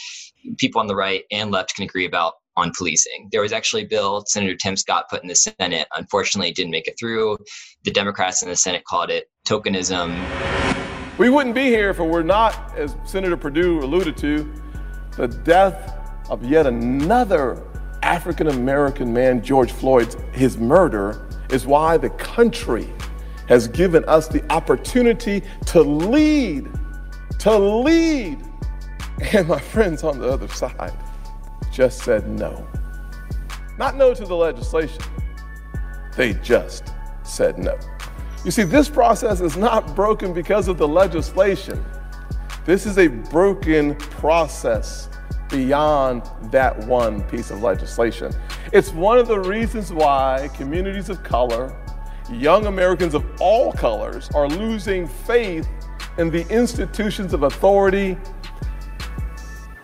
people 0.58 0.80
on 0.80 0.86
the 0.86 0.96
right 0.96 1.24
and 1.30 1.50
left 1.50 1.74
can 1.74 1.84
agree 1.84 2.06
about 2.06 2.34
on 2.56 2.72
policing. 2.76 3.28
There 3.32 3.42
was 3.42 3.52
actually 3.52 3.82
a 3.82 3.86
bill 3.86 4.24
Senator 4.26 4.56
Tim 4.56 4.76
Scott 4.76 5.06
put 5.08 5.22
in 5.22 5.28
the 5.28 5.34
Senate. 5.34 5.86
Unfortunately, 5.96 6.52
didn't 6.52 6.72
make 6.72 6.88
it 6.88 6.94
through. 6.98 7.38
The 7.84 7.90
Democrats 7.90 8.42
in 8.42 8.48
the 8.48 8.56
Senate 8.56 8.84
called 8.84 9.10
it 9.10 9.30
tokenism. 9.46 10.16
We 11.18 11.28
wouldn't 11.28 11.54
be 11.54 11.66
here 11.66 11.90
if 11.90 11.98
it 11.98 12.04
were 12.04 12.24
not, 12.24 12.74
as 12.76 12.96
Senator 13.04 13.36
Perdue 13.36 13.80
alluded 13.80 14.16
to, 14.18 14.50
the 15.16 15.28
death 15.28 15.98
of 16.30 16.44
yet 16.44 16.66
another 16.66 17.62
African 18.02 18.48
American 18.48 19.12
man, 19.12 19.42
George 19.42 19.72
Floyd's 19.72 20.16
his 20.32 20.56
murder 20.56 21.28
is 21.50 21.66
why 21.66 21.98
the 21.98 22.10
country 22.10 22.88
has 23.48 23.68
given 23.68 24.04
us 24.04 24.28
the 24.28 24.42
opportunity 24.50 25.42
to 25.66 25.82
lead, 25.82 26.70
to 27.40 27.58
lead. 27.58 28.38
And 29.34 29.48
my 29.48 29.58
friends 29.58 30.02
on 30.02 30.18
the 30.18 30.28
other 30.30 30.48
side 30.48 30.94
just 31.72 32.00
said 32.00 32.28
no. 32.28 32.66
Not 33.78 33.96
no 33.96 34.12
to 34.14 34.24
the 34.24 34.36
legislation, 34.36 35.02
they 36.16 36.34
just 36.34 36.92
said 37.22 37.58
no. 37.58 37.78
You 38.44 38.50
see, 38.50 38.62
this 38.62 38.88
process 38.88 39.40
is 39.40 39.56
not 39.56 39.94
broken 39.94 40.32
because 40.32 40.68
of 40.68 40.78
the 40.78 40.88
legislation. 40.88 41.82
This 42.64 42.86
is 42.86 42.98
a 42.98 43.08
broken 43.08 43.94
process 43.96 45.08
beyond 45.50 46.22
that 46.50 46.78
one 46.86 47.22
piece 47.24 47.50
of 47.50 47.62
legislation. 47.62 48.32
It's 48.72 48.92
one 48.92 49.18
of 49.18 49.28
the 49.28 49.38
reasons 49.38 49.92
why 49.92 50.48
communities 50.54 51.08
of 51.08 51.22
color, 51.22 51.76
young 52.30 52.66
Americans 52.66 53.14
of 53.14 53.24
all 53.40 53.72
colors, 53.72 54.30
are 54.34 54.48
losing 54.48 55.06
faith 55.06 55.68
in 56.18 56.30
the 56.30 56.48
institutions 56.48 57.34
of 57.34 57.42
authority 57.42 58.16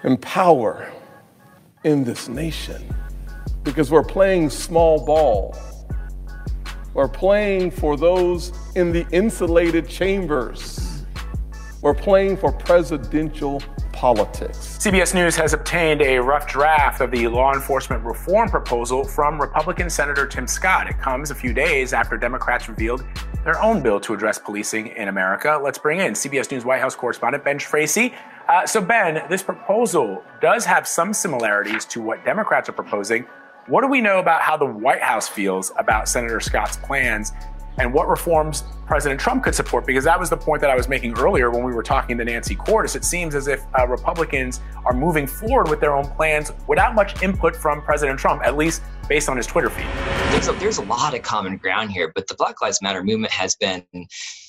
and 0.03 0.20
power 0.20 0.92
in 1.84 2.04
this 2.04 2.28
nation 2.28 2.82
because 3.62 3.90
we're 3.90 4.04
playing 4.04 4.50
small 4.50 5.04
ball. 5.04 5.56
We're 6.94 7.08
playing 7.08 7.72
for 7.72 7.96
those 7.96 8.52
in 8.74 8.92
the 8.92 9.06
insulated 9.12 9.88
chambers. 9.88 11.04
We're 11.82 11.94
playing 11.94 12.38
for 12.38 12.52
presidential 12.52 13.62
politics. 13.92 14.78
CBS 14.78 15.14
News 15.14 15.36
has 15.36 15.52
obtained 15.52 16.02
a 16.02 16.18
rough 16.18 16.46
draft 16.46 17.00
of 17.00 17.10
the 17.10 17.28
law 17.28 17.52
enforcement 17.54 18.04
reform 18.04 18.48
proposal 18.48 19.04
from 19.04 19.40
Republican 19.40 19.90
Senator 19.90 20.26
Tim 20.26 20.46
Scott. 20.46 20.86
It 20.86 20.98
comes 21.00 21.30
a 21.30 21.34
few 21.34 21.52
days 21.52 21.92
after 21.92 22.16
Democrats 22.16 22.68
revealed 22.68 23.04
their 23.42 23.60
own 23.62 23.82
bill 23.82 24.00
to 24.00 24.12
address 24.12 24.38
policing 24.38 24.88
in 24.88 25.08
America. 25.08 25.58
Let's 25.62 25.78
bring 25.78 26.00
in 26.00 26.12
CBS 26.12 26.50
News 26.50 26.64
White 26.64 26.80
House 26.80 26.94
correspondent 26.94 27.44
Ben 27.44 27.58
Tracy. 27.58 28.14
Uh, 28.48 28.64
so, 28.64 28.80
Ben, 28.80 29.26
this 29.28 29.42
proposal 29.42 30.22
does 30.40 30.64
have 30.64 30.87
some 30.87 31.12
similarities 31.12 31.85
to 31.87 32.00
what 32.00 32.24
Democrats 32.24 32.68
are 32.68 32.72
proposing. 32.72 33.26
What 33.66 33.80
do 33.80 33.88
we 33.88 34.00
know 34.00 34.20
about 34.20 34.42
how 34.42 34.56
the 34.56 34.66
White 34.66 35.02
House 35.02 35.26
feels 35.26 35.72
about 35.78 36.09
Senator 36.09 36.38
Scott's 36.38 36.76
plans 36.76 37.32
and 37.78 37.92
what 37.92 38.09
reforms 38.09 38.62
President 38.87 39.20
Trump 39.20 39.42
could 39.42 39.56
support? 39.56 39.85
Because 39.85 40.04
that 40.04 40.18
was 40.18 40.30
the 40.30 40.37
point 40.37 40.61
that 40.61 40.70
I 40.70 40.76
was 40.76 40.88
making 40.88 41.18
earlier 41.18 41.50
when 41.50 41.64
we 41.64 41.72
were 41.72 41.82
talking 41.82 42.16
to 42.18 42.24
Nancy 42.24 42.54
Cordes. 42.54 42.94
It 42.94 43.04
seems 43.04 43.35
as 43.35 43.48
if 43.48 43.64
uh, 43.76 43.88
Republicans 43.88 44.61
are 44.85 44.94
moving 44.94 45.26
forward 45.26 45.68
with 45.68 45.80
their 45.80 45.96
own 45.96 46.06
plans 46.06 46.52
without 46.68 46.94
much 46.94 47.20
input 47.24 47.56
from 47.56 47.82
President 47.82 48.16
Trump, 48.16 48.42
at 48.44 48.56
least 48.56 48.80
based 49.09 49.28
on 49.28 49.37
his 49.37 49.46
Twitter 49.48 49.70
feed. 49.70 49.87
There's 50.30 50.46
a, 50.46 50.52
there's 50.52 50.78
a 50.78 50.85
lot 50.85 51.14
of 51.14 51.22
common 51.22 51.56
ground 51.56 51.90
here, 51.90 52.12
but 52.14 52.28
the 52.28 52.35
Black 52.37 52.62
Lives 52.62 52.80
Matter 52.80 53.02
movement 53.02 53.32
has 53.32 53.56
been, 53.56 53.85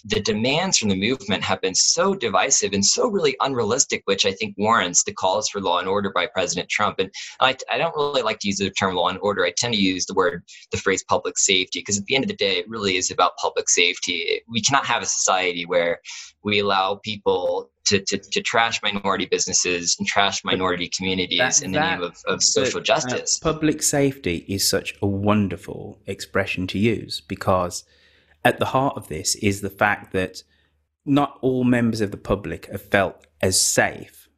the 0.07 0.21
demands 0.21 0.77
from 0.77 0.87
the 0.89 0.95
movement 0.95 1.43
have 1.43 1.59
been 1.59 1.75
so 1.75 2.13
divisive 2.13 2.71
and 2.71 2.85
so 2.85 3.09
really 3.09 3.35
unrealistic, 3.41 4.03
which 4.05 4.25
I 4.25 4.31
think 4.31 4.55
warrants 4.57 5.03
the 5.03 5.11
calls 5.11 5.49
for 5.49 5.59
law 5.59 5.79
and 5.79 5.87
order 5.87 6.11
by 6.13 6.27
President 6.27 6.69
Trump. 6.69 6.99
And 6.99 7.11
I, 7.41 7.57
I 7.71 7.77
don't 7.77 7.95
really 7.95 8.21
like 8.21 8.39
to 8.39 8.47
use 8.47 8.57
the 8.57 8.69
term 8.69 8.95
law 8.95 9.09
and 9.09 9.19
order. 9.21 9.43
I 9.43 9.51
tend 9.51 9.73
to 9.73 9.79
use 9.79 10.05
the 10.05 10.13
word, 10.13 10.43
the 10.71 10.77
phrase 10.77 11.03
public 11.03 11.37
safety, 11.37 11.79
because 11.79 11.97
at 11.99 12.05
the 12.05 12.15
end 12.15 12.23
of 12.23 12.29
the 12.29 12.37
day, 12.37 12.57
it 12.57 12.69
really 12.69 12.95
is 12.95 13.11
about 13.11 13.35
public 13.37 13.67
safety. 13.69 14.41
We 14.47 14.61
cannot 14.61 14.85
have 14.85 15.01
a 15.03 15.05
society 15.05 15.65
where 15.65 15.99
we 16.41 16.59
allow 16.59 16.95
people 17.03 17.69
to, 17.87 17.99
to, 17.99 18.17
to 18.17 18.41
trash 18.41 18.81
minority 18.81 19.25
businesses 19.25 19.95
and 19.99 20.07
trash 20.07 20.43
minority 20.45 20.89
communities 20.95 21.39
That- 21.39 21.63
in 21.63 21.71
the 21.73 21.79
that- 21.79 21.99
name 21.99 22.03
of, 22.03 22.17
of 22.27 22.41
social 22.41 22.79
but, 22.79 22.89
uh, 22.89 22.95
justice. 22.95 23.39
public 23.39 23.83
safety 23.83 24.45
is 24.47 24.69
such 24.69 24.93
a 25.01 25.07
wonderful 25.07 25.99
expression 26.05 26.65
to 26.67 26.79
use 26.79 27.21
because 27.27 27.83
at 28.47 28.59
the 28.59 28.65
heart 28.77 28.95
of 28.95 29.09
this 29.09 29.35
is 29.35 29.59
the 29.59 29.69
fact 29.69 30.13
that 30.13 30.41
not 31.05 31.37
all 31.41 31.65
members 31.65 31.99
of 31.99 32.11
the 32.11 32.23
public 32.31 32.67
have 32.67 32.81
felt 32.81 33.27
as 33.41 33.61
safe 33.61 34.29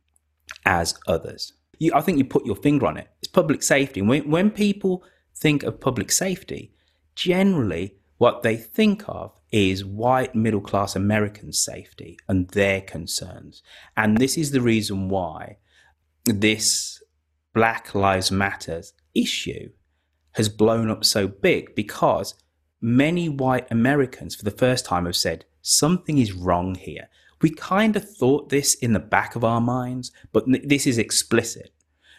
as 0.65 0.95
others. 1.07 1.53
You, 1.77 1.91
I 1.93 2.01
think 2.01 2.17
you 2.17 2.25
put 2.25 2.43
your 2.43 2.55
finger 2.55 2.87
on 2.87 2.97
it. 2.97 3.07
It's 3.19 3.27
public 3.27 3.61
safety. 3.61 4.01
When, 4.01 4.27
when 4.27 4.49
people 4.49 5.03
think 5.35 5.61
of 5.61 5.79
public 5.79 6.11
safety, 6.11 6.73
generally 7.13 7.97
what 8.17 8.41
they 8.41 8.57
think 8.57 9.03
of 9.07 9.39
is 9.51 9.85
white 9.85 10.33
middle 10.33 10.59
class 10.59 10.95
Americans' 10.95 11.63
safety 11.63 12.17
and 12.27 12.47
their 12.49 12.81
concerns. 12.81 13.61
And 13.95 14.17
this 14.17 14.39
is 14.39 14.49
the 14.49 14.61
reason 14.61 15.09
why 15.09 15.57
this 16.25 16.99
Black 17.53 17.93
Lives 17.93 18.31
Matters 18.31 18.93
issue 19.13 19.69
has 20.31 20.49
blown 20.49 20.89
up 20.89 21.05
so 21.05 21.27
big 21.27 21.75
because 21.75 22.33
many 22.81 23.29
white 23.29 23.67
Americans, 23.71 24.35
for 24.35 24.43
the 24.43 24.51
first 24.51 24.85
time, 24.85 25.05
have 25.05 25.15
said 25.15 25.45
something 25.61 26.17
is 26.17 26.33
wrong 26.33 26.75
here. 26.75 27.09
We 27.41 27.49
kind 27.51 27.95
of 27.95 28.09
thought 28.09 28.49
this 28.49 28.75
in 28.75 28.93
the 28.93 28.99
back 28.99 29.35
of 29.35 29.43
our 29.43 29.61
minds, 29.61 30.11
but 30.31 30.45
this 30.47 30.85
is 30.85 30.97
explicit. 30.97 31.71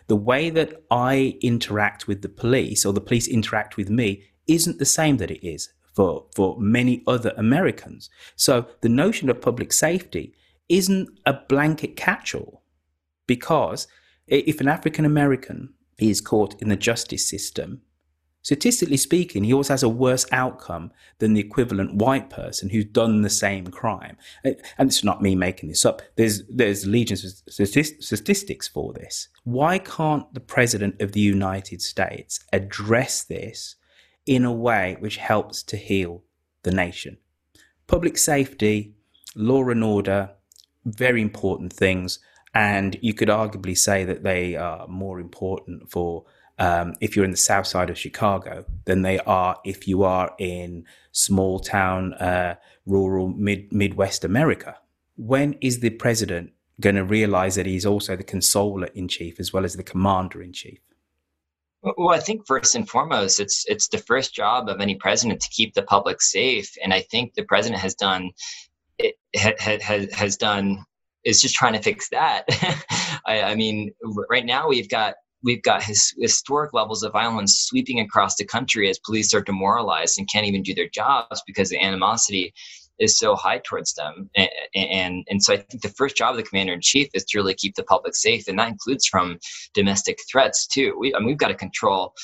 The 0.07 0.17
way 0.17 0.51
that 0.51 0.83
I 0.91 1.39
interact 1.41 2.09
with 2.09 2.23
the 2.23 2.29
police 2.29 2.85
or 2.85 2.93
the 2.93 3.01
police 3.01 3.29
interact 3.29 3.77
with 3.77 3.91
me 3.91 4.25
isn't 4.47 4.79
the 4.79 4.85
same 4.85 5.19
that 5.19 5.31
it 5.31 5.47
is 5.47 5.73
for, 5.95 6.27
for 6.35 6.59
many 6.59 7.03
other 7.07 7.33
Americans. 7.37 8.11
So 8.35 8.67
the 8.81 8.89
notion 8.89 9.29
of 9.29 9.41
public 9.41 9.73
safety 9.73 10.35
isn't 10.69 11.11
a 11.27 11.35
blanket 11.35 11.97
catch 11.97 12.35
all 12.35 12.63
because 13.27 13.87
if 14.27 14.61
an 14.61 14.69
African 14.69 15.05
American 15.05 15.75
is 15.99 16.21
caught 16.21 16.61
in 16.63 16.69
the 16.69 16.77
justice 16.77 17.29
system, 17.29 17.83
statistically 18.43 18.97
speaking, 18.97 19.45
he 19.45 19.53
always 19.53 19.69
has 19.69 19.83
a 19.83 19.89
worse 19.89 20.27
outcome 20.33 20.91
than 21.19 21.35
the 21.35 21.41
equivalent 21.41 21.95
white 21.95 22.31
person 22.31 22.69
who's 22.71 22.87
done 22.87 23.23
the 23.23 23.31
same 23.31 23.67
crime. 23.67 24.17
And 24.45 24.57
it's 24.79 25.05
not 25.05 25.23
me 25.23 25.35
making 25.35 25.69
this 25.69 25.85
up. 25.85 26.03
There's 26.17 26.43
there's 26.49 26.87
legions 26.87 27.25
of 27.25 27.69
statistics 27.69 28.69
for 28.69 28.93
this. 28.93 29.29
Why 29.45 29.79
can't 29.79 30.33
the 30.35 30.41
president 30.41 31.01
of 31.01 31.13
the 31.13 31.21
United 31.21 31.83
States 31.83 32.41
address 32.53 33.25
this 33.25 33.77
in 34.27 34.45
a 34.45 34.53
way 34.53 34.97
which 35.01 35.17
helps 35.17 35.63
to 35.65 35.77
heal 35.77 36.23
the 36.63 36.73
nation? 36.73 37.19
Public 37.87 38.17
safety, 38.17 38.95
law 39.35 39.69
and 39.69 39.85
order, 39.85 40.31
very 40.85 41.21
important 41.21 41.73
things. 41.73 42.19
And 42.53 42.99
you 43.01 43.15
could 43.15 43.29
arguably 43.29 43.79
say 43.79 44.05
that 44.05 44.25
they 44.25 44.57
are 44.57 44.87
more 44.89 45.21
important 45.21 45.91
for 45.91 46.25
um, 46.61 46.95
if 47.01 47.17
you're 47.17 47.25
in 47.25 47.31
the 47.31 47.37
south 47.37 47.67
side 47.67 47.91
of 47.91 47.99
Chicago 47.99 48.65
than 48.85 49.03
they 49.03 49.19
are 49.21 49.57
if 49.65 49.89
you 49.89 50.05
are 50.05 50.33
in 50.39 50.85
small 51.11 51.59
town, 51.59 52.15
uh, 52.15 52.55
rural 52.87 53.29
mid 53.29 53.73
Midwest 53.73 54.25
America. 54.25 54.79
When 55.17 55.55
is 55.61 55.81
the 55.81 55.91
president 55.91 56.53
going 56.79 56.97
to 56.97 57.05
realize 57.05 57.57
that 57.57 57.67
he's 57.67 57.87
also 57.87 58.15
the 58.15 58.23
consoler 58.23 58.89
in 58.95 59.09
chief 59.09 59.41
as 59.41 59.53
well 59.53 59.65
as 59.65 59.75
the 59.75 59.83
commander 59.83 60.43
in 60.43 60.53
chief? 60.53 60.79
Well, 61.83 62.11
I 62.11 62.21
think 62.21 62.47
first 62.47 62.75
and 62.75 62.87
foremost, 62.87 63.41
it's 63.41 63.65
it's 63.67 63.89
the 63.89 63.99
first 63.99 64.35
job 64.35 64.69
of 64.69 64.83
any 64.83 64.97
president 64.97 65.41
to 65.41 65.49
keep 65.49 65.73
the 65.73 65.83
public 65.83 66.21
safe, 66.21 66.77
and 66.85 66.93
I 66.93 67.01
think 67.01 67.35
the 67.35 67.45
president 67.45 67.81
has 67.81 67.95
done 67.95 68.33
it 68.99 69.15
has 69.33 70.13
has 70.13 70.37
done 70.37 70.85
is 71.25 71.41
just 71.41 71.55
trying 71.55 71.73
to 71.73 71.83
fix 71.83 72.11
that. 72.11 72.45
I, 73.27 73.43
I, 73.43 73.55
mean, 73.55 73.93
right 74.31 74.45
now 74.45 74.69
we've 74.69 74.89
got 74.89 75.15
we've 75.43 75.63
got 75.63 75.83
his, 75.83 76.15
historic 76.19 76.73
levels 76.73 77.03
of 77.03 77.13
violence 77.13 77.61
sweeping 77.61 78.01
across 78.01 78.37
the 78.37 78.45
country 78.45 78.89
as 78.89 78.99
police 78.99 79.33
are 79.35 79.41
demoralized 79.41 80.19
and 80.19 80.29
can't 80.31 80.47
even 80.47 80.63
do 80.63 80.75
their 80.75 80.89
jobs 80.89 81.43
because 81.47 81.69
the 81.69 81.83
animosity 81.83 82.53
is 82.99 83.19
so 83.19 83.35
high 83.35 83.59
towards 83.65 83.95
them. 83.95 84.29
And, 84.37 84.49
and, 84.75 85.25
and 85.29 85.43
so 85.43 85.55
I 85.55 85.57
think 85.57 85.83
the 85.83 85.89
first 85.89 86.17
job 86.17 86.33
of 86.33 86.37
the 86.37 86.43
commander 86.43 86.75
in 86.75 86.81
chief 86.83 87.09
is 87.15 87.25
to 87.27 87.39
really 87.39 87.55
keep 87.55 87.75
the 87.75 87.83
public 87.83 88.15
safe, 88.15 88.47
and 88.47 88.59
that 88.59 88.69
includes 88.69 89.07
from 89.07 89.39
domestic 89.75 90.19
threats 90.31 90.67
too. 90.67 90.95
We, 90.99 91.15
I 91.15 91.19
mean, 91.19 91.29
we've 91.29 91.39
got 91.39 91.49
to 91.49 91.55
control 91.55 92.15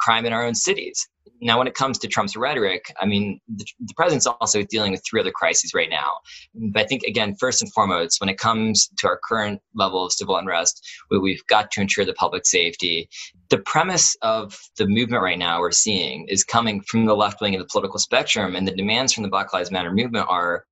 crime 0.00 0.26
in 0.26 0.32
our 0.34 0.44
own 0.44 0.54
cities. 0.54 1.08
Now, 1.40 1.58
when 1.58 1.66
it 1.66 1.74
comes 1.74 1.98
to 1.98 2.08
Trump's 2.08 2.36
rhetoric, 2.36 2.92
I 3.00 3.06
mean, 3.06 3.40
the, 3.48 3.64
the, 3.80 3.94
president's 3.94 4.26
also 4.26 4.62
dealing 4.62 4.92
with 4.92 5.02
three 5.08 5.20
other 5.20 5.30
crises 5.30 5.72
right 5.74 5.90
now. 5.90 6.18
But 6.54 6.82
I 6.82 6.86
think, 6.86 7.02
again, 7.02 7.34
first 7.38 7.62
and 7.62 7.72
foremost, 7.72 8.20
when 8.20 8.28
it 8.28 8.38
comes 8.38 8.88
to 8.98 9.08
our 9.08 9.20
current 9.22 9.60
level 9.74 10.04
of 10.04 10.12
civil 10.12 10.36
unrest, 10.36 10.86
we, 11.10 11.18
we've 11.18 11.46
got 11.46 11.70
to 11.72 11.80
ensure 11.80 12.04
the 12.04 12.14
public 12.14 12.46
safety. 12.46 13.08
The 13.50 13.58
premise 13.58 14.16
of 14.22 14.58
the 14.76 14.86
movement 14.86 15.22
right 15.22 15.38
now 15.38 15.60
we're 15.60 15.70
seeing 15.70 16.26
is 16.28 16.44
coming 16.44 16.82
from 16.82 17.06
the 17.06 17.16
left 17.16 17.40
wing 17.40 17.54
of 17.54 17.60
the 17.60 17.68
political 17.70 17.98
spectrum, 17.98 18.56
and 18.56 18.66
the 18.66 18.76
demands 18.76 19.12
from 19.12 19.22
the 19.22 19.30
Black 19.30 19.52
Lives 19.52 19.70
Matter 19.70 19.92
movement 19.92 20.26
are 20.28 20.64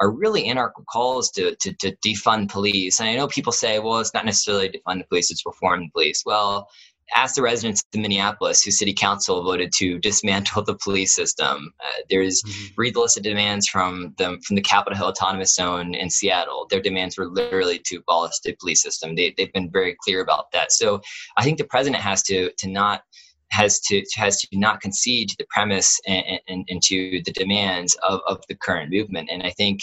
are 0.00 0.10
really 0.10 0.48
anarchical 0.48 0.84
calls 0.90 1.30
to, 1.30 1.54
to, 1.56 1.72
to 1.74 1.96
defund 2.04 2.50
police. 2.50 3.00
And 3.00 3.08
I 3.08 3.16
know 3.16 3.28
people 3.28 3.52
say, 3.52 3.78
well, 3.78 3.98
it's 3.98 4.12
not 4.12 4.26
necessarily 4.26 4.68
defund 4.68 4.98
the 4.98 5.06
police, 5.08 5.30
it's 5.30 5.46
reform 5.46 5.80
the 5.80 5.90
police. 5.92 6.22
Well, 6.26 6.68
ask 7.14 7.34
the 7.34 7.42
residents 7.42 7.82
of 7.94 8.00
Minneapolis, 8.00 8.62
whose 8.62 8.78
city 8.78 8.92
council 8.92 9.42
voted 9.42 9.72
to 9.76 9.98
dismantle 9.98 10.62
the 10.62 10.76
police 10.76 11.14
system. 11.14 11.72
Uh, 11.80 12.02
there's 12.10 12.42
mm-hmm. 12.42 12.80
read 12.80 12.94
the 12.94 13.00
list 13.00 13.16
of 13.16 13.22
demands 13.22 13.68
from 13.68 14.14
them 14.18 14.40
from 14.40 14.56
the 14.56 14.62
Capitol 14.62 14.96
Hill 14.96 15.08
Autonomous 15.08 15.54
Zone 15.54 15.94
in 15.94 16.10
Seattle. 16.10 16.66
Their 16.70 16.82
demands 16.82 17.16
were 17.16 17.28
literally 17.28 17.78
to 17.86 17.96
abolish 17.96 18.38
the 18.44 18.56
police 18.60 18.82
system. 18.82 19.14
They, 19.14 19.34
they've 19.36 19.52
been 19.52 19.70
very 19.70 19.96
clear 20.02 20.20
about 20.20 20.50
that. 20.52 20.72
So 20.72 21.00
I 21.36 21.44
think 21.44 21.58
the 21.58 21.64
president 21.64 22.02
has 22.02 22.22
to 22.24 22.50
to 22.58 22.68
not 22.68 23.02
has 23.50 23.78
to 23.80 24.02
has 24.16 24.40
to 24.40 24.48
not 24.52 24.80
concede 24.80 25.28
to 25.28 25.36
the 25.38 25.46
premise 25.50 26.00
and, 26.06 26.40
and, 26.48 26.64
and 26.68 26.82
to 26.82 27.22
the 27.24 27.32
demands 27.32 27.96
of, 28.02 28.20
of 28.26 28.42
the 28.48 28.56
current 28.56 28.90
movement. 28.90 29.30
And 29.30 29.42
I 29.42 29.50
think 29.50 29.82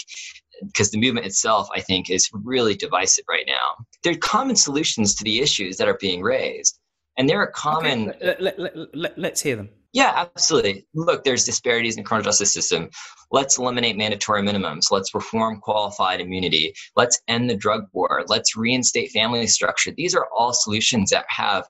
because 0.66 0.90
the 0.90 1.00
movement 1.00 1.26
itself, 1.26 1.68
I 1.74 1.80
think, 1.80 2.10
is 2.10 2.30
really 2.32 2.74
divisive 2.74 3.24
right 3.28 3.44
now. 3.46 3.84
There 4.02 4.12
are 4.12 4.18
common 4.18 4.56
solutions 4.56 5.14
to 5.16 5.24
the 5.24 5.40
issues 5.40 5.76
that 5.78 5.88
are 5.88 5.98
being 6.00 6.22
raised 6.22 6.78
and 7.16 7.28
there 7.28 7.40
are 7.40 7.50
common. 7.50 8.10
Okay. 8.10 8.36
Let, 8.40 8.58
let, 8.58 8.96
let, 8.96 9.18
let's 9.18 9.40
hear 9.40 9.56
them. 9.56 9.68
Yeah, 9.92 10.12
absolutely. 10.16 10.86
Look, 10.94 11.22
there's 11.22 11.44
disparities 11.44 11.96
in 11.96 12.02
the 12.02 12.06
criminal 12.06 12.24
justice 12.24 12.52
system. 12.52 12.90
Let's 13.30 13.58
eliminate 13.58 13.96
mandatory 13.96 14.42
minimums. 14.42 14.90
Let's 14.90 15.14
reform 15.14 15.60
qualified 15.60 16.20
immunity. 16.20 16.74
Let's 16.96 17.20
end 17.28 17.48
the 17.48 17.56
drug 17.56 17.86
war. 17.92 18.24
Let's 18.26 18.56
reinstate 18.56 19.12
family 19.12 19.46
structure. 19.46 19.92
These 19.96 20.16
are 20.16 20.26
all 20.36 20.52
solutions 20.52 21.10
that 21.10 21.26
have 21.28 21.68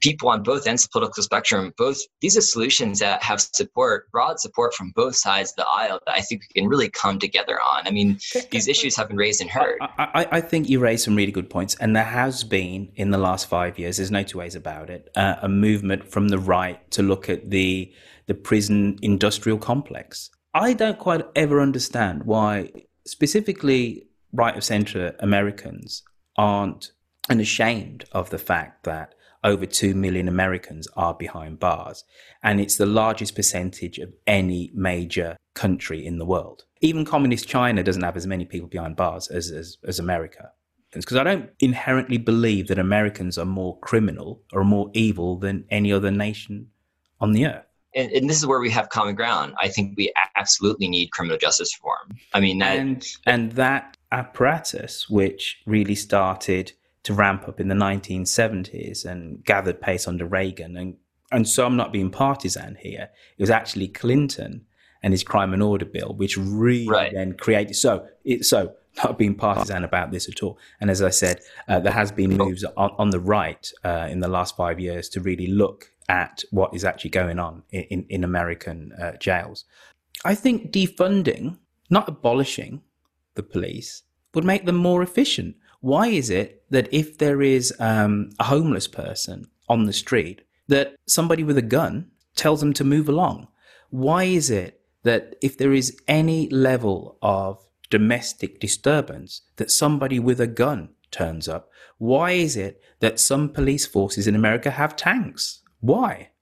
people 0.00 0.28
on 0.28 0.42
both 0.42 0.66
ends 0.66 0.84
of 0.84 0.90
the 0.90 0.92
political 0.92 1.22
spectrum, 1.22 1.72
both 1.76 1.98
these 2.20 2.36
are 2.36 2.40
solutions 2.40 3.00
that 3.00 3.22
have 3.22 3.40
support, 3.40 4.10
broad 4.12 4.38
support 4.38 4.74
from 4.74 4.92
both 4.94 5.16
sides 5.16 5.50
of 5.50 5.56
the 5.56 5.66
aisle 5.66 6.00
that 6.06 6.14
I 6.14 6.20
think 6.20 6.42
we 6.42 6.60
can 6.60 6.68
really 6.68 6.88
come 6.88 7.18
together 7.18 7.58
on. 7.60 7.86
I 7.86 7.90
mean, 7.90 8.18
these 8.50 8.68
issues 8.68 8.96
have 8.96 9.08
been 9.08 9.16
raised 9.16 9.40
and 9.40 9.50
heard. 9.50 9.78
I, 9.80 9.88
I, 9.98 10.26
I, 10.32 10.40
think 10.40 10.68
you 10.68 10.78
raised 10.78 11.04
some 11.04 11.16
really 11.16 11.32
good 11.32 11.50
points, 11.50 11.74
and 11.76 11.94
there 11.94 12.04
has 12.04 12.44
been 12.44 12.92
in 12.94 13.10
the 13.10 13.18
last 13.18 13.48
five 13.48 13.78
years. 13.78 13.96
There's 13.96 14.10
no 14.10 14.22
two 14.22 14.38
ways 14.38 14.54
about 14.54 14.90
it. 14.90 15.10
Uh, 15.16 15.36
a 15.42 15.48
movement 15.48 16.08
from 16.08 16.28
the 16.28 16.38
right 16.38 16.90
to 16.92 17.02
look 17.02 17.28
at 17.28 17.50
the 17.50 17.92
the 18.26 18.34
prison 18.34 18.96
industrial 19.02 19.58
complex. 19.58 20.30
I 20.54 20.72
don't 20.72 20.98
quite 20.98 21.24
ever 21.34 21.60
understand 21.60 22.24
why, 22.24 22.70
specifically 23.06 24.06
right 24.32 24.56
of 24.56 24.64
center 24.64 25.16
Americans 25.18 26.02
aren't 26.36 26.92
unashamed 27.28 28.04
of 28.12 28.30
the 28.30 28.38
fact 28.38 28.84
that 28.84 29.14
over 29.42 29.66
2 29.66 29.94
million 29.94 30.28
Americans 30.28 30.88
are 30.96 31.14
behind 31.14 31.58
bars. 31.58 32.04
And 32.42 32.60
it's 32.60 32.76
the 32.76 32.86
largest 32.86 33.34
percentage 33.34 33.98
of 33.98 34.12
any 34.26 34.70
major 34.74 35.36
country 35.54 36.04
in 36.04 36.18
the 36.18 36.26
world. 36.26 36.64
Even 36.80 37.04
communist 37.04 37.48
China 37.48 37.82
doesn't 37.82 38.02
have 38.02 38.16
as 38.16 38.26
many 38.26 38.44
people 38.44 38.68
behind 38.68 38.96
bars 38.96 39.28
as, 39.28 39.50
as, 39.50 39.78
as 39.86 39.98
America. 39.98 40.52
Because 40.92 41.16
I 41.16 41.24
don't 41.24 41.50
inherently 41.60 42.18
believe 42.18 42.66
that 42.68 42.78
Americans 42.78 43.38
are 43.38 43.44
more 43.44 43.78
criminal 43.78 44.42
or 44.52 44.64
more 44.64 44.90
evil 44.92 45.38
than 45.38 45.64
any 45.70 45.92
other 45.92 46.10
nation 46.10 46.68
on 47.20 47.32
the 47.32 47.46
earth. 47.46 47.64
And, 47.94 48.10
and, 48.12 48.30
this 48.30 48.36
is 48.36 48.46
where 48.46 48.60
we 48.60 48.70
have 48.70 48.88
common 48.88 49.16
ground. 49.16 49.54
I 49.60 49.68
think 49.68 49.94
we 49.96 50.12
absolutely 50.36 50.88
need 50.88 51.10
criminal 51.10 51.38
justice 51.38 51.76
reform. 51.76 52.18
I 52.32 52.40
mean, 52.40 52.58
that, 52.58 52.76
and 52.76 53.06
and 53.26 53.52
that 53.52 53.96
apparatus, 54.12 55.08
which 55.08 55.60
really 55.66 55.96
started 55.96 56.72
to 57.02 57.14
ramp 57.14 57.48
up 57.48 57.60
in 57.60 57.68
the 57.68 57.74
1970s 57.74 59.04
and 59.04 59.44
gathered 59.44 59.80
pace 59.80 60.06
under 60.06 60.26
Reagan. 60.26 60.76
And, 60.76 60.96
and 61.32 61.48
so 61.48 61.64
I'm 61.66 61.76
not 61.76 61.92
being 61.92 62.10
partisan 62.10 62.76
here. 62.80 63.10
It 63.38 63.42
was 63.42 63.50
actually 63.50 63.88
Clinton 63.88 64.66
and 65.02 65.12
his 65.12 65.24
crime 65.24 65.54
and 65.54 65.62
order 65.62 65.86
bill, 65.86 66.14
which 66.14 66.36
really 66.36 66.88
right. 66.88 67.12
then 67.12 67.32
created. 67.34 67.74
So, 67.74 68.06
it, 68.24 68.44
so 68.44 68.74
not 69.04 69.18
being 69.18 69.34
partisan 69.34 69.84
about 69.84 70.10
this 70.10 70.28
at 70.28 70.42
all. 70.42 70.58
And 70.80 70.90
as 70.90 71.02
I 71.02 71.10
said, 71.10 71.40
uh, 71.68 71.80
there 71.80 71.92
has 71.92 72.12
been 72.12 72.36
moves 72.36 72.64
on, 72.64 72.90
on 72.98 73.10
the 73.10 73.20
right 73.20 73.70
uh, 73.84 74.08
in 74.10 74.20
the 74.20 74.28
last 74.28 74.56
five 74.56 74.78
years 74.78 75.08
to 75.10 75.20
really 75.20 75.46
look 75.46 75.90
at 76.08 76.42
what 76.50 76.74
is 76.74 76.84
actually 76.84 77.10
going 77.10 77.38
on 77.38 77.62
in, 77.70 77.82
in, 77.84 78.06
in 78.08 78.24
American 78.24 78.92
uh, 79.00 79.12
jails. 79.16 79.64
I 80.24 80.34
think 80.34 80.72
defunding, 80.72 81.58
not 81.88 82.08
abolishing 82.08 82.82
the 83.34 83.42
police, 83.42 84.02
would 84.34 84.44
make 84.44 84.66
them 84.66 84.76
more 84.76 85.02
efficient. 85.02 85.56
Why 85.80 86.08
is 86.08 86.30
it 86.30 86.62
that 86.70 86.88
if 86.92 87.18
there 87.18 87.42
is 87.42 87.74
um, 87.78 88.30
a 88.38 88.44
homeless 88.44 88.86
person 88.86 89.46
on 89.68 89.84
the 89.84 89.92
street, 89.92 90.42
that 90.68 90.94
somebody 91.06 91.42
with 91.42 91.58
a 91.58 91.62
gun 91.62 92.10
tells 92.36 92.60
them 92.60 92.72
to 92.74 92.84
move 92.84 93.08
along? 93.08 93.48
Why 93.90 94.24
is 94.24 94.50
it 94.50 94.80
that 95.02 95.34
if 95.42 95.56
there 95.56 95.72
is 95.72 95.98
any 96.06 96.48
level 96.48 97.18
of 97.22 97.58
domestic 97.88 98.60
disturbance, 98.60 99.42
that 99.56 99.70
somebody 99.70 100.18
with 100.18 100.40
a 100.40 100.46
gun 100.46 100.90
turns 101.10 101.48
up? 101.48 101.70
Why 101.98 102.32
is 102.32 102.56
it 102.56 102.80
that 103.00 103.18
some 103.18 103.48
police 103.48 103.86
forces 103.86 104.26
in 104.26 104.34
America 104.34 104.70
have 104.70 104.96
tanks? 104.96 105.60
Why? 105.80 106.30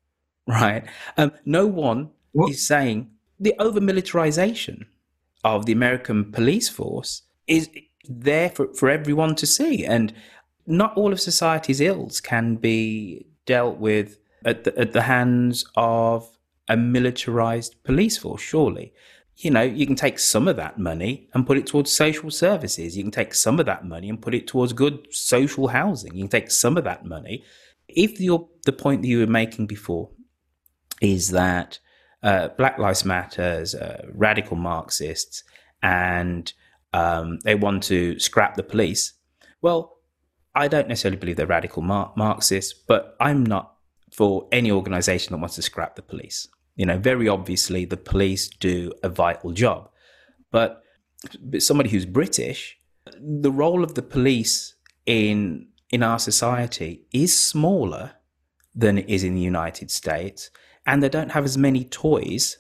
Right? 0.49 0.87
Um, 1.19 1.33
no 1.45 1.67
one 1.67 2.09
what? 2.33 2.51
is 2.51 2.67
saying 2.67 3.11
the 3.39 3.55
over 3.59 3.83
militarization 3.83 4.87
of 5.45 5.67
the 5.67 5.73
American 5.73 6.33
police 6.33 6.71
force 6.71 7.21
is 7.47 7.69
there 8.09 8.51
for, 8.51 8.73
for 8.75 8.89
everyone 8.89 9.35
to 9.37 9.47
see. 9.47 9.85
And 9.85 10.13
not 10.67 10.97
all 10.97 11.13
of 11.13 11.21
society's 11.21 11.81
ills 11.81 12.21
can 12.21 12.57
be 12.57 13.27
dealt 13.47 13.79
with 13.79 14.19
at 14.45 14.65
the, 14.65 14.79
at 14.79 14.93
the 14.93 15.03
hands 15.03 15.65
of 15.77 16.39
a 16.69 16.77
militarized 16.77 17.83
police 17.85 18.19
force, 18.19 18.43
surely. 18.43 18.93
You 19.37 19.51
know, 19.53 19.63
you 19.63 19.87
can 19.87 19.95
take 19.95 20.19
some 20.19 20.49
of 20.49 20.57
that 20.57 20.79
money 20.79 21.29
and 21.33 21.47
put 21.47 21.59
it 21.59 21.67
towards 21.67 21.93
social 21.93 22.31
services. 22.31 22.97
You 22.97 23.05
can 23.05 23.13
take 23.13 23.35
some 23.35 23.61
of 23.61 23.67
that 23.67 23.85
money 23.85 24.09
and 24.09 24.21
put 24.21 24.35
it 24.35 24.47
towards 24.47 24.73
good 24.73 25.07
social 25.11 25.69
housing. 25.69 26.15
You 26.15 26.25
can 26.25 26.31
take 26.31 26.51
some 26.51 26.77
of 26.77 26.85
that 26.85 27.05
money. 27.05 27.45
If 27.87 28.21
your, 28.21 28.49
the 28.67 28.73
point 28.73 29.03
that 29.03 29.09
you 29.09 29.21
were 29.21 29.27
making 29.27 29.67
before 29.67 30.11
is 31.01 31.31
that 31.31 31.79
uh, 32.23 32.49
Black 32.49 32.79
Lives 32.79 33.05
Matters, 33.05 33.75
uh, 33.75 34.07
radical 34.13 34.57
Marxists, 34.57 35.45
and 35.83 36.53
um, 36.93 37.39
they 37.45 37.55
want 37.55 37.83
to 37.85 38.19
scrap 38.19 38.57
the 38.57 38.63
police. 38.63 39.13
Well, 39.61 39.99
I 40.55 40.69
don't 40.69 40.89
necessarily 40.89 41.19
believe 41.19 41.37
they're 41.37 41.47
radical 41.47 41.83
Mar- 41.83 42.13
Marxists, 42.17 42.73
but 42.73 43.17
I'm 43.21 43.45
not 43.45 43.75
for 44.13 44.49
any 44.53 44.71
organization 44.71 45.33
that 45.33 45.39
wants 45.39 45.57
to 45.57 45.63
scrap 45.63 45.97
the 45.97 46.03
police. 46.03 46.49
You 46.77 46.87
know, 46.87 46.99
very 46.99 47.29
obviously, 47.29 47.85
the 47.85 47.97
police 47.97 48.49
do 48.49 48.93
a 49.03 49.09
vital 49.09 49.53
job. 49.53 49.91
But, 50.51 50.83
but 51.41 51.63
somebody 51.63 51.91
who's 51.91 52.07
British, 52.07 52.79
the 53.21 53.53
role 53.53 53.85
of 53.85 53.95
the 53.95 54.03
police 54.03 54.75
in 55.07 55.69
in 55.91 56.03
our 56.03 56.19
society 56.19 57.07
is 57.13 57.39
smaller 57.39 58.13
than 58.75 58.99
it 58.99 59.09
is 59.09 59.25
in 59.25 59.35
the 59.35 59.41
United 59.41 59.91
States, 59.91 60.51
and 60.87 61.03
they 61.03 61.09
don't 61.09 61.33
have 61.33 61.45
as 61.45 61.57
many 61.57 61.85
toys, 61.85 62.59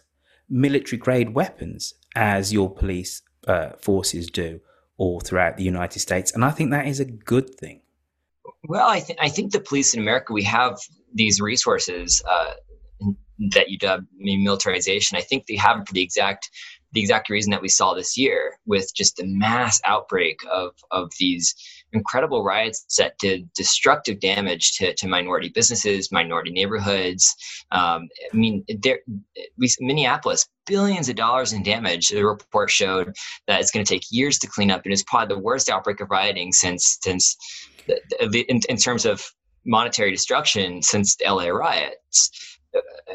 military 0.49 0.99
grade 0.99 1.35
weapons 1.35 1.95
as 2.17 2.53
your 2.53 2.75
police 2.75 3.23
uh, 3.47 3.71
forces 3.79 4.31
do 4.31 4.61
all 4.97 5.21
throughout 5.21 5.57
the 5.57 5.63
United 5.65 6.01
States. 6.01 6.33
And 6.33 6.45
I 6.45 6.51
think 6.51 6.71
that 6.71 6.87
is 6.87 7.01
a 7.01 7.05
good 7.05 7.55
thing. 7.55 7.81
Well, 8.65 8.89
I, 8.89 9.01
th- 9.01 9.19
I 9.21 9.29
think 9.29 9.53
the 9.53 9.61
police 9.61 9.95
in 9.95 10.01
America, 10.01 10.33
we 10.33 10.43
have 10.45 10.79
these 11.15 11.41
resources 11.41 12.23
uh, 12.29 12.55
that 13.53 13.71
you 13.71 13.79
dub 13.79 14.05
militarization. 14.17 15.17
I 15.17 15.21
think 15.21 15.47
they 15.47 15.57
have 15.57 15.87
for 15.87 15.93
the 15.93 16.03
exact 16.03 16.51
the 16.93 17.01
exact 17.01 17.29
reason 17.29 17.51
that 17.51 17.61
we 17.61 17.69
saw 17.69 17.93
this 17.93 18.17
year 18.17 18.59
with 18.67 18.95
just 18.95 19.17
the 19.17 19.27
mass 19.27 19.81
outbreak 19.85 20.41
of 20.51 20.73
of 20.91 21.11
these 21.19 21.55
incredible 21.93 22.45
riots 22.45 22.97
that 22.99 23.17
did 23.19 23.49
destructive 23.55 24.21
damage 24.21 24.73
to, 24.77 24.95
to 24.95 25.09
minority 25.09 25.49
businesses, 25.49 26.13
minority 26.13 26.51
neighborhoods. 26.51 27.35
Um, 27.71 28.09
I 28.33 28.37
mean, 28.37 28.65
there, 28.83 29.01
Minneapolis, 29.81 30.47
billions 30.67 31.09
of 31.09 31.17
dollars 31.17 31.53
in 31.53 31.63
damage. 31.63 32.09
The 32.09 32.25
report 32.25 32.71
showed 32.71 33.15
that 33.47 33.61
it's 33.61 33.71
going 33.71 33.85
to 33.85 33.95
take 33.95 34.05
years 34.11 34.39
to 34.41 34.47
clean 34.47 34.71
up, 34.71 34.83
and 34.85 34.93
it's 34.93 35.03
probably 35.03 35.35
the 35.35 35.41
worst 35.41 35.71
outbreak 35.71 36.01
of 36.01 36.11
rioting 36.11 36.53
since 36.53 36.99
since 37.03 37.37
in, 38.21 38.61
in 38.69 38.77
terms 38.77 39.07
of 39.07 39.25
monetary 39.65 40.11
destruction 40.11 40.83
since 40.83 41.17
the 41.17 41.25
LA 41.25 41.49
riots 41.49 42.58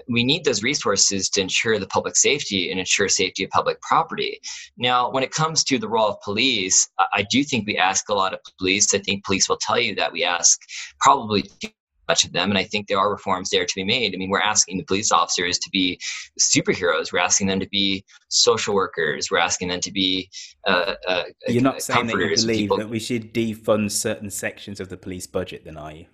we 0.08 0.24
need 0.24 0.44
those 0.44 0.64
resources 0.64 1.30
to 1.30 1.42
ensure 1.42 1.80
the 1.80 1.88
public 1.88 2.16
safety 2.16 2.72
and 2.72 2.80
ensure 2.80 3.08
safety 3.08 3.44
of 3.44 3.50
public 3.52 3.82
property. 3.82 4.40
Now, 4.78 5.12
when 5.12 5.24
it 5.24 5.32
comes 5.32 5.64
to 5.66 5.78
the 5.78 5.88
role 5.88 6.10
of 6.10 6.22
police, 6.22 6.90
I 7.14 7.24
do 7.30 7.44
think 7.44 7.66
we 7.66 7.78
ask 7.78 8.10
a 8.10 8.14
lot 8.14 8.34
of 8.34 8.40
police. 8.58 8.94
I 8.94 9.00
think 9.00 9.24
police 9.24 9.48
will 9.48 9.58
tell 9.58 9.80
you 9.80 9.96
that 9.96 10.12
we 10.12 10.24
ask 10.24 10.60
probably 11.00 11.44
too 11.44 11.70
much 12.10 12.26
of 12.26 12.34
them, 12.34 12.50
and 12.50 12.58
I 12.58 12.66
think 12.66 12.88
there 12.88 13.00
are 13.00 13.10
reforms 13.10 13.50
there 13.50 13.66
to 13.66 13.76
be 13.76 13.84
made. 13.84 14.14
I 14.14 14.18
mean, 14.18 14.30
we're 14.30 14.42
asking 14.42 14.78
the 14.78 14.84
police 14.84 15.12
officers 15.12 15.58
to 15.60 15.70
be 15.70 15.98
superheroes. 16.40 17.14
We're 17.14 17.20
asking 17.20 17.48
them 17.48 17.62
to 17.62 17.70
be 17.70 18.04
social 18.28 18.76
workers. 18.76 19.30
We're 19.32 19.38
asking 19.38 19.70
them 19.70 19.80
to 19.80 19.92
be. 19.92 20.30
Uh, 20.68 20.96
uh, 21.08 21.24
You're 21.48 21.62
not 21.62 21.82
saying 21.82 22.08
that 22.08 22.18
you 22.18 22.36
believe 22.36 22.70
that 22.78 22.90
we 22.90 23.00
should 23.00 23.34
defund 23.34 23.92
certain 23.92 24.30
sections 24.30 24.82
of 24.82 24.90
the 24.90 24.98
police 24.98 25.28
budget, 25.28 25.64
then, 25.64 25.78
are 25.78 25.94
you? 25.94 26.06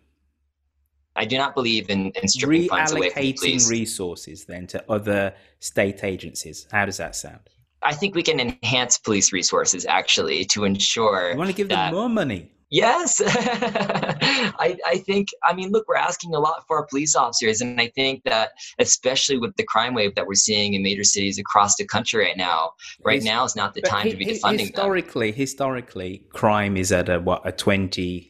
I 1.20 1.26
do 1.26 1.38
not 1.38 1.54
believe 1.54 1.90
in, 1.90 2.12
in 2.12 2.30
stripping 2.30 2.70
funds 2.70 2.94
away 2.94 3.10
from 3.10 3.34
police. 3.34 3.70
resources 3.70 4.46
then 4.46 4.68
to 4.68 4.82
other 4.90 5.34
state 5.60 6.06
agencies. 6.06 6.66
How 6.72 6.86
does 6.86 6.96
that 6.96 7.14
sound? 7.14 7.42
I 7.84 7.94
think 7.94 8.16
we 8.16 8.24
can 8.24 8.40
enhance 8.40 8.98
police 8.98 9.34
resources 9.34 9.86
actually 9.86 10.46
to 10.46 10.64
ensure. 10.64 11.32
You 11.32 11.38
want 11.38 11.50
to 11.50 11.56
give 11.56 11.68
that, 11.70 11.88
them 11.88 11.96
more 11.96 12.08
money? 12.08 12.52
Yes. 12.72 13.22
I, 13.26 14.78
I 14.86 14.98
think, 15.06 15.28
I 15.44 15.54
mean, 15.54 15.72
look, 15.72 15.90
we're 15.90 15.98
asking 15.98 16.36
a 16.36 16.40
lot 16.40 16.64
for 16.68 16.78
our 16.78 16.86
police 16.86 17.18
officers. 17.18 17.60
And 17.60 17.82
I 17.82 17.88
think 17.88 18.24
that, 18.24 18.52
especially 18.80 19.40
with 19.40 19.54
the 19.58 19.64
crime 19.64 19.94
wave 19.94 20.16
that 20.16 20.26
we're 20.26 20.36
seeing 20.36 20.74
in 20.74 20.84
major 20.84 21.04
cities 21.04 21.38
across 21.38 21.76
the 21.76 21.86
country 21.86 22.24
right 22.24 22.38
now, 22.38 22.72
right 23.04 23.16
His, 23.16 23.26
now 23.26 23.44
is 23.44 23.58
not 23.58 23.74
the 23.74 23.82
time 23.82 24.10
to 24.10 24.16
be 24.16 24.26
defunding 24.26 24.60
historically, 24.60 25.32
them. 25.32 25.40
Historically, 25.40 26.24
crime 26.32 26.78
is 26.78 26.94
at 26.94 27.10
a, 27.10 27.20
what, 27.20 27.42
a 27.46 27.52
20 27.52 28.29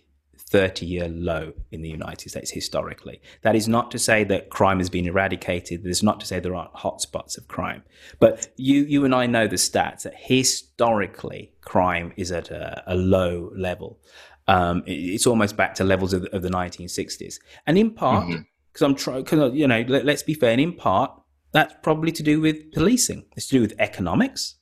30 0.49 0.85
year 0.85 1.07
low 1.07 1.53
in 1.71 1.81
the 1.81 1.89
United 1.89 2.29
States 2.29 2.51
historically. 2.51 3.21
That 3.43 3.55
is 3.55 3.67
not 3.67 3.91
to 3.91 3.99
say 3.99 4.23
that 4.25 4.49
crime 4.49 4.79
has 4.79 4.89
been 4.89 5.05
eradicated. 5.05 5.83
That 5.83 5.89
is 5.89 6.03
not 6.03 6.19
to 6.19 6.25
say 6.25 6.39
there 6.39 6.55
aren't 6.55 6.73
hotspots 6.73 7.37
of 7.37 7.47
crime. 7.47 7.83
But 8.19 8.47
you, 8.57 8.83
you 8.83 9.05
and 9.05 9.13
I 9.13 9.27
know 9.27 9.47
the 9.47 9.57
stats 9.57 10.03
that 10.03 10.15
historically 10.15 11.51
crime 11.61 12.13
is 12.17 12.31
at 12.31 12.49
a, 12.49 12.83
a 12.87 12.95
low 12.95 13.51
level. 13.55 13.99
Um, 14.47 14.83
it's 14.87 15.27
almost 15.27 15.55
back 15.55 15.75
to 15.75 15.83
levels 15.83 16.13
of, 16.13 16.25
of 16.33 16.41
the 16.41 16.49
1960s. 16.49 17.35
And 17.67 17.77
in 17.77 17.91
part, 17.91 18.27
because 18.27 18.43
mm-hmm. 18.75 18.85
I'm 18.85 18.95
trying, 19.25 19.55
you 19.55 19.67
know, 19.67 19.85
let, 19.87 20.05
let's 20.05 20.23
be 20.23 20.33
fair, 20.33 20.51
and 20.51 20.61
in 20.61 20.73
part, 20.73 21.11
that's 21.51 21.75
probably 21.83 22.11
to 22.13 22.23
do 22.23 22.41
with 22.41 22.71
policing. 22.71 23.25
It's 23.35 23.47
to 23.47 23.55
do 23.55 23.61
with 23.61 23.75
economics. 23.77 24.55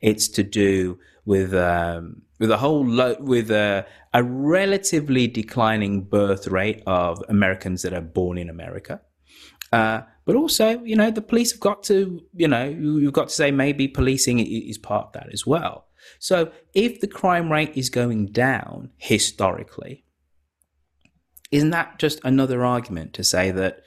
It's 0.00 0.28
to 0.28 0.44
do 0.44 0.98
with 1.28 1.52
um, 1.52 2.22
with 2.38 2.50
a 2.50 2.56
whole 2.56 2.86
lo- 2.86 3.18
with 3.20 3.50
a, 3.50 3.86
a 4.14 4.22
relatively 4.22 5.26
declining 5.26 6.00
birth 6.00 6.46
rate 6.46 6.82
of 6.86 7.22
Americans 7.28 7.82
that 7.82 7.92
are 7.92 8.00
born 8.00 8.38
in 8.38 8.48
America. 8.48 9.02
Uh, 9.70 10.00
but 10.24 10.36
also, 10.36 10.82
you 10.84 10.96
know, 10.96 11.10
the 11.10 11.20
police 11.20 11.52
have 11.52 11.60
got 11.60 11.82
to, 11.82 12.22
you 12.34 12.48
know, 12.48 12.64
you've 12.64 13.12
got 13.12 13.28
to 13.28 13.34
say 13.34 13.50
maybe 13.50 13.86
policing 13.86 14.38
is 14.38 14.78
part 14.78 15.08
of 15.08 15.12
that 15.12 15.28
as 15.30 15.46
well. 15.46 15.88
So 16.18 16.50
if 16.72 17.00
the 17.00 17.06
crime 17.06 17.52
rate 17.52 17.76
is 17.76 17.90
going 17.90 18.32
down 18.32 18.90
historically, 18.96 20.06
isn't 21.50 21.70
that 21.70 21.98
just 21.98 22.20
another 22.24 22.64
argument 22.64 23.12
to 23.14 23.22
say 23.24 23.50
that 23.50 23.82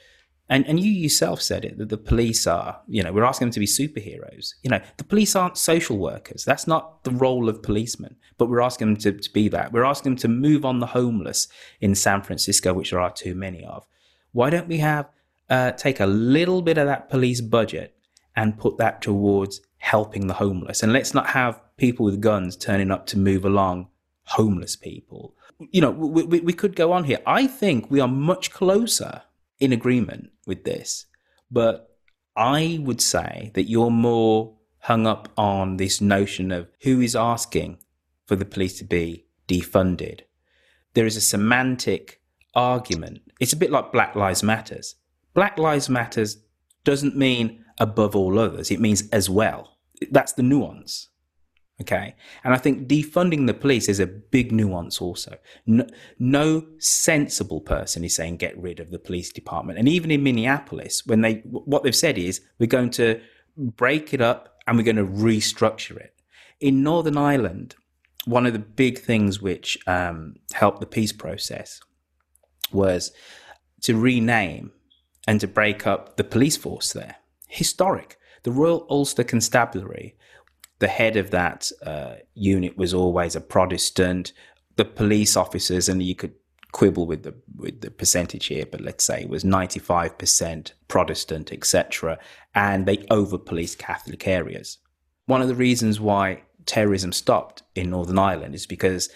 and 0.48 0.66
and 0.66 0.80
you 0.80 0.90
yourself 0.90 1.40
said 1.40 1.64
it 1.64 1.78
that 1.78 1.88
the 1.88 1.96
police 1.96 2.46
are, 2.46 2.80
you 2.86 3.02
know, 3.02 3.12
we're 3.12 3.24
asking 3.24 3.46
them 3.46 3.52
to 3.52 3.60
be 3.60 3.66
superheroes. 3.66 4.54
You 4.62 4.70
know, 4.70 4.80
the 4.96 5.04
police 5.04 5.34
aren't 5.36 5.56
social 5.56 5.98
workers. 5.98 6.44
That's 6.44 6.66
not 6.66 7.04
the 7.04 7.10
role 7.10 7.48
of 7.48 7.62
policemen. 7.62 8.16
But 8.38 8.48
we're 8.48 8.60
asking 8.60 8.88
them 8.88 8.96
to, 8.98 9.12
to 9.12 9.32
be 9.32 9.48
that. 9.48 9.72
We're 9.72 9.84
asking 9.84 10.12
them 10.12 10.18
to 10.18 10.28
move 10.28 10.64
on 10.64 10.80
the 10.80 10.86
homeless 10.86 11.48
in 11.80 11.94
San 11.94 12.22
Francisco, 12.22 12.74
which 12.74 12.90
there 12.90 13.00
are 13.00 13.12
too 13.12 13.34
many 13.34 13.64
of. 13.64 13.86
Why 14.32 14.50
don't 14.50 14.68
we 14.68 14.78
have 14.78 15.08
uh, 15.48 15.72
take 15.72 16.00
a 16.00 16.06
little 16.06 16.62
bit 16.62 16.78
of 16.78 16.86
that 16.86 17.08
police 17.08 17.40
budget 17.40 17.96
and 18.34 18.58
put 18.58 18.78
that 18.78 19.00
towards 19.00 19.60
helping 19.78 20.26
the 20.26 20.34
homeless? 20.34 20.82
And 20.82 20.92
let's 20.92 21.14
not 21.14 21.28
have 21.28 21.62
people 21.76 22.04
with 22.04 22.20
guns 22.20 22.56
turning 22.56 22.90
up 22.90 23.06
to 23.06 23.18
move 23.18 23.44
along 23.44 23.88
homeless 24.24 24.76
people. 24.76 25.34
You 25.70 25.80
know, 25.82 25.90
we, 25.90 26.24
we, 26.24 26.40
we 26.40 26.52
could 26.52 26.74
go 26.74 26.92
on 26.92 27.04
here. 27.04 27.20
I 27.26 27.46
think 27.46 27.90
we 27.90 28.00
are 28.00 28.08
much 28.08 28.50
closer 28.50 29.22
in 29.62 29.72
agreement 29.72 30.30
with 30.44 30.64
this, 30.64 31.06
but 31.50 31.96
I 32.36 32.80
would 32.82 33.00
say 33.00 33.52
that 33.54 33.70
you're 33.70 33.90
more 33.90 34.56
hung 34.80 35.06
up 35.06 35.28
on 35.36 35.76
this 35.76 36.00
notion 36.00 36.50
of 36.50 36.68
who 36.82 37.00
is 37.00 37.14
asking 37.14 37.78
for 38.26 38.34
the 38.34 38.44
police 38.44 38.76
to 38.78 38.84
be 38.84 39.26
defunded. 39.46 40.22
There 40.94 41.06
is 41.06 41.16
a 41.16 41.20
semantic 41.20 42.20
argument. 42.54 43.20
It's 43.38 43.52
a 43.52 43.56
bit 43.56 43.70
like 43.70 43.92
Black 43.92 44.16
Lives 44.16 44.42
Matters. 44.42 44.96
Black 45.32 45.56
Lives 45.58 45.88
Matters 45.88 46.38
doesn't 46.82 47.16
mean 47.16 47.64
above 47.78 48.16
all 48.16 48.40
others. 48.40 48.72
It 48.72 48.80
means 48.80 49.08
as 49.10 49.30
well. 49.30 49.78
That's 50.10 50.32
the 50.32 50.42
nuance. 50.42 51.08
Okay. 51.80 52.14
And 52.44 52.54
I 52.54 52.58
think 52.58 52.86
defunding 52.86 53.46
the 53.46 53.54
police 53.54 53.88
is 53.88 53.98
a 53.98 54.06
big 54.06 54.52
nuance 54.52 55.00
also. 55.00 55.36
No, 55.66 55.86
no, 56.18 56.66
sensible 56.78 57.60
person 57.60 58.04
is 58.04 58.14
saying 58.14 58.36
get 58.36 58.56
rid 58.56 58.78
of 58.78 58.90
the 58.90 58.98
police 58.98 59.32
department. 59.32 59.78
And 59.78 59.88
even 59.88 60.10
in 60.10 60.22
Minneapolis, 60.22 61.04
when 61.06 61.22
they, 61.22 61.36
what 61.44 61.82
they've 61.82 61.96
said 61.96 62.18
is 62.18 62.40
we're 62.58 62.66
going 62.66 62.90
to 62.90 63.20
break 63.56 64.14
it 64.14 64.20
up 64.20 64.58
and 64.66 64.76
we're 64.76 64.84
going 64.84 64.96
to 64.96 65.04
restructure 65.04 65.96
it. 65.96 66.14
In 66.60 66.82
Northern 66.82 67.16
Ireland, 67.16 67.74
one 68.26 68.46
of 68.46 68.52
the 68.52 68.58
big 68.58 68.98
things 69.00 69.42
which 69.42 69.76
um, 69.88 70.36
helped 70.52 70.80
the 70.80 70.86
peace 70.86 71.12
process 71.12 71.80
was 72.70 73.12
to 73.80 73.98
rename 73.98 74.70
and 75.26 75.40
to 75.40 75.48
break 75.48 75.86
up 75.86 76.16
the 76.16 76.24
police 76.24 76.56
force 76.56 76.92
there. 76.92 77.16
Historic. 77.48 78.18
The 78.44 78.52
Royal 78.52 78.86
Ulster 78.90 79.24
Constabulary 79.24 80.16
the 80.82 80.88
head 80.88 81.16
of 81.16 81.30
that 81.30 81.70
uh, 81.86 82.16
unit 82.34 82.76
was 82.76 82.92
always 82.92 83.36
a 83.36 83.40
Protestant. 83.40 84.32
The 84.74 84.84
police 84.84 85.36
officers, 85.36 85.88
and 85.88 86.02
you 86.02 86.16
could 86.16 86.34
quibble 86.72 87.06
with 87.06 87.22
the 87.22 87.34
with 87.54 87.82
the 87.82 87.90
percentage 87.92 88.46
here, 88.46 88.66
but 88.66 88.80
let's 88.80 89.04
say 89.04 89.22
it 89.22 89.28
was 89.28 89.44
ninety 89.44 89.78
five 89.78 90.18
percent 90.18 90.74
Protestant, 90.88 91.52
etc., 91.52 92.18
and 92.56 92.84
they 92.84 93.06
over 93.10 93.38
policed 93.38 93.78
Catholic 93.78 94.26
areas. 94.26 94.78
One 95.26 95.40
of 95.40 95.46
the 95.46 95.54
reasons 95.54 96.00
why 96.00 96.42
terrorism 96.66 97.12
stopped 97.12 97.62
in 97.76 97.90
Northern 97.90 98.18
Ireland 98.18 98.56
is 98.56 98.66
because 98.66 99.08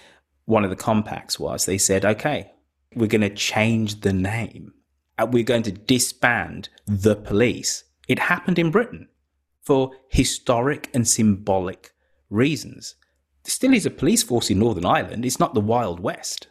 one 0.45 0.63
of 0.63 0.71
the 0.71 0.77
compacts 0.77 1.41
was 1.41 1.67
they 1.67 1.79
said, 1.79 2.05
okay, 2.05 2.53
we're 2.95 3.09
going 3.09 3.23
to 3.23 3.43
change 3.51 4.03
the 4.03 4.13
name. 4.13 4.73
We're 5.21 5.43
going 5.43 5.65
to 5.65 5.73
disband 5.73 6.69
the 6.87 7.17
police. 7.17 7.83
It 8.07 8.21
happened 8.21 8.61
in 8.61 8.71
Britain 8.71 9.09
for 9.67 9.91
historic 10.09 10.89
and 10.95 11.07
symbolic 11.09 11.91
reasons. 12.31 12.95
There 13.43 13.51
still 13.51 13.75
is 13.75 13.85
a 13.85 13.91
police 13.91 14.23
force 14.23 14.49
in 14.49 14.61
Northern 14.61 14.87
Ireland, 14.87 15.25
it's 15.27 15.41
not 15.41 15.55
the 15.55 15.61
Wild 15.61 15.99
West. 15.99 16.47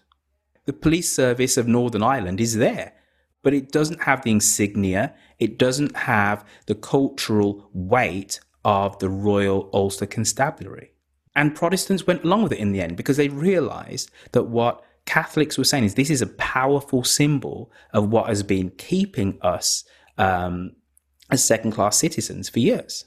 The 0.65 0.73
police 0.73 1.11
service 1.11 1.55
of 1.55 1.67
Northern 1.67 2.03
Ireland 2.03 2.41
is 2.41 2.55
there, 2.55 2.93
but 3.41 3.53
it 3.53 3.71
doesn't 3.71 4.01
have 4.01 4.23
the 4.23 4.31
insignia, 4.31 5.13
it 5.39 5.57
doesn't 5.57 5.95
have 5.95 6.43
the 6.65 6.75
cultural 6.75 7.69
weight 7.73 8.41
of 8.65 8.99
the 8.99 9.09
Royal 9.09 9.69
Ulster 9.71 10.07
Constabulary. 10.07 10.91
And 11.35 11.55
Protestants 11.55 12.05
went 12.05 12.23
along 12.23 12.43
with 12.43 12.51
it 12.51 12.59
in 12.59 12.73
the 12.73 12.81
end 12.81 12.97
because 12.97 13.17
they 13.17 13.29
realized 13.29 14.11
that 14.33 14.43
what 14.43 14.83
Catholics 15.05 15.57
were 15.57 15.63
saying 15.63 15.83
is 15.85 15.95
this 15.95 16.09
is 16.09 16.21
a 16.21 16.27
powerful 16.27 17.03
symbol 17.03 17.71
of 17.93 18.09
what 18.09 18.27
has 18.27 18.43
been 18.43 18.71
keeping 18.71 19.37
us 19.41 19.85
um, 20.17 20.71
as 21.29 21.43
second 21.43 21.71
class 21.71 21.97
citizens 21.97 22.49
for 22.49 22.59
years. 22.59 23.05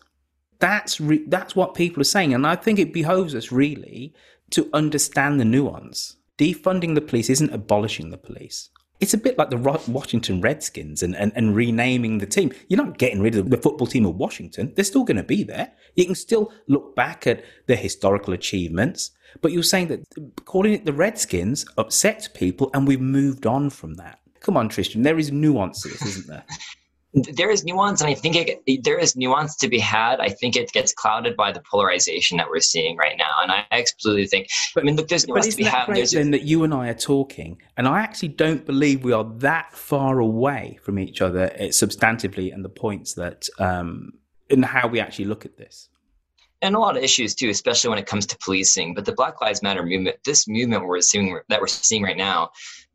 That's 0.58 1.00
re- 1.00 1.24
that's 1.26 1.54
what 1.54 1.74
people 1.74 2.00
are 2.00 2.04
saying, 2.04 2.34
and 2.34 2.46
I 2.46 2.56
think 2.56 2.78
it 2.78 2.92
behoves 2.92 3.34
us 3.34 3.52
really 3.52 4.12
to 4.50 4.68
understand 4.72 5.38
the 5.38 5.44
nuance. 5.44 6.16
Defunding 6.36 6.94
the 6.94 7.00
police 7.00 7.30
isn't 7.30 7.52
abolishing 7.52 8.10
the 8.10 8.18
police. 8.18 8.70
It's 9.00 9.14
a 9.14 9.18
bit 9.18 9.38
like 9.38 9.50
the 9.50 9.56
Washington 9.56 10.40
Redskins 10.40 11.04
and, 11.04 11.14
and, 11.14 11.30
and 11.36 11.54
renaming 11.54 12.18
the 12.18 12.26
team. 12.26 12.52
You're 12.68 12.84
not 12.84 12.98
getting 12.98 13.20
rid 13.20 13.36
of 13.36 13.48
the 13.48 13.56
football 13.56 13.86
team 13.86 14.04
of 14.04 14.16
Washington. 14.16 14.72
They're 14.74 14.84
still 14.84 15.04
going 15.04 15.18
to 15.18 15.22
be 15.22 15.44
there. 15.44 15.70
You 15.94 16.04
can 16.04 16.16
still 16.16 16.52
look 16.66 16.96
back 16.96 17.24
at 17.26 17.44
their 17.66 17.76
historical 17.76 18.34
achievements, 18.34 19.12
but 19.40 19.52
you're 19.52 19.62
saying 19.62 19.88
that 19.88 20.44
calling 20.46 20.72
it 20.72 20.84
the 20.84 20.92
Redskins 20.92 21.64
upsets 21.76 22.26
people, 22.26 22.70
and 22.74 22.88
we've 22.88 23.00
moved 23.00 23.46
on 23.46 23.70
from 23.70 23.94
that. 23.94 24.18
Come 24.40 24.56
on, 24.56 24.68
Tristan. 24.68 25.02
There 25.02 25.18
is 25.18 25.30
nuances, 25.30 26.02
isn't 26.02 26.26
there? 26.26 26.44
there 27.14 27.50
is 27.50 27.64
nuance 27.64 28.00
and 28.00 28.10
i 28.10 28.14
think 28.14 28.36
it, 28.36 28.84
there 28.84 28.98
is 28.98 29.16
nuance 29.16 29.56
to 29.56 29.68
be 29.68 29.78
had 29.78 30.20
i 30.20 30.28
think 30.28 30.56
it 30.56 30.70
gets 30.72 30.92
clouded 30.92 31.36
by 31.36 31.50
the 31.50 31.62
polarization 31.70 32.36
that 32.36 32.48
we're 32.48 32.60
seeing 32.60 32.96
right 32.96 33.16
now 33.16 33.32
and 33.42 33.50
i 33.50 33.64
absolutely 33.70 34.26
think 34.26 34.46
i 34.76 34.82
mean 34.82 34.94
look 34.94 35.08
there's 35.08 35.26
nuance 35.26 35.46
but 35.46 35.50
to 35.50 35.56
be 35.56 35.64
that 35.64 35.88
had 35.88 35.96
there's 35.96 36.10
then 36.10 36.30
that 36.30 36.42
you 36.42 36.64
and 36.64 36.74
i 36.74 36.88
are 36.88 36.94
talking 36.94 37.60
and 37.76 37.88
i 37.88 38.00
actually 38.00 38.28
don't 38.28 38.66
believe 38.66 39.04
we 39.04 39.12
are 39.12 39.24
that 39.24 39.72
far 39.72 40.18
away 40.18 40.78
from 40.82 40.98
each 40.98 41.22
other 41.22 41.50
eh, 41.54 41.68
substantively 41.68 42.52
and 42.52 42.64
the 42.64 42.68
points 42.68 43.14
that 43.14 43.48
um 43.58 44.12
in 44.50 44.62
how 44.62 44.86
we 44.86 45.00
actually 45.00 45.24
look 45.24 45.44
at 45.44 45.56
this 45.56 45.88
and 46.60 46.74
a 46.74 46.78
lot 46.78 46.96
of 46.96 47.02
issues 47.02 47.34
too, 47.34 47.50
especially 47.50 47.90
when 47.90 47.98
it 47.98 48.06
comes 48.06 48.26
to 48.26 48.38
policing. 48.38 48.94
But 48.94 49.04
the 49.04 49.12
Black 49.12 49.40
Lives 49.40 49.62
Matter 49.62 49.84
movement, 49.84 50.16
this 50.24 50.48
movement 50.48 50.86
we're 50.86 51.00
seeing 51.00 51.38
that 51.48 51.60
we're 51.60 51.68
seeing 51.68 52.02
right 52.02 52.16
now, 52.16 52.50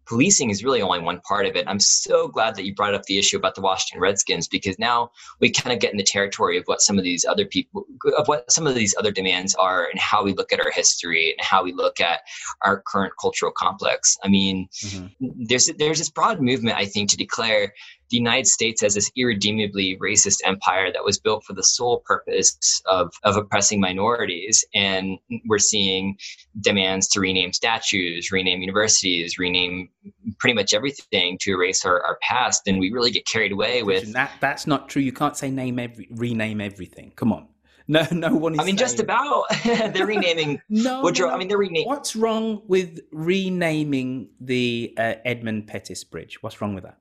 policing 0.05 0.49
is 0.49 0.63
really 0.63 0.81
only 0.81 0.99
one 0.99 1.19
part 1.21 1.45
of 1.45 1.55
it. 1.55 1.67
I'm 1.67 1.79
so 1.79 2.27
glad 2.27 2.55
that 2.55 2.65
you 2.65 2.73
brought 2.73 2.93
up 2.93 3.03
the 3.03 3.17
issue 3.17 3.37
about 3.37 3.55
the 3.55 3.61
Washington 3.61 4.01
Redskins 4.01 4.47
because 4.47 4.77
now 4.79 5.11
we 5.39 5.51
kind 5.51 5.73
of 5.73 5.79
get 5.79 5.91
in 5.91 5.97
the 5.97 6.03
territory 6.03 6.57
of 6.57 6.63
what 6.65 6.81
some 6.81 6.97
of 6.97 7.03
these 7.03 7.25
other 7.25 7.45
people, 7.45 7.85
of 8.17 8.27
what 8.27 8.51
some 8.51 8.67
of 8.67 8.75
these 8.75 8.95
other 8.97 9.11
demands 9.11 9.55
are, 9.55 9.85
and 9.85 9.99
how 9.99 10.23
we 10.23 10.33
look 10.33 10.51
at 10.51 10.59
our 10.59 10.71
history 10.71 11.31
and 11.37 11.45
how 11.45 11.63
we 11.63 11.73
look 11.73 11.99
at 11.99 12.21
our 12.63 12.81
current 12.85 13.13
cultural 13.19 13.51
complex. 13.51 14.17
I 14.23 14.27
mean, 14.27 14.67
mm-hmm. 14.73 15.27
there's 15.45 15.69
there's 15.77 15.99
this 15.99 16.09
broad 16.09 16.41
movement 16.41 16.77
I 16.77 16.85
think 16.85 17.09
to 17.11 17.17
declare 17.17 17.73
the 18.13 18.17
United 18.17 18.45
States 18.45 18.83
as 18.83 18.93
this 18.93 19.11
irredeemably 19.15 19.97
racist 19.97 20.39
empire 20.45 20.91
that 20.93 21.03
was 21.03 21.17
built 21.17 21.43
for 21.43 21.53
the 21.53 21.63
sole 21.63 22.03
purpose 22.05 22.81
of, 22.85 23.11
of 23.23 23.35
oppressing 23.35 23.81
minorities. 23.81 24.63
And 24.75 25.17
we're 25.47 25.57
seeing 25.57 26.15
demands 26.61 27.07
to 27.09 27.19
rename 27.19 27.53
statues, 27.53 28.31
rename 28.31 28.61
universities, 28.61 29.39
rename 29.39 29.89
pretty 30.37 30.53
much 30.53 30.75
everything 30.75 31.39
to 31.41 31.53
erase 31.53 31.83
our, 31.85 32.03
our 32.03 32.19
past. 32.21 32.67
And 32.67 32.77
we 32.77 32.91
really 32.91 33.09
get 33.09 33.25
carried 33.25 33.51
away 33.51 33.81
with 33.81 34.13
that. 34.13 34.33
That's 34.39 34.67
not 34.67 34.89
true. 34.89 35.01
You 35.01 35.11
can't 35.11 35.35
say 35.35 35.49
name 35.49 35.79
every 35.79 36.07
rename 36.11 36.61
everything. 36.61 37.13
Come 37.15 37.33
on. 37.33 37.47
No, 37.85 38.07
no 38.13 38.33
one. 38.33 38.53
Is 38.53 38.61
I 38.61 38.63
mean, 38.63 38.77
just 38.77 39.01
about. 39.01 39.43
they're 39.65 40.07
renaming. 40.07 40.61
no, 40.69 41.01
Woodrow. 41.01 41.27
No. 41.27 41.33
I 41.33 41.37
mean, 41.37 41.49
they're 41.49 41.57
renaming. 41.57 41.85
What's 41.85 42.15
wrong 42.15 42.61
with 42.65 43.01
renaming 43.11 44.29
the 44.39 44.93
uh, 44.97 45.15
Edmund 45.25 45.67
Pettus 45.67 46.01
Bridge? 46.05 46.41
What's 46.41 46.61
wrong 46.61 46.75
with 46.75 46.85
that? 46.85 46.99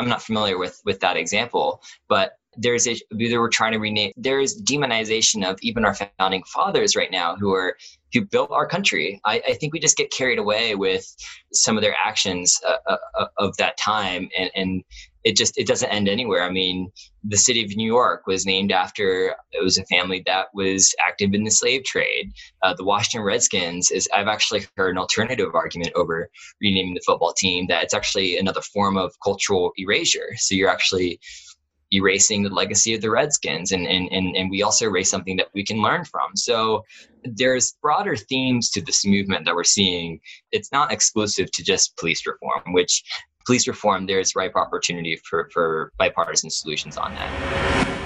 I'm 0.00 0.08
not 0.08 0.22
familiar 0.22 0.58
with 0.58 0.80
with 0.84 1.00
that 1.00 1.16
example, 1.16 1.82
but 2.08 2.32
there's 2.56 2.88
a 2.88 2.96
were 3.38 3.48
trying 3.48 3.72
to 3.72 3.78
rename 3.78 4.12
there's 4.16 4.60
demonization 4.62 5.48
of 5.48 5.58
even 5.62 5.84
our 5.84 5.94
founding 6.18 6.42
fathers 6.44 6.96
right 6.96 7.10
now 7.10 7.36
who 7.36 7.52
are 7.54 7.76
who 8.12 8.24
built 8.24 8.50
our 8.50 8.66
country. 8.66 9.20
I, 9.24 9.40
I 9.46 9.54
think 9.54 9.72
we 9.72 9.78
just 9.78 9.96
get 9.96 10.10
carried 10.10 10.38
away 10.38 10.74
with 10.74 11.06
some 11.52 11.76
of 11.76 11.82
their 11.82 11.94
actions 12.04 12.58
uh, 12.66 12.76
uh, 12.86 12.96
uh, 13.18 13.26
of 13.38 13.56
that 13.58 13.76
time 13.78 14.28
and, 14.36 14.50
and 14.56 14.84
it 15.24 15.36
just 15.36 15.56
it 15.58 15.66
doesn't 15.66 15.90
end 15.90 16.08
anywhere 16.08 16.42
i 16.42 16.50
mean 16.50 16.90
the 17.24 17.36
city 17.36 17.62
of 17.64 17.76
new 17.76 17.86
york 17.86 18.26
was 18.26 18.46
named 18.46 18.72
after 18.72 19.34
it 19.52 19.62
was 19.62 19.78
a 19.78 19.84
family 19.84 20.22
that 20.26 20.46
was 20.54 20.94
active 21.06 21.34
in 21.34 21.44
the 21.44 21.50
slave 21.50 21.84
trade 21.84 22.32
uh, 22.62 22.74
the 22.74 22.84
washington 22.84 23.24
redskins 23.24 23.90
is 23.90 24.08
i've 24.14 24.28
actually 24.28 24.64
heard 24.76 24.90
an 24.90 24.98
alternative 24.98 25.54
argument 25.54 25.92
over 25.94 26.28
renaming 26.60 26.94
the 26.94 27.02
football 27.06 27.32
team 27.32 27.66
that 27.68 27.82
it's 27.82 27.94
actually 27.94 28.38
another 28.38 28.62
form 28.62 28.96
of 28.96 29.12
cultural 29.22 29.72
erasure 29.76 30.30
so 30.36 30.54
you're 30.54 30.70
actually 30.70 31.20
erasing 31.92 32.42
the 32.42 32.50
legacy 32.50 32.94
of 32.94 33.00
the 33.00 33.10
Redskins. 33.10 33.72
And, 33.72 33.86
and, 33.86 34.08
and, 34.12 34.36
and 34.36 34.50
we 34.50 34.62
also 34.62 34.86
erase 34.86 35.10
something 35.10 35.36
that 35.36 35.48
we 35.54 35.64
can 35.64 35.82
learn 35.82 36.04
from. 36.04 36.36
So 36.36 36.84
there's 37.24 37.76
broader 37.82 38.16
themes 38.16 38.70
to 38.70 38.80
this 38.80 39.04
movement 39.04 39.44
that 39.44 39.54
we're 39.54 39.64
seeing. 39.64 40.20
It's 40.52 40.72
not 40.72 40.92
exclusive 40.92 41.50
to 41.52 41.64
just 41.64 41.96
police 41.96 42.24
reform, 42.26 42.72
which 42.72 43.02
police 43.46 43.66
reform, 43.66 44.06
there's 44.06 44.34
ripe 44.36 44.56
opportunity 44.56 45.16
for, 45.24 45.48
for 45.52 45.92
bipartisan 45.98 46.50
solutions 46.50 46.96
on 46.96 47.14
that. 47.14 48.00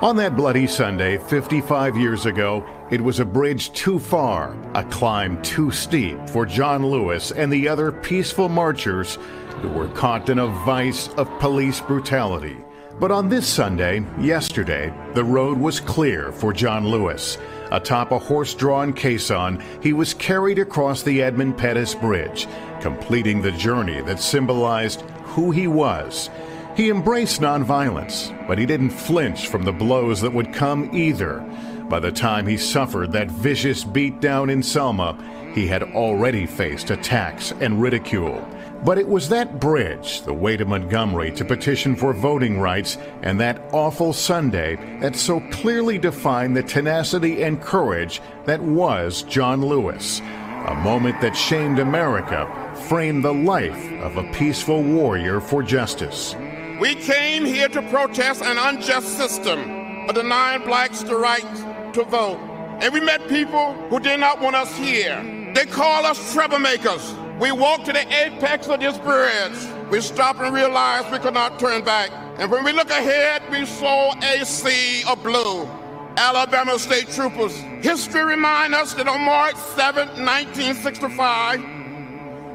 On 0.00 0.14
that 0.16 0.36
bloody 0.36 0.68
Sunday, 0.68 1.18
55 1.18 1.96
years 1.96 2.24
ago, 2.24 2.64
it 2.90 3.00
was 3.00 3.18
a 3.18 3.24
bridge 3.24 3.72
too 3.72 3.98
far, 3.98 4.56
a 4.74 4.84
climb 4.84 5.42
too 5.42 5.72
steep 5.72 6.28
for 6.28 6.46
John 6.46 6.86
Lewis 6.86 7.32
and 7.32 7.52
the 7.52 7.66
other 7.66 7.90
peaceful 7.90 8.48
marchers 8.48 9.18
who 9.60 9.68
were 9.68 9.88
caught 9.88 10.28
in 10.28 10.38
a 10.38 10.46
vice 10.46 11.08
of 11.14 11.28
police 11.40 11.80
brutality. 11.80 12.56
But 13.00 13.10
on 13.10 13.28
this 13.28 13.48
Sunday, 13.48 14.04
yesterday, 14.20 14.94
the 15.14 15.24
road 15.24 15.58
was 15.58 15.80
clear 15.80 16.32
for 16.32 16.52
John 16.52 16.86
Lewis. 16.86 17.36
Atop 17.70 18.12
a 18.12 18.18
horse 18.18 18.54
drawn 18.54 18.92
caisson, 18.92 19.62
he 19.82 19.92
was 19.92 20.14
carried 20.14 20.58
across 20.58 21.02
the 21.02 21.22
Edmund 21.22 21.58
Pettus 21.58 21.94
Bridge, 21.94 22.46
completing 22.80 23.42
the 23.42 23.52
journey 23.52 24.00
that 24.02 24.20
symbolized 24.20 25.02
who 25.24 25.50
he 25.50 25.66
was. 25.66 26.30
He 26.76 26.90
embraced 26.90 27.40
nonviolence, 27.40 28.32
but 28.46 28.58
he 28.58 28.64
didn't 28.64 28.90
flinch 28.90 29.48
from 29.48 29.64
the 29.64 29.72
blows 29.72 30.20
that 30.20 30.32
would 30.32 30.54
come 30.54 30.94
either. 30.94 31.40
By 31.88 32.00
the 32.00 32.12
time 32.12 32.46
he 32.46 32.56
suffered 32.56 33.12
that 33.12 33.30
vicious 33.30 33.84
beatdown 33.84 34.50
in 34.50 34.62
Selma, 34.62 35.18
he 35.54 35.66
had 35.66 35.82
already 35.82 36.46
faced 36.46 36.90
attacks 36.90 37.52
and 37.60 37.80
ridicule. 37.80 38.46
But 38.84 38.98
it 38.98 39.08
was 39.08 39.28
that 39.30 39.58
bridge, 39.58 40.22
the 40.22 40.32
way 40.32 40.56
to 40.56 40.64
Montgomery 40.64 41.32
to 41.32 41.44
petition 41.44 41.96
for 41.96 42.12
voting 42.12 42.60
rights, 42.60 42.96
and 43.22 43.40
that 43.40 43.60
awful 43.72 44.12
Sunday 44.12 44.76
that 45.00 45.16
so 45.16 45.40
clearly 45.50 45.98
defined 45.98 46.56
the 46.56 46.62
tenacity 46.62 47.42
and 47.42 47.60
courage 47.60 48.22
that 48.44 48.60
was 48.62 49.24
John 49.24 49.64
Lewis. 49.64 50.20
A 50.20 50.74
moment 50.74 51.20
that 51.20 51.36
shamed 51.36 51.78
America, 51.78 52.46
framed 52.88 53.24
the 53.24 53.34
life 53.34 53.92
of 54.00 54.16
a 54.16 54.30
peaceful 54.32 54.82
warrior 54.82 55.40
for 55.40 55.62
justice. 55.62 56.36
We 56.80 56.94
came 56.94 57.44
here 57.44 57.68
to 57.68 57.82
protest 57.90 58.42
an 58.42 58.58
unjust 58.58 59.16
system, 59.16 60.08
of 60.08 60.14
denying 60.14 60.62
blacks 60.62 61.02
the 61.02 61.16
right 61.16 61.92
to 61.94 62.04
vote. 62.04 62.38
And 62.80 62.94
we 62.94 63.00
met 63.00 63.28
people 63.28 63.74
who 63.90 63.98
did 63.98 64.20
not 64.20 64.40
want 64.40 64.54
us 64.54 64.74
here. 64.76 65.20
They 65.54 65.66
call 65.66 66.06
us 66.06 66.32
troublemakers. 66.32 67.27
We 67.38 67.52
walked 67.52 67.86
to 67.86 67.92
the 67.92 68.06
apex 68.24 68.66
of 68.66 68.80
this 68.80 68.98
bridge. 68.98 69.56
We 69.90 70.00
stopped 70.00 70.40
and 70.40 70.52
realized 70.52 71.12
we 71.12 71.18
could 71.20 71.34
not 71.34 71.60
turn 71.60 71.84
back. 71.84 72.10
And 72.38 72.50
when 72.50 72.64
we 72.64 72.72
look 72.72 72.90
ahead, 72.90 73.42
we 73.50 73.64
saw 73.64 74.12
a 74.18 74.44
sea 74.44 75.04
of 75.08 75.22
blue. 75.22 75.68
Alabama 76.16 76.78
State 76.80 77.08
Troopers. 77.10 77.56
History 77.80 78.24
reminds 78.24 78.76
us 78.76 78.94
that 78.94 79.06
on 79.06 79.20
March 79.20 79.54
7, 79.76 80.08
1965, 80.24 81.60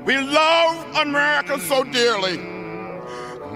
we 0.05 0.17
loved 0.17 0.97
America 0.97 1.57
so 1.61 1.85
dearly. 1.85 2.37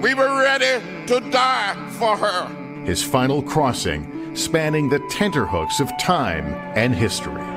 We 0.01 0.13
were 0.13 0.39
ready 0.41 0.81
to 1.07 1.19
die 1.29 1.75
for 1.99 2.15
her. 2.15 2.47
His 2.85 3.03
final 3.03 3.41
crossing, 3.43 4.33
spanning 4.33 4.87
the 4.87 4.99
tenterhooks 5.09 5.81
of 5.81 5.91
time 5.97 6.53
and 6.75 6.95
history. 6.95 7.56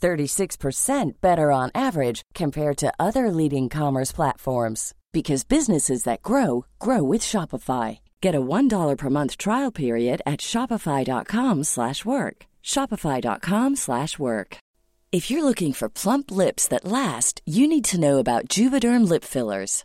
36% 0.00 1.20
better 1.20 1.50
on 1.50 1.70
average 1.74 2.22
compared 2.34 2.76
to 2.78 2.92
other 2.98 3.30
leading 3.30 3.68
commerce 3.68 4.12
platforms 4.12 4.94
because 5.12 5.44
businesses 5.44 6.04
that 6.04 6.22
grow 6.22 6.66
grow 6.78 7.02
with 7.02 7.22
Shopify. 7.22 7.98
Get 8.20 8.34
a 8.34 8.40
$1 8.40 8.96
per 8.96 9.10
month 9.10 9.36
trial 9.36 9.72
period 9.72 10.20
at 10.26 10.40
shopify.com/work. 10.40 12.36
shopify.com/work. 12.62 14.58
If 15.12 15.30
you're 15.30 15.44
looking 15.44 15.72
for 15.72 15.88
plump 15.88 16.30
lips 16.30 16.68
that 16.68 16.84
last, 16.84 17.40
you 17.46 17.66
need 17.68 17.84
to 17.86 18.00
know 18.00 18.18
about 18.18 18.48
Juvederm 18.48 19.08
lip 19.08 19.24
fillers. 19.24 19.84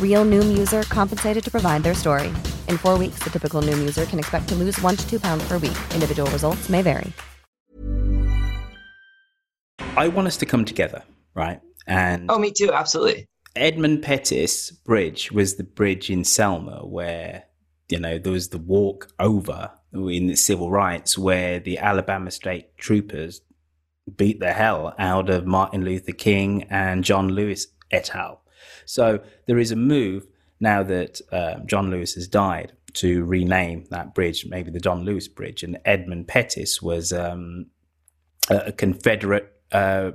Real 0.00 0.24
Noom 0.24 0.56
user 0.56 0.84
compensated 0.84 1.42
to 1.42 1.50
provide 1.50 1.82
their 1.82 1.94
story. 1.94 2.28
In 2.68 2.78
four 2.78 2.96
weeks, 2.96 3.18
the 3.24 3.30
typical 3.30 3.60
Noom 3.60 3.80
user 3.80 4.04
can 4.04 4.20
expect 4.20 4.48
to 4.50 4.54
lose 4.54 4.80
one 4.80 4.94
to 4.94 5.10
two 5.10 5.18
pounds 5.18 5.42
per 5.48 5.58
week. 5.58 5.76
Individual 5.92 6.30
results 6.30 6.68
may 6.68 6.80
vary. 6.80 7.12
I 9.96 10.08
want 10.08 10.26
us 10.26 10.36
to 10.38 10.46
come 10.46 10.64
together, 10.64 11.02
right? 11.34 11.60
And 11.86 12.30
oh, 12.30 12.38
me 12.38 12.50
too, 12.50 12.72
absolutely. 12.72 13.26
Edmund 13.56 14.02
Pettus 14.02 14.72
Bridge 14.72 15.30
was 15.30 15.54
the 15.54 15.64
bridge 15.64 16.10
in 16.10 16.24
Selma 16.24 16.84
where 16.84 17.44
you 17.88 18.00
know 18.00 18.18
there 18.18 18.32
was 18.32 18.48
the 18.48 18.58
walk 18.58 19.08
over 19.20 19.70
in 19.92 20.26
the 20.26 20.34
civil 20.34 20.70
rights 20.70 21.16
where 21.16 21.60
the 21.60 21.78
Alabama 21.78 22.32
state 22.32 22.76
troopers 22.76 23.42
beat 24.16 24.40
the 24.40 24.52
hell 24.52 24.94
out 24.98 25.30
of 25.30 25.46
Martin 25.46 25.84
Luther 25.84 26.12
King 26.12 26.64
and 26.64 27.04
John 27.04 27.28
Lewis 27.28 27.68
et 27.92 28.14
al. 28.14 28.43
So 28.86 29.20
there 29.46 29.58
is 29.58 29.70
a 29.70 29.76
move 29.76 30.26
now 30.60 30.82
that 30.82 31.20
uh, 31.32 31.60
John 31.66 31.90
Lewis 31.90 32.14
has 32.14 32.28
died 32.28 32.72
to 32.94 33.24
rename 33.24 33.84
that 33.90 34.14
bridge, 34.14 34.46
maybe 34.46 34.70
the 34.70 34.80
John 34.80 35.04
Lewis 35.04 35.28
Bridge. 35.28 35.62
And 35.62 35.78
Edmund 35.84 36.28
Pettus 36.28 36.80
was 36.80 37.12
um, 37.12 37.66
a 38.48 38.72
Confederate 38.72 39.52
uh, 39.72 40.12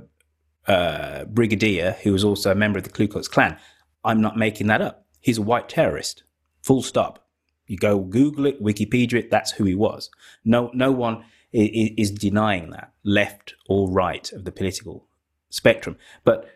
uh, 0.66 1.24
brigadier 1.24 1.96
who 2.02 2.12
was 2.12 2.24
also 2.24 2.50
a 2.50 2.54
member 2.54 2.78
of 2.78 2.84
the 2.84 2.90
Ku 2.90 3.06
Klux 3.06 3.28
Klan. 3.28 3.56
I'm 4.04 4.20
not 4.20 4.36
making 4.36 4.66
that 4.68 4.80
up. 4.80 5.06
He's 5.20 5.38
a 5.38 5.42
white 5.42 5.68
terrorist. 5.68 6.22
Full 6.62 6.82
stop. 6.82 7.26
You 7.66 7.76
go 7.76 8.00
Google 8.00 8.46
it, 8.46 8.62
Wikipedia 8.62 9.14
it. 9.14 9.30
That's 9.30 9.52
who 9.52 9.64
he 9.64 9.74
was. 9.74 10.10
No, 10.44 10.70
no 10.74 10.90
one 10.90 11.24
is, 11.52 11.90
is 11.96 12.10
denying 12.10 12.70
that, 12.70 12.92
left 13.04 13.54
or 13.68 13.90
right 13.90 14.32
of 14.32 14.44
the 14.44 14.52
political 14.52 15.06
spectrum. 15.50 15.96
But 16.24 16.48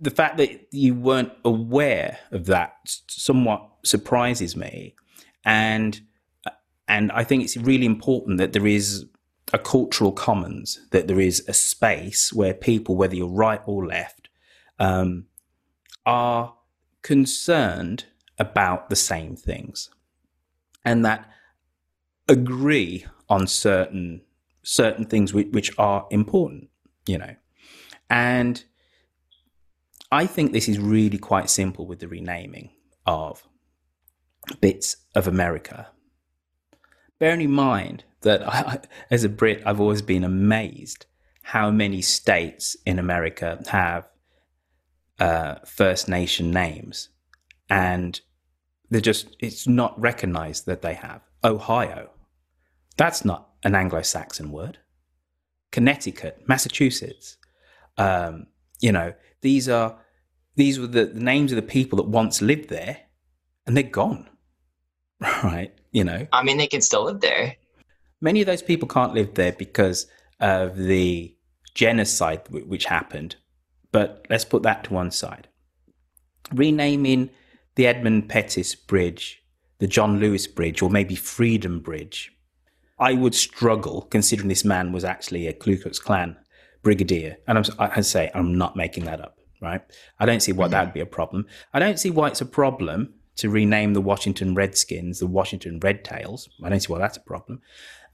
the 0.00 0.10
fact 0.10 0.38
that 0.38 0.66
you 0.72 0.94
weren't 0.94 1.32
aware 1.44 2.18
of 2.32 2.46
that 2.46 2.74
somewhat 3.08 3.68
surprises 3.84 4.56
me, 4.56 4.94
and 5.44 6.00
and 6.88 7.12
I 7.12 7.22
think 7.24 7.44
it's 7.44 7.56
really 7.56 7.86
important 7.86 8.38
that 8.38 8.52
there 8.52 8.66
is 8.66 9.06
a 9.52 9.58
cultural 9.58 10.12
commons, 10.12 10.80
that 10.90 11.06
there 11.06 11.20
is 11.20 11.44
a 11.48 11.52
space 11.52 12.32
where 12.32 12.54
people, 12.54 12.96
whether 12.96 13.14
you're 13.14 13.28
right 13.28 13.60
or 13.66 13.86
left, 13.86 14.28
um, 14.78 15.26
are 16.06 16.54
concerned 17.02 18.06
about 18.38 18.90
the 18.90 18.96
same 18.96 19.36
things, 19.36 19.90
and 20.84 21.04
that 21.04 21.28
agree 22.28 23.04
on 23.28 23.46
certain 23.46 24.22
certain 24.62 25.04
things 25.04 25.32
which, 25.32 25.48
which 25.48 25.78
are 25.78 26.06
important, 26.10 26.68
you 27.06 27.18
know, 27.18 27.34
and 28.08 28.64
I 30.12 30.26
think 30.26 30.52
this 30.52 30.68
is 30.68 30.78
really 30.78 31.18
quite 31.18 31.50
simple 31.50 31.86
with 31.86 32.00
the 32.00 32.08
renaming 32.08 32.70
of 33.06 33.46
bits 34.60 34.96
of 35.14 35.28
America. 35.28 35.88
Bearing 37.18 37.42
in 37.42 37.52
mind 37.52 38.04
that 38.22 38.46
I, 38.46 38.80
as 39.10 39.24
a 39.24 39.28
Brit, 39.28 39.62
I've 39.64 39.80
always 39.80 40.02
been 40.02 40.24
amazed 40.24 41.06
how 41.42 41.70
many 41.70 42.02
states 42.02 42.76
in 42.84 42.98
America 42.98 43.62
have 43.68 44.08
uh, 45.18 45.56
First 45.66 46.08
Nation 46.08 46.50
names, 46.50 47.08
and 47.68 48.20
they're 48.90 49.00
just, 49.00 49.36
it's 49.38 49.66
not 49.66 50.00
recognized 50.00 50.66
that 50.66 50.82
they 50.82 50.94
have. 50.94 51.22
Ohio, 51.44 52.10
that's 52.96 53.24
not 53.24 53.50
an 53.62 53.74
Anglo 53.74 54.02
Saxon 54.02 54.50
word. 54.50 54.78
Connecticut, 55.70 56.42
Massachusetts, 56.48 57.36
um, 57.96 58.46
you 58.80 58.92
know, 58.92 59.12
these 59.40 59.68
are 59.68 59.98
these 60.56 60.78
were 60.78 60.86
the, 60.86 61.06
the 61.06 61.20
names 61.20 61.52
of 61.52 61.56
the 61.56 61.62
people 61.62 61.96
that 61.96 62.08
once 62.08 62.42
lived 62.42 62.68
there, 62.68 62.98
and 63.66 63.76
they're 63.76 63.84
gone. 63.84 64.28
Right? 65.44 65.74
You 65.92 66.04
know. 66.04 66.26
I 66.32 66.42
mean, 66.42 66.56
they 66.56 66.66
can 66.66 66.80
still 66.80 67.04
live 67.04 67.20
there. 67.20 67.56
Many 68.22 68.40
of 68.40 68.46
those 68.46 68.62
people 68.62 68.88
can't 68.88 69.12
live 69.12 69.34
there 69.34 69.52
because 69.52 70.06
of 70.40 70.76
the 70.76 71.34
genocide 71.74 72.42
which 72.48 72.86
happened. 72.86 73.36
But 73.92 74.26
let's 74.30 74.44
put 74.44 74.62
that 74.62 74.84
to 74.84 74.94
one 74.94 75.10
side. 75.10 75.48
Renaming 76.52 77.30
the 77.74 77.86
Edmund 77.86 78.28
Pettus 78.28 78.74
Bridge, 78.74 79.42
the 79.78 79.86
John 79.86 80.20
Lewis 80.20 80.46
Bridge, 80.46 80.80
or 80.80 80.90
maybe 80.90 81.14
Freedom 81.14 81.80
Bridge, 81.80 82.32
I 82.98 83.14
would 83.14 83.34
struggle 83.34 84.02
considering 84.02 84.48
this 84.48 84.64
man 84.64 84.92
was 84.92 85.04
actually 85.04 85.46
a 85.46 85.52
Ku 85.52 85.78
Klux 85.78 85.98
Klan 85.98 86.36
brigadier. 86.82 87.36
And 87.46 87.58
I'm, 87.58 87.64
I 87.78 88.00
say, 88.00 88.30
I'm 88.34 88.56
not 88.56 88.76
making 88.76 89.04
that 89.04 89.20
up, 89.20 89.38
right? 89.60 89.82
I 90.18 90.26
don't 90.26 90.40
see 90.40 90.52
why 90.52 90.66
mm-hmm. 90.66 90.72
that 90.72 90.84
would 90.86 90.94
be 90.94 91.00
a 91.00 91.06
problem. 91.06 91.46
I 91.72 91.78
don't 91.78 91.98
see 91.98 92.10
why 92.10 92.28
it's 92.28 92.40
a 92.40 92.46
problem 92.46 93.14
to 93.36 93.48
rename 93.48 93.94
the 93.94 94.00
Washington 94.00 94.54
Redskins 94.54 95.18
the 95.18 95.26
Washington 95.26 95.80
Red 95.80 96.04
Tails. 96.04 96.48
I 96.62 96.68
don't 96.68 96.80
see 96.80 96.92
why 96.92 96.98
that's 96.98 97.16
a 97.16 97.22
problem. 97.22 97.60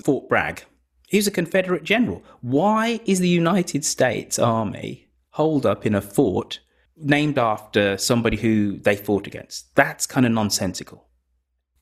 Fort 0.03 0.29
Bragg, 0.29 0.65
he's 1.09 1.27
a 1.27 1.33
Confederate 1.33 1.85
general. 1.85 2.23
Why 2.43 3.01
is 3.07 3.21
the 3.21 3.29
United 3.29 3.85
States 3.85 4.39
Army 4.39 5.09
holed 5.31 5.67
up 5.67 5.85
in 5.85 5.95
a 5.95 6.01
fort 6.01 6.61
named 6.97 7.39
after 7.39 7.99
somebody 7.99 8.37
who 8.37 8.79
they 8.79 8.97
fought 8.97 9.27
against? 9.27 9.75
That's 9.75 10.07
kind 10.07 10.27
of 10.27 10.33
nonsensical. 10.33 11.09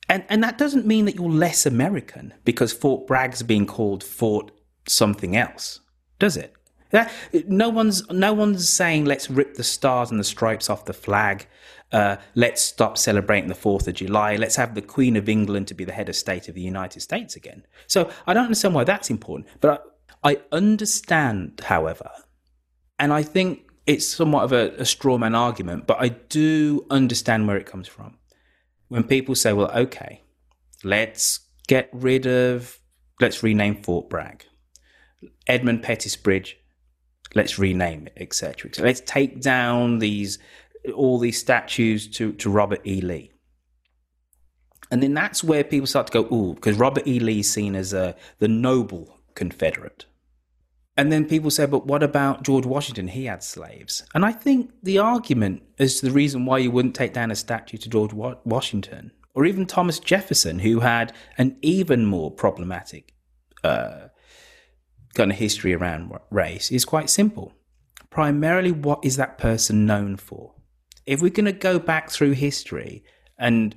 And, 0.09 0.25
and 0.29 0.43
that 0.43 0.59
doesn't 0.59 0.87
mean 0.87 1.07
that 1.07 1.17
you're 1.17 1.31
less 1.31 1.67
American 1.67 2.35
because 2.45 2.73
Fort 2.73 3.07
Bragg's 3.07 3.43
being 3.43 3.67
called 3.67 4.05
Fort 4.05 4.51
something 4.87 5.37
else, 5.37 5.81
does 6.19 6.37
it? 6.37 6.55
That, 6.95 7.13
no 7.49 7.71
one's 7.71 8.09
no 8.09 8.33
one's 8.33 8.69
saying 8.69 9.05
let's 9.05 9.29
rip 9.29 9.57
the 9.57 9.65
stars 9.65 10.13
and 10.13 10.21
the 10.21 10.25
stripes 10.25 10.71
off 10.71 10.85
the 10.85 10.93
flag. 10.93 11.49
Uh, 11.91 12.19
let's 12.37 12.63
stop 12.63 12.97
celebrating 12.97 13.49
the 13.49 13.57
Fourth 13.57 13.89
of 13.89 13.95
July. 13.95 14.37
Let's 14.37 14.55
have 14.55 14.77
the 14.77 14.83
Queen 14.83 15.17
of 15.17 15.29
England 15.29 15.67
to 15.69 15.75
be 15.75 15.83
the 15.85 15.93
head 15.93 16.09
of 16.09 16.15
state 16.15 16.49
of 16.49 16.55
the 16.55 16.61
United 16.61 17.01
States 17.01 17.35
again. 17.35 17.67
So 17.89 18.09
I 18.29 18.33
don't 18.33 18.45
understand 18.45 18.77
why 18.77 18.85
that's 18.85 19.11
important, 19.11 19.49
but 19.61 19.85
I, 20.23 20.31
I 20.31 20.41
understand, 20.53 21.63
however, 21.65 22.09
and 23.01 23.13
I 23.13 23.25
think 23.25 23.69
it's 23.87 24.07
somewhat 24.07 24.45
of 24.45 24.53
a, 24.53 24.71
a 24.79 24.85
straw 24.85 25.19
man 25.19 25.35
argument, 25.35 25.89
but 25.89 26.01
I 26.01 26.11
do 26.11 26.87
understand 26.91 27.49
where 27.49 27.57
it 27.57 27.67
comes 27.67 27.89
from. 27.89 28.19
When 28.87 29.03
people 29.03 29.35
say, 29.35 29.53
"Well, 29.53 29.73
okay, 29.73 30.23
let's 30.85 31.41
get 31.67 31.89
rid 31.93 32.29
of, 32.29 32.79
let's 33.21 33.43
rename 33.43 33.83
Fort 33.83 34.09
Bragg, 34.09 34.45
Edmund 35.49 35.83
Pettus 35.83 36.15
Bridge." 36.15 36.61
Let's 37.35 37.59
rename 37.59 38.07
it, 38.07 38.15
etc. 38.17 38.71
Let's 38.79 39.01
take 39.01 39.41
down 39.41 39.99
these 39.99 40.39
all 40.95 41.19
these 41.19 41.39
statues 41.39 42.09
to, 42.09 42.33
to 42.35 42.51
Robert 42.51 42.87
E. 42.87 43.01
Lee. 43.01 43.33
And 44.91 45.03
then 45.03 45.15
that's 45.15 45.43
where 45.43 45.65
people 45.65 45.87
start 45.87 46.09
to 46.09 46.23
go, 46.23 46.35
ooh, 46.35 46.55
because 46.55 46.77
Robert 46.77 47.07
E. 47.07 47.19
Lee 47.19 47.41
is 47.41 47.51
seen 47.51 47.75
as 47.75 47.93
a, 47.93 48.15
the 48.39 48.49
noble 48.49 49.19
Confederate. 49.35 50.05
And 50.97 51.11
then 51.11 51.25
people 51.25 51.51
say, 51.51 51.67
but 51.67 51.87
what 51.87 52.03
about 52.03 52.45
George 52.45 52.67
Washington? 52.67 53.09
He 53.09 53.25
had 53.25 53.43
slaves. 53.43 54.05
And 54.15 54.25
I 54.25 54.31
think 54.31 54.71
the 54.83 54.99
argument 54.99 55.63
is 55.79 56.01
the 56.01 56.13
reason 56.13 56.47
why 56.47 56.59
you 56.59 56.71
wouldn't 56.71 56.95
take 56.95 57.13
down 57.13 57.31
a 57.31 57.37
statue 57.37 57.79
to 57.79 57.89
George 57.89 58.13
Washington, 58.13 59.11
or 59.35 59.45
even 59.45 59.67
Thomas 59.67 59.99
Jefferson, 59.99 60.61
who 60.61 60.81
had 60.81 61.13
an 61.37 61.57
even 61.63 62.07
more 62.07 62.31
problematic 62.31 63.13
uh, 63.65 64.09
kind 65.15 65.31
of 65.31 65.39
history 65.39 65.75
around 65.75 66.13
race 66.31 66.71
is 66.71 66.85
quite 66.85 67.11
simple. 67.11 67.53
Primarily, 68.11 68.73
what 68.73 69.05
is 69.05 69.17
that 69.17 69.39
person 69.39 69.87
known 69.87 70.17
for? 70.17 70.55
If 71.07 71.21
we're 71.21 71.31
going 71.31 71.45
to 71.47 71.53
go 71.53 71.79
back 71.79 72.11
through 72.11 72.33
history 72.33 73.05
and 73.39 73.75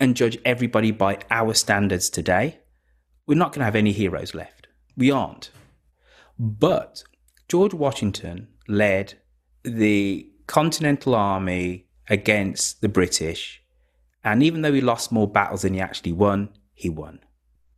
and 0.00 0.16
judge 0.16 0.38
everybody 0.44 0.90
by 0.90 1.18
our 1.30 1.54
standards 1.54 2.10
today, 2.10 2.58
we're 3.26 3.38
not 3.38 3.52
going 3.52 3.60
to 3.60 3.66
have 3.66 3.76
any 3.76 3.92
heroes 3.92 4.34
left. 4.34 4.66
We 4.96 5.10
aren't. 5.10 5.50
But 6.38 7.04
George 7.48 7.74
Washington 7.74 8.48
led 8.66 9.14
the 9.62 10.28
Continental 10.46 11.14
Army 11.14 11.86
against 12.08 12.80
the 12.80 12.88
British. 12.88 13.62
And 14.24 14.42
even 14.42 14.62
though 14.62 14.72
he 14.72 14.80
lost 14.80 15.12
more 15.12 15.28
battles 15.28 15.62
than 15.62 15.74
he 15.74 15.80
actually 15.80 16.12
won, 16.12 16.48
he 16.74 16.88
won. 16.88 17.20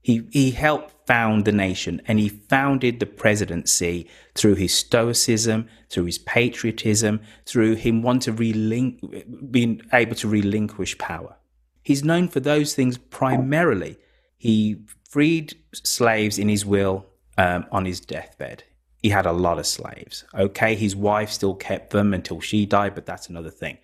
He, 0.05 0.28
he 0.30 0.50
helped 0.50 0.94
found 1.07 1.46
the 1.46 1.52
nation 1.52 2.02
and 2.07 2.18
he 2.18 2.28
founded 2.28 3.00
the 3.00 3.07
presidency 3.07 4.07
through 4.34 4.57
his 4.57 4.74
stoicism, 4.74 5.66
through 5.88 6.05
his 6.05 6.18
patriotism, 6.18 7.22
through 7.46 7.76
him 7.76 8.02
wanting 8.02 8.36
to 8.36 8.42
relin- 8.42 9.50
being 9.50 9.80
able 9.94 10.14
to 10.16 10.28
relinquish 10.28 10.98
power. 10.98 11.36
He's 11.82 12.05
known 12.05 12.28
for 12.28 12.40
those 12.40 12.74
things 12.74 12.98
primarily. 12.98 13.96
He 14.36 14.76
freed 15.09 15.57
slaves 15.72 16.38
in 16.38 16.50
his 16.50 16.66
will 16.66 17.07
um, 17.38 17.64
on 17.72 17.86
his 17.86 18.00
deathbed. 18.00 18.64
He 19.02 19.09
had 19.09 19.24
a 19.24 19.32
lot 19.32 19.59
of 19.59 19.66
slaves. 19.66 20.24
Okay, 20.34 20.74
his 20.74 20.94
wife 20.94 21.30
still 21.30 21.55
kept 21.55 21.92
them 21.92 22.12
until 22.12 22.40
she 22.40 22.66
died, 22.66 22.94
but 22.94 23.07
that's 23.07 23.30
another 23.30 23.50
thing. 23.50 23.78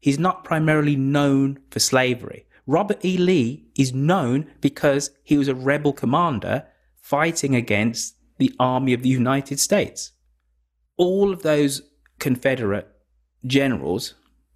He's 0.00 0.20
not 0.20 0.44
primarily 0.44 0.94
known 0.94 1.58
for 1.72 1.80
slavery. 1.80 2.46
Robert 2.66 3.04
E. 3.04 3.16
Lee 3.16 3.66
is 3.76 3.92
known 3.92 4.50
because 4.60 5.10
he 5.22 5.36
was 5.36 5.48
a 5.48 5.54
rebel 5.54 5.92
commander 5.92 6.66
fighting 6.96 7.54
against 7.54 8.16
the 8.38 8.54
Army 8.58 8.94
of 8.94 9.02
the 9.02 9.08
United 9.08 9.60
States. 9.60 10.12
All 10.96 11.32
of 11.32 11.42
those 11.42 11.82
Confederate 12.18 12.88
generals, 13.44 14.14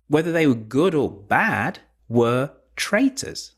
whether 0.08 0.32
they 0.32 0.46
were 0.46 0.54
good 0.54 0.94
or 0.94 1.10
bad, 1.10 1.80
were 2.08 2.52
traitors. 2.76 3.54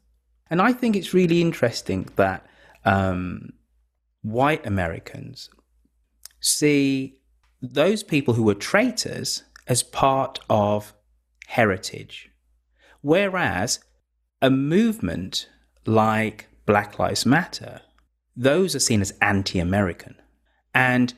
And 0.48 0.60
I 0.60 0.72
think 0.72 0.96
it's 0.96 1.14
really 1.14 1.40
interesting 1.40 2.08
that 2.16 2.44
um, 2.84 3.52
white 4.22 4.66
Americans 4.66 5.48
see 6.40 7.20
those 7.62 8.02
people 8.02 8.34
who 8.34 8.42
were 8.42 8.54
traitors 8.54 9.44
as 9.68 9.82
part 9.82 10.40
of 10.48 10.94
heritage. 11.46 12.30
Whereas 13.02 13.78
a 14.42 14.50
movement 14.50 15.48
like 15.86 16.48
Black 16.66 16.98
Lives 16.98 17.26
Matter, 17.26 17.82
those 18.36 18.74
are 18.74 18.80
seen 18.80 19.00
as 19.00 19.12
anti 19.20 19.58
American. 19.58 20.14
And 20.74 21.12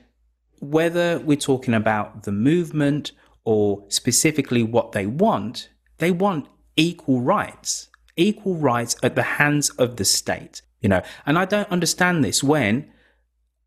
whether 0.61 1.19
we're 1.21 1.37
talking 1.37 1.75
about 1.75 2.25
the 2.25 2.33
movement 2.33 3.13
or 3.45 3.85
specifically 3.89 4.63
what 4.63 4.93
they 4.93 5.07
want, 5.07 5.69
they 5.99 6.11
want 6.11 6.49
equal 6.77 7.21
rights, 7.21 7.89
equal 8.17 8.57
rights 8.57 8.97
at 9.03 9.15
the 9.15 9.23
hands 9.23 9.71
of 9.71 9.97
the 9.97 10.05
state, 10.05 10.63
you 10.81 10.89
know. 10.89 11.03
And 11.27 11.39
I 11.39 11.45
don't 11.45 11.71
understand 11.71 12.25
this 12.25 12.43
when 12.43 12.91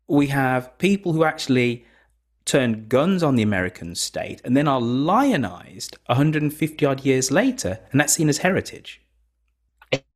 we 0.08 0.28
have 0.28 0.76
people 0.78 1.12
who 1.12 1.24
actually 1.24 1.84
turn 2.44 2.86
guns 2.88 3.22
on 3.22 3.36
the 3.36 3.42
American 3.42 3.94
state 3.94 4.40
and 4.44 4.56
then 4.56 4.68
are 4.68 4.80
lionized 4.80 5.96
150 6.06 6.86
odd 6.86 7.04
years 7.04 7.30
later, 7.30 7.80
and 7.90 8.00
that's 8.00 8.14
seen 8.14 8.28
as 8.28 8.38
heritage. 8.38 9.00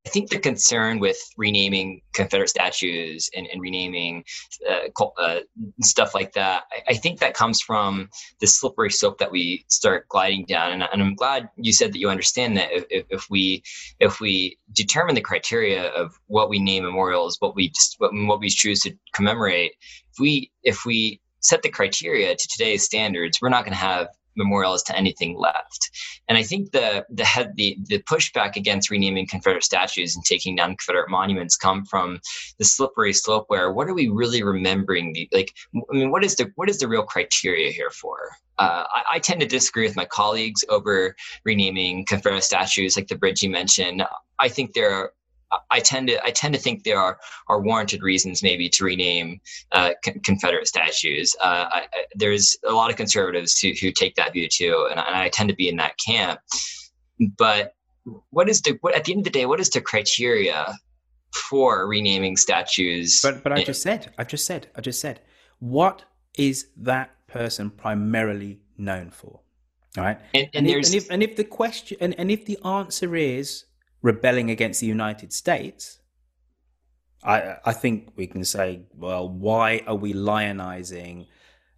I 0.06 0.08
think 0.08 0.30
the 0.30 0.38
concern 0.38 0.98
with 0.98 1.18
renaming 1.36 2.00
Confederate 2.14 2.48
statues 2.48 3.28
and, 3.36 3.46
and 3.46 3.60
renaming 3.60 4.24
uh, 4.68 5.04
uh, 5.18 5.40
stuff 5.82 6.14
like 6.14 6.32
that, 6.32 6.64
I, 6.72 6.92
I, 6.92 6.94
think 6.94 7.20
that 7.20 7.34
comes 7.34 7.60
from 7.60 8.08
the 8.40 8.46
slippery 8.46 8.90
slope 8.90 9.18
that 9.18 9.30
we 9.30 9.64
start 9.68 10.08
gliding 10.08 10.46
down. 10.46 10.72
And, 10.72 10.84
and 10.90 11.02
I'm 11.02 11.14
glad 11.14 11.50
you 11.56 11.72
said 11.74 11.92
that 11.92 11.98
you 11.98 12.08
understand 12.08 12.56
that 12.56 12.70
if, 12.72 13.04
if, 13.10 13.26
we 13.28 13.62
if 13.98 14.20
we 14.20 14.58
determine 14.72 15.14
the 15.14 15.20
criteria 15.20 15.90
of 15.90 16.18
what 16.28 16.48
we 16.48 16.58
name 16.58 16.84
memorials, 16.84 17.36
what 17.40 17.54
we 17.54 17.70
what, 17.98 18.12
what 18.14 18.40
we 18.40 18.48
choose 18.48 18.80
to 18.80 18.96
commemorate, 19.12 19.72
if 20.12 20.18
we 20.18 20.50
if 20.62 20.86
we 20.86 21.20
set 21.40 21.60
the 21.62 21.68
criteria 21.68 22.34
to 22.34 22.48
today's 22.48 22.84
standards, 22.84 23.40
we're 23.40 23.48
not 23.50 23.64
going 23.64 23.72
to 23.72 23.78
have 23.78 24.08
memorials 24.36 24.82
to 24.84 24.96
anything 24.96 25.36
left. 25.38 25.90
And 26.28 26.38
I 26.38 26.42
think 26.42 26.72
the 26.72 27.04
the 27.10 27.24
head 27.24 27.52
the 27.56 27.76
the 27.88 27.98
pushback 28.02 28.56
against 28.56 28.90
renaming 28.90 29.26
Confederate 29.26 29.64
statues 29.64 30.14
and 30.14 30.24
taking 30.24 30.56
down 30.56 30.76
Confederate 30.76 31.10
monuments 31.10 31.56
come 31.56 31.84
from 31.84 32.20
the 32.58 32.64
slippery 32.64 33.12
slope 33.12 33.46
where 33.48 33.72
what 33.72 33.88
are 33.88 33.94
we 33.94 34.08
really 34.08 34.42
remembering 34.42 35.12
the 35.12 35.28
like 35.32 35.52
I 35.74 35.96
mean 35.96 36.10
what 36.10 36.24
is 36.24 36.36
the 36.36 36.52
what 36.56 36.70
is 36.70 36.78
the 36.78 36.88
real 36.88 37.02
criteria 37.02 37.70
here 37.70 37.90
for? 37.90 38.30
Uh, 38.58 38.84
I, 38.92 39.14
I, 39.14 39.18
tend 39.20 39.40
to 39.40 39.46
disagree 39.46 39.86
with 39.86 39.96
my 39.96 40.04
colleagues 40.04 40.62
over 40.68 41.16
renaming 41.46 42.04
Confederate 42.04 42.44
statues 42.44 42.94
like 42.94 43.08
the 43.08 43.16
bridge 43.16 43.42
you 43.42 43.48
mentioned. 43.48 44.02
I 44.38 44.48
think 44.48 44.74
there 44.74 44.92
are 44.92 45.14
I 45.70 45.80
tend 45.80 46.08
to 46.08 46.24
I 46.24 46.30
tend 46.30 46.54
to 46.54 46.60
think 46.60 46.84
there 46.84 46.98
are 46.98 47.18
are 47.48 47.60
warranted 47.60 48.02
reasons 48.02 48.42
maybe 48.42 48.68
to 48.70 48.84
rename 48.84 49.40
uh, 49.72 49.92
con- 50.04 50.20
Confederate 50.20 50.68
statues. 50.68 51.34
Uh, 51.40 51.68
I, 51.72 51.78
I, 51.92 52.04
there's 52.14 52.56
a 52.66 52.72
lot 52.72 52.90
of 52.90 52.96
conservatives 52.96 53.58
who, 53.58 53.72
who 53.80 53.90
take 53.90 54.14
that 54.14 54.32
view 54.32 54.48
too, 54.48 54.86
and, 54.90 55.00
and 55.00 55.16
I 55.16 55.28
tend 55.28 55.48
to 55.48 55.54
be 55.54 55.68
in 55.68 55.76
that 55.76 55.98
camp. 55.98 56.40
But 57.36 57.74
what 58.30 58.48
is 58.48 58.62
the 58.62 58.78
what, 58.80 58.94
at 58.94 59.04
the 59.04 59.12
end 59.12 59.20
of 59.20 59.24
the 59.24 59.30
day? 59.30 59.46
What 59.46 59.60
is 59.60 59.70
the 59.70 59.80
criteria 59.80 60.74
for 61.34 61.86
renaming 61.86 62.36
statues? 62.36 63.20
But 63.22 63.42
but 63.42 63.52
I 63.52 63.64
just 63.64 63.82
said 63.82 64.12
I 64.18 64.24
just 64.24 64.46
said 64.46 64.68
I 64.76 64.80
just 64.80 65.00
said 65.00 65.20
what 65.58 66.04
is 66.36 66.68
that 66.76 67.10
person 67.26 67.70
primarily 67.70 68.60
known 68.78 69.10
for? 69.10 69.40
All 69.98 70.04
right, 70.04 70.20
and, 70.34 70.48
and, 70.54 70.66
and, 70.66 70.68
if, 70.68 70.86
and 70.86 70.94
if 70.94 71.10
and 71.10 71.22
if 71.22 71.36
the 71.36 71.44
question 71.44 71.98
and, 72.00 72.14
and 72.18 72.30
if 72.30 72.44
the 72.46 72.58
answer 72.64 73.16
is 73.16 73.64
rebelling 74.02 74.50
against 74.50 74.80
the 74.80 74.86
United 74.86 75.32
States, 75.32 75.98
I, 77.22 77.56
I 77.64 77.72
think 77.72 78.12
we 78.16 78.26
can 78.26 78.44
say, 78.44 78.82
well, 78.94 79.28
why 79.28 79.82
are 79.86 79.94
we 79.94 80.12
lionizing 80.12 81.26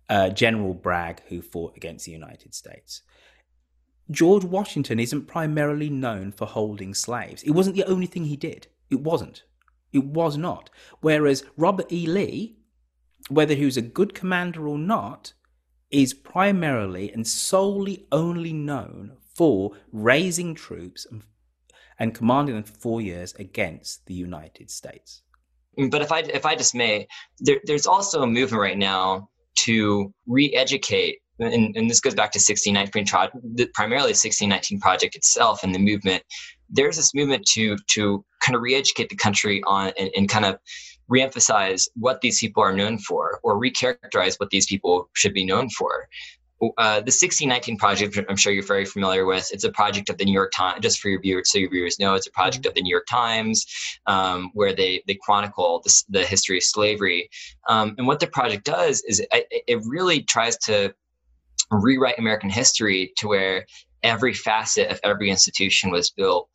uh, 0.09 0.31
General 0.31 0.75
Bragg 0.75 1.23
who 1.29 1.43
fought 1.43 1.77
against 1.77 2.07
the 2.07 2.13
United 2.13 2.55
States? 2.55 3.03
George 4.11 4.45
Washington 4.45 5.01
isn't 5.01 5.27
primarily 5.27 5.89
known 5.89 6.33
for 6.33 6.47
holding 6.47 6.95
slaves. 6.95 7.43
It 7.43 7.53
wasn't 7.53 7.77
the 7.77 7.85
only 7.85 8.07
thing 8.07 8.25
he 8.25 8.37
did. 8.37 8.69
It 8.91 9.01
wasn't. 9.01 9.45
It 9.93 10.05
was 10.05 10.37
not. 10.37 10.71
Whereas 11.01 11.45
Robert 11.57 11.91
E. 11.93 12.07
Lee, 12.07 12.57
whether 13.29 13.55
he 13.55 13.65
was 13.65 13.77
a 13.77 13.83
good 13.83 14.15
commander 14.15 14.69
or 14.69 14.79
not, 14.79 15.33
is 15.91 16.15
primarily 16.15 17.13
and 17.13 17.27
solely 17.27 18.07
only 18.11 18.53
known 18.53 19.17
for 19.35 19.73
raising 19.93 20.55
troops 20.55 21.07
and 21.11 21.23
and 22.03 22.13
commanding 22.13 22.57
them 22.57 22.65
for 22.65 22.73
four 22.73 23.01
years 23.01 23.33
against 23.39 24.05
the 24.07 24.15
United 24.15 24.69
States. 24.69 25.23
But 25.89 26.03
if 26.03 26.11
I 26.11 26.19
if 26.19 26.45
I 26.45 26.57
just 26.57 26.75
may, 26.75 27.07
there, 27.39 27.61
there's 27.65 27.87
also 27.87 28.23
a 28.23 28.27
movement 28.27 28.61
right 28.61 28.77
now 28.77 29.29
to 29.65 30.13
re-educate, 30.27 31.19
and, 31.39 31.77
and 31.77 31.89
this 31.89 32.01
goes 32.01 32.17
back 32.17 32.33
to 32.33 32.39
1619 32.39 33.71
primarily 33.73 34.11
1619 34.11 34.81
project 34.81 35.15
itself 35.15 35.63
and 35.63 35.73
the 35.73 35.79
movement. 35.79 36.25
There's 36.69 36.97
this 36.97 37.15
movement 37.15 37.47
to 37.55 37.79
to 37.95 38.25
kind 38.41 38.57
of 38.57 38.63
re-educate 38.63 39.09
the 39.09 39.17
country 39.17 39.63
on 39.67 39.93
and, 39.97 40.11
and 40.17 40.29
kind 40.29 40.45
of 40.45 40.59
re-emphasize 41.09 41.89
what 41.95 42.21
these 42.21 42.41
people 42.41 42.65
are 42.65 42.73
known 42.73 42.99
for 42.99 43.39
or 43.45 43.61
recharacterize 43.61 44.41
what 44.41 44.51
these 44.51 44.67
people 44.67 45.09
should 45.15 45.35
be 45.35 45.45
known 45.45 45.71
for 45.71 46.09
uh, 46.79 47.01
the 47.01 47.11
1619 47.11 47.77
project, 47.77 48.19
I'm 48.29 48.37
sure 48.37 48.53
you're 48.53 48.63
very 48.63 48.85
familiar 48.85 49.27
with. 49.27 49.51
It's 49.53 49.65
a 49.65 49.73
project 49.73 50.09
of 50.11 50.19
the 50.19 50.25
New 50.25 50.33
York 50.33 50.53
Times. 50.53 50.81
Just 50.81 51.01
for 51.01 51.09
your 51.09 51.21
viewers, 51.21 51.51
so 51.51 51.59
your 51.59 51.71
viewers 51.71 51.99
know, 51.99 52.15
it's 52.15 52.29
a 52.29 52.31
project 52.31 52.65
mm-hmm. 52.65 52.71
of 52.71 52.75
the 52.75 52.83
New 52.83 52.91
York 52.91 53.07
Times, 53.09 53.67
um, 54.07 54.51
where 54.55 54.73
they 54.73 55.03
they 55.07 55.19
chronicle 55.21 55.81
the, 55.85 56.03
the 56.09 56.25
history 56.25 56.59
of 56.59 56.63
slavery. 56.63 57.29
Um, 57.69 57.97
and 57.99 58.07
what 58.07 58.21
the 58.21 58.29
project 58.29 58.65
does 58.65 59.03
is 59.09 59.21
it, 59.21 59.29
it 59.67 59.81
really 59.85 60.23
tries 60.23 60.57
to 60.59 60.95
rewrite 61.71 62.19
American 62.19 62.51
history 62.51 63.13
to 63.17 63.29
where 63.29 63.67
every 64.03 64.35
facet 64.35 64.89
of 64.91 65.01
every 65.05 65.31
institution 65.31 65.91
was 65.91 66.11
built 66.11 66.49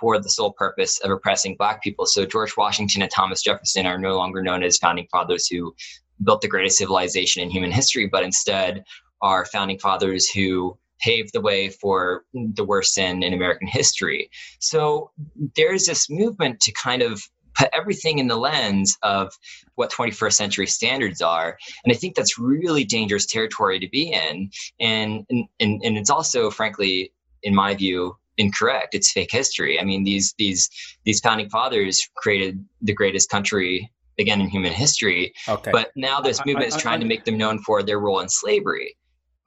for 0.00 0.18
the 0.18 0.28
sole 0.28 0.52
purpose 0.52 0.98
of 1.00 1.10
oppressing 1.10 1.54
black 1.56 1.82
people. 1.82 2.06
So 2.06 2.26
George 2.26 2.56
Washington 2.56 3.02
and 3.02 3.10
Thomas 3.10 3.42
Jefferson 3.42 3.86
are 3.86 3.98
no 3.98 4.16
longer 4.16 4.42
known 4.42 4.62
as 4.62 4.78
founding 4.78 5.06
fathers 5.10 5.46
who 5.46 5.74
built 6.22 6.40
the 6.40 6.48
greatest 6.48 6.78
civilization 6.78 7.42
in 7.42 7.50
human 7.50 7.72
history, 7.72 8.06
but 8.06 8.22
instead 8.22 8.84
our 9.24 9.44
founding 9.46 9.78
fathers 9.78 10.28
who 10.28 10.78
paved 11.00 11.32
the 11.32 11.40
way 11.40 11.70
for 11.70 12.24
the 12.32 12.64
worst 12.64 12.94
sin 12.94 13.22
in 13.22 13.32
American 13.32 13.66
history. 13.66 14.30
So 14.60 15.10
there's 15.56 15.86
this 15.86 16.08
movement 16.08 16.60
to 16.60 16.72
kind 16.72 17.02
of 17.02 17.22
put 17.54 17.68
everything 17.72 18.18
in 18.18 18.26
the 18.28 18.36
lens 18.36 18.96
of 19.02 19.32
what 19.76 19.90
21st 19.90 20.32
century 20.32 20.66
standards 20.66 21.22
are. 21.22 21.56
And 21.84 21.92
i 21.92 21.96
think 21.96 22.14
that's 22.14 22.38
really 22.38 22.84
dangerous 22.84 23.26
territory 23.26 23.78
to 23.80 23.88
be 23.88 24.12
in. 24.12 24.50
And 24.80 25.26
and 25.30 25.46
and, 25.60 25.96
it's 25.96 26.10
also 26.10 26.50
frankly 26.50 27.12
in 27.42 27.54
my 27.54 27.74
view 27.74 28.16
incorrect. 28.36 28.94
It's 28.94 29.12
fake 29.12 29.30
history. 29.30 29.80
I 29.80 29.84
mean 29.84 30.04
these 30.04 30.34
these 30.36 30.68
these 31.04 31.20
founding 31.20 31.48
fathers 31.48 32.08
created 32.16 32.64
the 32.82 32.92
greatest 32.92 33.30
country 33.30 33.90
again 34.18 34.40
in 34.40 34.48
human 34.48 34.72
history. 34.72 35.32
Okay. 35.48 35.70
but 35.72 35.90
now 35.96 36.20
this 36.20 36.38
movement 36.44 36.66
I, 36.66 36.74
I, 36.74 36.76
is 36.76 36.76
trying 36.76 36.98
I, 36.98 37.02
to 37.02 37.06
make 37.06 37.24
them 37.24 37.38
known 37.38 37.58
for 37.60 37.82
their 37.82 38.00
role 38.00 38.20
in 38.20 38.28
slavery 38.28 38.96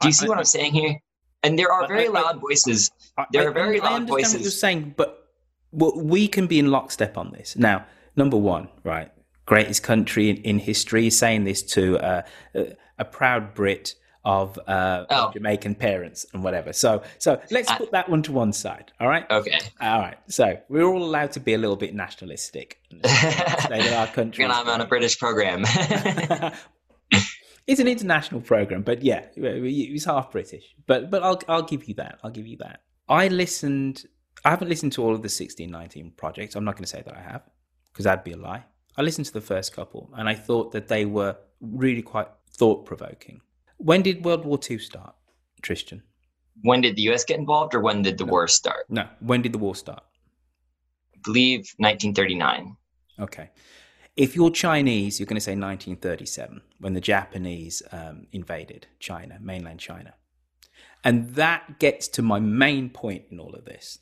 do 0.01 0.07
you 0.07 0.13
see 0.13 0.27
what 0.27 0.37
I, 0.37 0.41
am 0.41 0.45
saying 0.45 0.73
here? 0.73 0.99
And 1.43 1.57
there 1.57 1.71
are 1.71 1.87
very 1.87 2.09
loud 2.09 2.39
voices. 2.41 2.91
There 3.31 3.47
are 3.47 3.51
very 3.51 3.79
loud 3.79 4.07
voices. 4.07 4.33
I 4.33 4.37
understand 4.37 4.39
what 4.39 4.41
you're 4.41 4.51
saying, 4.51 4.93
but 4.97 5.27
well, 5.71 5.93
we 5.95 6.27
can 6.27 6.47
be 6.47 6.59
in 6.59 6.71
lockstep 6.71 7.17
on 7.17 7.31
this. 7.31 7.55
Now, 7.55 7.85
number 8.15 8.37
one, 8.37 8.69
right? 8.83 9.11
Greatest 9.45 9.83
country 9.83 10.29
in, 10.29 10.37
in 10.37 10.59
history, 10.59 11.09
saying 11.09 11.43
this 11.43 11.61
to 11.61 11.99
uh, 11.99 12.21
a, 12.55 12.75
a 12.99 13.05
proud 13.05 13.53
Brit 13.53 13.95
of, 14.25 14.59
uh, 14.67 15.05
oh. 15.09 15.31
Jamaican 15.31 15.75
parents 15.75 16.25
and 16.33 16.43
whatever. 16.43 16.73
So, 16.73 17.01
so 17.17 17.41
let's 17.49 17.71
put 17.71 17.91
that 17.91 18.09
one 18.09 18.23
to 18.23 18.33
one 18.33 18.51
side. 18.51 18.91
All 18.99 19.07
right. 19.07 19.25
Okay. 19.31 19.57
All 19.79 19.99
right. 19.99 20.17
So 20.27 20.59
we're 20.67 20.83
all 20.83 21.01
allowed 21.01 21.31
to 21.33 21.39
be 21.39 21.53
a 21.53 21.57
little 21.57 21.77
bit 21.77 21.95
nationalistic. 21.95 22.81
say 22.91 22.99
that 23.03 23.93
our 23.93 24.13
country. 24.13 24.43
and 24.43 24.51
I'm 24.51 24.67
on 24.67 24.81
a 24.81 24.85
British 24.85 25.17
program. 25.17 25.63
it's 27.67 27.81
an 27.81 27.87
international 27.87 28.41
program, 28.41 28.81
but 28.81 29.03
yeah, 29.03 29.25
it's 29.35 30.05
half 30.05 30.31
British. 30.31 30.73
But 30.85 31.11
but 31.11 31.21
I'll 31.21 31.41
I'll 31.47 31.63
give 31.63 31.85
you 31.85 31.93
that. 31.95 32.19
I'll 32.23 32.31
give 32.31 32.47
you 32.47 32.57
that. 32.57 32.81
I 33.09 33.27
listened. 33.27 34.05
I 34.45 34.49
haven't 34.51 34.69
listened 34.69 34.93
to 34.93 35.01
all 35.03 35.11
of 35.11 35.21
the 35.21 35.29
1619 35.29 36.13
projects. 36.15 36.55
I'm 36.55 36.63
not 36.63 36.75
going 36.75 36.83
to 36.83 36.89
say 36.89 37.01
that 37.05 37.15
I 37.15 37.21
have 37.21 37.43
because 37.91 38.05
that'd 38.05 38.23
be 38.23 38.31
a 38.31 38.37
lie. 38.37 38.63
I 38.95 39.01
listened 39.01 39.25
to 39.27 39.33
the 39.33 39.41
first 39.41 39.75
couple 39.75 40.09
and 40.15 40.29
I 40.29 40.35
thought 40.35 40.71
that 40.71 40.87
they 40.87 41.05
were 41.05 41.35
really 41.59 42.01
quite 42.01 42.27
thought 42.51 42.85
provoking. 42.85 43.41
When 43.77 44.01
did 44.01 44.23
World 44.23 44.45
War 44.45 44.59
II 44.69 44.77
start, 44.79 45.15
Tristan? 45.61 46.03
When 46.61 46.81
did 46.81 46.95
the 46.95 47.03
US 47.09 47.23
get 47.23 47.39
involved 47.39 47.75
or 47.75 47.79
when 47.79 48.01
did 48.01 48.17
the 48.17 48.25
no. 48.25 48.31
war 48.31 48.47
start? 48.47 48.85
No, 48.89 49.07
when 49.19 49.41
did 49.41 49.53
the 49.53 49.57
war 49.57 49.75
start? 49.75 50.03
I 51.15 51.19
believe 51.23 51.73
1939. 51.77 52.75
Okay. 53.19 53.49
If 54.17 54.35
you're 54.35 54.49
Chinese, 54.49 55.19
you're 55.19 55.27
going 55.27 55.35
to 55.35 55.41
say 55.41 55.51
1937 55.51 56.61
when 56.79 56.93
the 56.93 57.01
Japanese 57.01 57.83
um, 57.91 58.25
invaded 58.31 58.87
China, 58.99 59.37
mainland 59.39 59.79
China. 59.79 60.15
And 61.03 61.35
that 61.35 61.77
gets 61.77 62.07
to 62.09 62.23
my 62.23 62.39
main 62.39 62.89
point 62.89 63.25
in 63.29 63.39
all 63.39 63.53
of 63.53 63.65
this. 63.65 63.99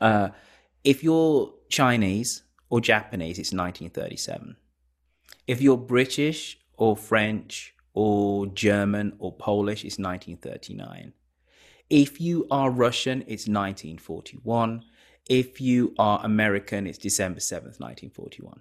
Uh, 0.00 0.28
if 0.84 1.02
you're 1.02 1.52
Chinese 1.68 2.44
or 2.70 2.80
Japanese, 2.80 3.40
it's 3.40 3.52
1937. 3.52 4.56
If 5.48 5.60
you're 5.60 5.76
British 5.76 6.60
or 6.76 6.96
French 6.96 7.74
or 7.92 8.46
German 8.46 9.16
or 9.18 9.32
Polish, 9.32 9.84
it's 9.84 9.98
1939. 9.98 11.12
If 11.90 12.20
you 12.20 12.46
are 12.52 12.70
Russian, 12.70 13.22
it's 13.22 13.48
1941. 13.48 14.84
If 15.28 15.60
you 15.60 15.92
are 15.98 16.20
American, 16.24 16.86
it's 16.86 16.98
December 16.98 17.40
7th, 17.40 17.80
1941. 17.80 18.60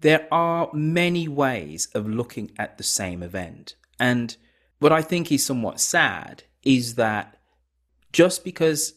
There 0.00 0.26
are 0.32 0.70
many 0.72 1.28
ways 1.28 1.88
of 1.94 2.08
looking 2.08 2.52
at 2.58 2.78
the 2.78 2.84
same 2.84 3.22
event. 3.22 3.74
And 3.98 4.36
what 4.78 4.92
I 4.92 5.02
think 5.02 5.30
is 5.30 5.44
somewhat 5.44 5.80
sad 5.80 6.44
is 6.62 6.94
that 6.94 7.38
just 8.12 8.44
because 8.44 8.94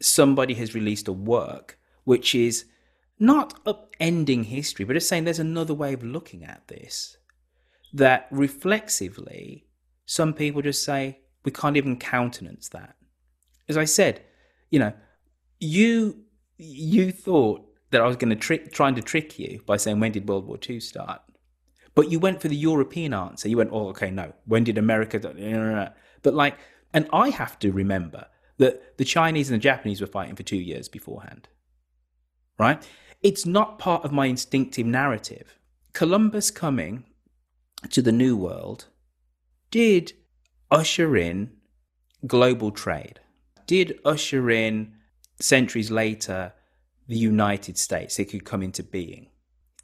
somebody 0.00 0.54
has 0.54 0.74
released 0.74 1.08
a 1.08 1.12
work 1.12 1.78
which 2.04 2.34
is 2.34 2.64
not 3.18 3.62
upending 3.64 4.44
history, 4.44 4.84
but 4.84 4.96
it's 4.96 5.06
saying 5.06 5.24
there's 5.24 5.38
another 5.38 5.74
way 5.74 5.92
of 5.92 6.02
looking 6.02 6.44
at 6.44 6.66
this, 6.68 7.18
that 7.92 8.26
reflexively, 8.30 9.66
some 10.06 10.32
people 10.32 10.62
just 10.62 10.82
say, 10.82 11.18
we 11.44 11.50
can't 11.50 11.76
even 11.76 11.98
countenance 11.98 12.68
that. 12.70 12.96
As 13.68 13.76
I 13.76 13.84
said, 13.84 14.22
you 14.70 14.78
know, 14.78 14.92
you 15.60 16.24
you 16.56 17.12
thought 17.12 17.67
that 17.90 18.00
I 18.00 18.06
was 18.06 18.16
going 18.16 18.30
to 18.30 18.36
trick, 18.36 18.72
trying 18.72 18.94
to 18.96 19.02
trick 19.02 19.38
you 19.38 19.60
by 19.66 19.76
saying 19.76 20.00
when 20.00 20.12
did 20.12 20.28
World 20.28 20.46
War 20.46 20.58
II 20.68 20.80
start, 20.80 21.22
but 21.94 22.10
you 22.10 22.18
went 22.18 22.40
for 22.40 22.48
the 22.48 22.56
European 22.56 23.12
answer. 23.14 23.48
You 23.48 23.56
went, 23.56 23.70
oh, 23.72 23.88
okay, 23.88 24.10
no. 24.10 24.32
When 24.44 24.64
did 24.64 24.78
America? 24.78 25.18
But 26.22 26.34
like, 26.34 26.56
and 26.94 27.08
I 27.12 27.30
have 27.30 27.58
to 27.60 27.72
remember 27.72 28.26
that 28.58 28.98
the 28.98 29.04
Chinese 29.04 29.50
and 29.50 29.60
the 29.60 29.62
Japanese 29.62 30.00
were 30.00 30.06
fighting 30.06 30.36
for 30.36 30.42
two 30.42 30.56
years 30.56 30.88
beforehand. 30.88 31.48
Right? 32.58 32.86
It's 33.22 33.46
not 33.46 33.78
part 33.78 34.04
of 34.04 34.12
my 34.12 34.26
instinctive 34.26 34.86
narrative. 34.86 35.58
Columbus 35.92 36.50
coming 36.50 37.04
to 37.90 38.02
the 38.02 38.12
New 38.12 38.36
World 38.36 38.86
did 39.70 40.12
usher 40.70 41.16
in 41.16 41.50
global 42.26 42.70
trade, 42.70 43.20
did 43.66 43.98
usher 44.04 44.50
in 44.50 44.94
centuries 45.40 45.90
later 45.90 46.52
the 47.08 47.16
United 47.16 47.78
States. 47.78 48.18
It 48.18 48.26
could 48.26 48.44
come 48.44 48.62
into 48.62 48.82
being. 48.82 49.30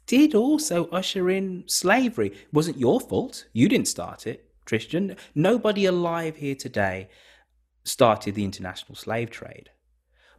Did 0.07 0.35
also 0.35 0.87
usher 0.89 1.29
in 1.29 1.63
slavery. 1.67 2.27
It 2.27 2.53
wasn't 2.53 2.77
your 2.77 2.99
fault. 2.99 3.47
You 3.53 3.67
didn't 3.67 3.87
start 3.87 4.27
it, 4.27 4.45
Tristan. 4.65 5.15
Nobody 5.33 5.85
alive 5.85 6.37
here 6.37 6.55
today 6.55 7.09
started 7.83 8.35
the 8.35 8.43
international 8.43 8.95
slave 8.95 9.31
trade. 9.31 9.69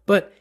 But 0.06 0.32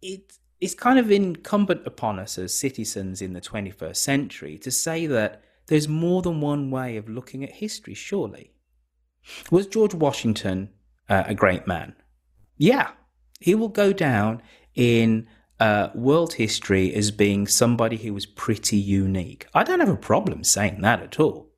it, 0.00 0.32
it's 0.60 0.74
kind 0.74 0.98
of 0.98 1.10
incumbent 1.10 1.86
upon 1.86 2.18
us 2.18 2.38
as 2.38 2.54
citizens 2.54 3.20
in 3.20 3.34
the 3.34 3.40
21st 3.40 3.96
century 3.96 4.58
to 4.58 4.70
say 4.70 5.06
that 5.06 5.42
there's 5.66 5.88
more 5.88 6.22
than 6.22 6.40
one 6.40 6.70
way 6.70 6.96
of 6.96 7.08
looking 7.08 7.44
at 7.44 7.52
history, 7.52 7.94
surely. 7.94 8.52
Was 9.50 9.66
George 9.66 9.94
Washington 9.94 10.70
uh, 11.08 11.24
a 11.26 11.34
great 11.34 11.66
man? 11.66 11.94
Yeah, 12.56 12.90
he 13.40 13.54
will 13.54 13.68
go 13.68 13.92
down 13.92 14.42
in 14.74 15.28
uh, 15.62 15.90
world 15.94 16.32
history 16.32 16.92
as 16.92 17.12
being 17.12 17.46
somebody 17.46 17.96
who 17.96 18.12
was 18.12 18.26
pretty 18.26 18.76
unique. 18.76 19.46
I 19.54 19.62
don't 19.62 19.78
have 19.78 19.88
a 19.88 19.96
problem 19.96 20.42
saying 20.42 20.80
that 20.80 21.00
at 21.00 21.20
all. 21.20 21.50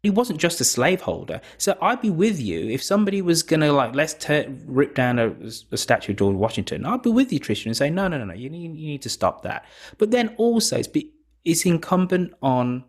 He 0.00 0.10
wasn't 0.10 0.38
just 0.38 0.60
a 0.60 0.64
slaveholder. 0.64 1.40
So 1.56 1.76
I'd 1.82 2.00
be 2.00 2.08
with 2.08 2.40
you 2.40 2.68
if 2.68 2.84
somebody 2.84 3.20
was 3.20 3.42
going 3.42 3.62
to, 3.62 3.72
like, 3.72 3.96
let's 3.96 4.14
tear, 4.14 4.46
rip 4.64 4.94
down 4.94 5.18
a, 5.18 5.34
a, 5.72 5.76
statue 5.76 6.12
of 6.12 6.18
George 6.18 6.36
Washington. 6.36 6.86
I'd 6.86 7.02
be 7.02 7.10
with 7.10 7.32
you, 7.32 7.40
Tristan, 7.40 7.70
and 7.70 7.76
say, 7.76 7.90
no, 7.90 8.06
no, 8.06 8.16
no, 8.18 8.26
no, 8.26 8.32
you 8.32 8.48
need, 8.48 8.76
you 8.76 8.86
need 8.86 9.02
to 9.02 9.08
stop 9.08 9.42
that. 9.42 9.64
But 9.98 10.12
then 10.12 10.36
also, 10.36 10.78
it's, 10.78 10.86
be, 10.86 11.12
it's 11.44 11.66
incumbent 11.66 12.34
on 12.40 12.84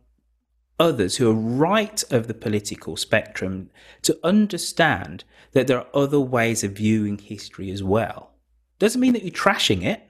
others 0.80 1.16
who 1.16 1.32
are 1.32 1.34
right 1.34 2.04
of 2.12 2.28
the 2.28 2.36
political 2.36 2.96
spectrum 2.96 3.72
to 4.04 4.20
understand 4.24 5.24
that 5.54 5.66
there 5.66 5.80
are 5.80 5.88
other 5.96 6.20
ways 6.20 6.64
of 6.64 6.74
viewing 6.74 7.18
history 7.18 7.72
as 7.72 7.82
well. 7.82 8.34
Doesn't 8.78 9.02
mean 9.02 9.14
that 9.14 9.24
you're 9.24 9.32
trashing 9.32 9.84
it, 9.84 10.09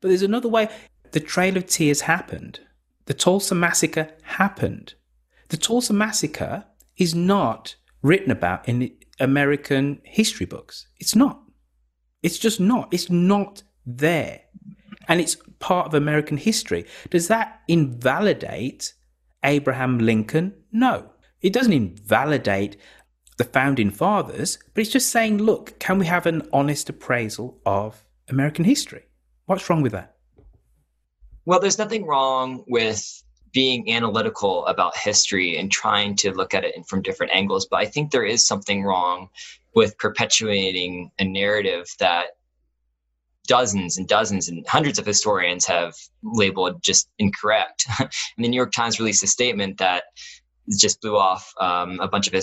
but 0.00 0.08
there's 0.08 0.22
another 0.22 0.48
way. 0.48 0.68
The 1.12 1.20
Trail 1.20 1.56
of 1.56 1.66
Tears 1.66 2.02
happened. 2.02 2.60
The 3.06 3.14
Tulsa 3.14 3.54
Massacre 3.54 4.10
happened. 4.22 4.94
The 5.48 5.56
Tulsa 5.56 5.92
Massacre 5.92 6.64
is 6.96 7.14
not 7.14 7.76
written 8.02 8.30
about 8.30 8.68
in 8.68 8.92
American 9.18 10.00
history 10.04 10.46
books. 10.46 10.86
It's 10.98 11.16
not. 11.16 11.42
It's 12.22 12.38
just 12.38 12.60
not. 12.60 12.88
It's 12.92 13.10
not 13.10 13.62
there. 13.84 14.42
And 15.08 15.20
it's 15.20 15.36
part 15.58 15.86
of 15.86 15.94
American 15.94 16.36
history. 16.36 16.86
Does 17.10 17.28
that 17.28 17.60
invalidate 17.66 18.94
Abraham 19.44 19.98
Lincoln? 19.98 20.54
No. 20.70 21.10
It 21.40 21.52
doesn't 21.52 21.72
invalidate 21.72 22.76
the 23.38 23.44
founding 23.44 23.90
fathers, 23.90 24.58
but 24.74 24.82
it's 24.82 24.92
just 24.92 25.08
saying, 25.08 25.38
look, 25.38 25.78
can 25.78 25.98
we 25.98 26.06
have 26.06 26.26
an 26.26 26.46
honest 26.52 26.90
appraisal 26.90 27.58
of 27.64 28.04
American 28.28 28.64
history? 28.66 29.04
What's 29.50 29.68
wrong 29.68 29.82
with 29.82 29.90
that? 29.90 30.14
Well, 31.44 31.58
there's 31.58 31.76
nothing 31.76 32.06
wrong 32.06 32.62
with 32.68 33.24
being 33.52 33.90
analytical 33.90 34.64
about 34.66 34.96
history 34.96 35.56
and 35.56 35.72
trying 35.72 36.14
to 36.18 36.30
look 36.30 36.54
at 36.54 36.62
it 36.62 36.86
from 36.86 37.02
different 37.02 37.32
angles, 37.34 37.66
but 37.66 37.80
I 37.80 37.86
think 37.86 38.12
there 38.12 38.24
is 38.24 38.46
something 38.46 38.84
wrong 38.84 39.28
with 39.74 39.98
perpetuating 39.98 41.10
a 41.18 41.24
narrative 41.24 41.88
that 41.98 42.26
dozens 43.48 43.98
and 43.98 44.06
dozens 44.06 44.48
and 44.48 44.64
hundreds 44.68 45.00
of 45.00 45.04
historians 45.04 45.66
have 45.66 45.96
labeled 46.22 46.80
just 46.80 47.08
incorrect. 47.18 47.86
and 47.98 48.08
the 48.38 48.46
New 48.46 48.54
York 48.54 48.70
Times 48.70 49.00
released 49.00 49.24
a 49.24 49.26
statement 49.26 49.78
that 49.78 50.04
just 50.78 51.00
blew 51.00 51.16
off 51.16 51.52
um, 51.60 51.98
a 52.00 52.08
bunch 52.08 52.28
of 52.28 52.34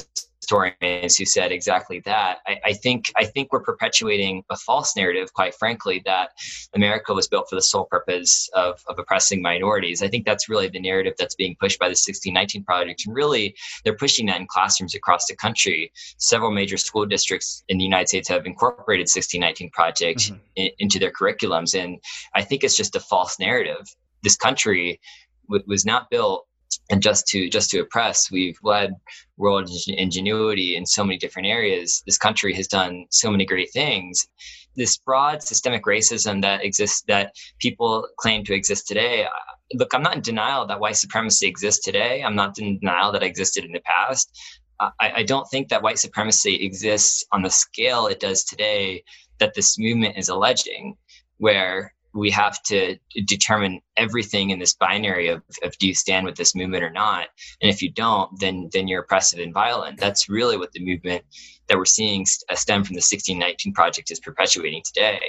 historians 0.41 1.15
who 1.17 1.25
said 1.25 1.51
exactly 1.51 1.99
that. 2.01 2.39
I, 2.47 2.59
I, 2.65 2.73
think 2.73 3.11
I 3.15 3.25
think 3.25 3.51
we're 3.51 3.61
perpetuating 3.61 4.43
a 4.49 4.55
false 4.55 4.95
narrative, 4.95 5.33
quite 5.33 5.55
frankly, 5.55 6.01
that 6.05 6.29
America 6.73 7.13
was 7.13 7.27
built 7.27 7.47
for 7.49 7.55
the 7.55 7.61
sole 7.61 7.85
purpose 7.85 8.49
of, 8.53 8.81
of 8.87 8.99
oppressing 8.99 9.41
minorities. 9.41 10.01
I 10.01 10.07
think 10.07 10.25
that's 10.25 10.49
really 10.49 10.67
the 10.67 10.79
narrative 10.79 11.13
that's 11.17 11.35
being 11.35 11.55
pushed 11.59 11.79
by 11.79 11.87
the 11.87 11.91
1619 11.91 12.63
project, 12.63 13.03
and 13.05 13.15
really 13.15 13.55
they're 13.83 13.95
pushing 13.95 14.25
that 14.27 14.39
in 14.39 14.47
classrooms 14.47 14.95
across 14.95 15.25
the 15.27 15.35
country. 15.35 15.91
Several 16.17 16.51
major 16.51 16.77
school 16.77 17.05
districts 17.05 17.63
in 17.67 17.77
the 17.77 17.83
United 17.83 18.07
States 18.07 18.29
have 18.29 18.45
incorporated 18.45 19.03
1619 19.03 19.69
project 19.71 20.19
mm-hmm. 20.19 20.37
in, 20.55 20.69
into 20.79 20.99
their 20.99 21.11
curriculums, 21.11 21.77
and 21.77 21.99
I 22.35 22.43
think 22.43 22.63
it's 22.63 22.77
just 22.77 22.95
a 22.95 22.99
false 22.99 23.39
narrative. 23.39 23.95
This 24.23 24.35
country 24.35 24.99
w- 25.47 25.63
was 25.67 25.85
not 25.85 26.09
built 26.09 26.47
and 26.89 27.01
just 27.01 27.27
to 27.27 27.49
just 27.49 27.69
to 27.71 27.79
oppress 27.79 28.31
we've 28.31 28.57
led 28.63 28.93
world 29.37 29.69
ingenuity 29.87 30.75
in 30.75 30.85
so 30.85 31.03
many 31.03 31.17
different 31.17 31.47
areas. 31.47 32.01
This 32.05 32.17
country 32.17 32.53
has 32.53 32.67
done 32.67 33.05
so 33.09 33.29
many 33.29 33.45
great 33.45 33.71
things. 33.71 34.27
This 34.75 34.97
broad 34.97 35.41
systemic 35.41 35.85
racism 35.85 36.41
that 36.43 36.63
exists 36.63 37.03
that 37.07 37.33
people 37.59 38.07
claim 38.19 38.43
to 38.45 38.53
exist 38.53 38.87
today 38.87 39.25
uh, 39.25 39.29
look 39.73 39.93
i'm 39.93 40.03
not 40.03 40.15
in 40.15 40.21
denial 40.21 40.65
that 40.65 40.79
white 40.79 40.95
supremacy 40.95 41.47
exists 41.47 41.83
today. 41.83 42.23
I'm 42.23 42.35
not 42.35 42.57
in 42.59 42.79
denial 42.79 43.11
that 43.11 43.23
it 43.23 43.27
existed 43.27 43.65
in 43.65 43.71
the 43.71 43.81
past. 43.81 44.31
I, 44.79 45.11
I 45.15 45.23
don't 45.23 45.47
think 45.49 45.69
that 45.69 45.81
white 45.81 45.99
supremacy 45.99 46.63
exists 46.63 47.23
on 47.31 47.41
the 47.41 47.49
scale 47.49 48.07
it 48.07 48.19
does 48.19 48.43
today 48.43 49.03
that 49.39 49.55
this 49.55 49.77
movement 49.79 50.17
is 50.17 50.29
alleging 50.29 50.95
where 51.37 51.93
we 52.17 52.31
have 52.31 52.61
to 52.63 52.97
determine 53.25 53.79
everything 53.95 54.49
in 54.49 54.59
this 54.59 54.73
binary 54.73 55.27
of, 55.29 55.41
of 55.63 55.77
do 55.77 55.87
you 55.87 55.93
stand 55.93 56.25
with 56.25 56.35
this 56.35 56.55
movement 56.55 56.83
or 56.83 56.89
not? 56.89 57.27
And 57.61 57.69
if 57.69 57.81
you 57.81 57.91
don't 57.91 58.39
then 58.39 58.69
then 58.73 58.87
you're 58.87 59.01
oppressive 59.01 59.39
and 59.39 59.53
violent. 59.53 59.99
That's 59.99 60.29
really 60.29 60.57
what 60.57 60.71
the 60.71 60.83
movement 60.83 61.23
that 61.67 61.77
we're 61.77 61.85
seeing 61.85 62.25
stem 62.25 62.83
from 62.83 62.95
the 62.95 63.05
1619 63.05 63.73
project 63.73 64.11
is 64.11 64.19
perpetuating 64.19 64.81
today. 64.85 65.19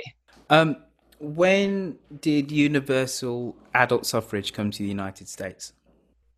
Um, 0.51 0.76
when 1.18 1.99
did 2.20 2.51
universal 2.53 3.57
adult 3.74 4.07
suffrage 4.07 4.53
come 4.53 4.70
to 4.70 4.78
the 4.78 4.89
united 4.89 5.28
states? 5.28 5.72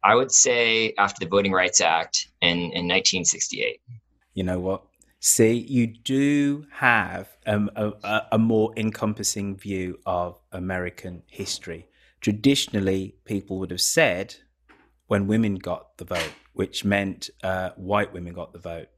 I 0.03 0.14
would 0.14 0.32
say 0.32 0.94
after 0.96 1.22
the 1.22 1.28
voting 1.28 1.53
rights 1.53 1.80
act 1.80 2.28
in, 2.40 2.57
in 2.59 2.88
1968 2.88 3.80
you 4.34 4.44
know 4.44 4.59
what 4.59 4.82
See, 5.22 5.52
you 5.52 5.86
do 5.86 6.64
have 6.72 7.28
um, 7.46 7.70
a, 7.76 8.22
a, 8.32 8.38
more 8.38 8.72
encompassing 8.74 9.54
view 9.54 9.98
of 10.06 10.38
American 10.50 11.22
history. 11.26 11.88
Traditionally, 12.22 13.16
people 13.26 13.58
would 13.58 13.70
have 13.70 13.82
said 13.82 14.36
when 15.08 15.26
women 15.26 15.56
got 15.56 15.98
the 15.98 16.06
vote, 16.06 16.32
which 16.54 16.86
meant 16.86 17.28
uh, 17.44 17.70
white 17.76 18.14
women 18.14 18.32
got 18.32 18.54
the 18.54 18.58
vote 18.58 18.88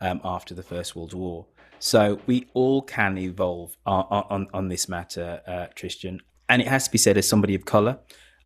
um, 0.00 0.20
after 0.22 0.54
the 0.54 0.62
First 0.62 0.94
World 0.94 1.14
War. 1.14 1.46
So 1.80 2.20
we 2.26 2.48
all 2.54 2.82
can 2.82 3.18
evolve 3.18 3.76
on, 3.84 4.04
on, 4.08 4.46
on 4.54 4.68
this 4.68 4.88
matter, 4.88 5.40
uh, 5.48 5.66
Tristan. 5.74 6.20
And 6.48 6.62
it 6.62 6.68
has 6.68 6.84
to 6.84 6.92
be 6.92 6.98
said, 6.98 7.18
as 7.18 7.28
somebody 7.28 7.56
of 7.56 7.64
colour, 7.64 7.98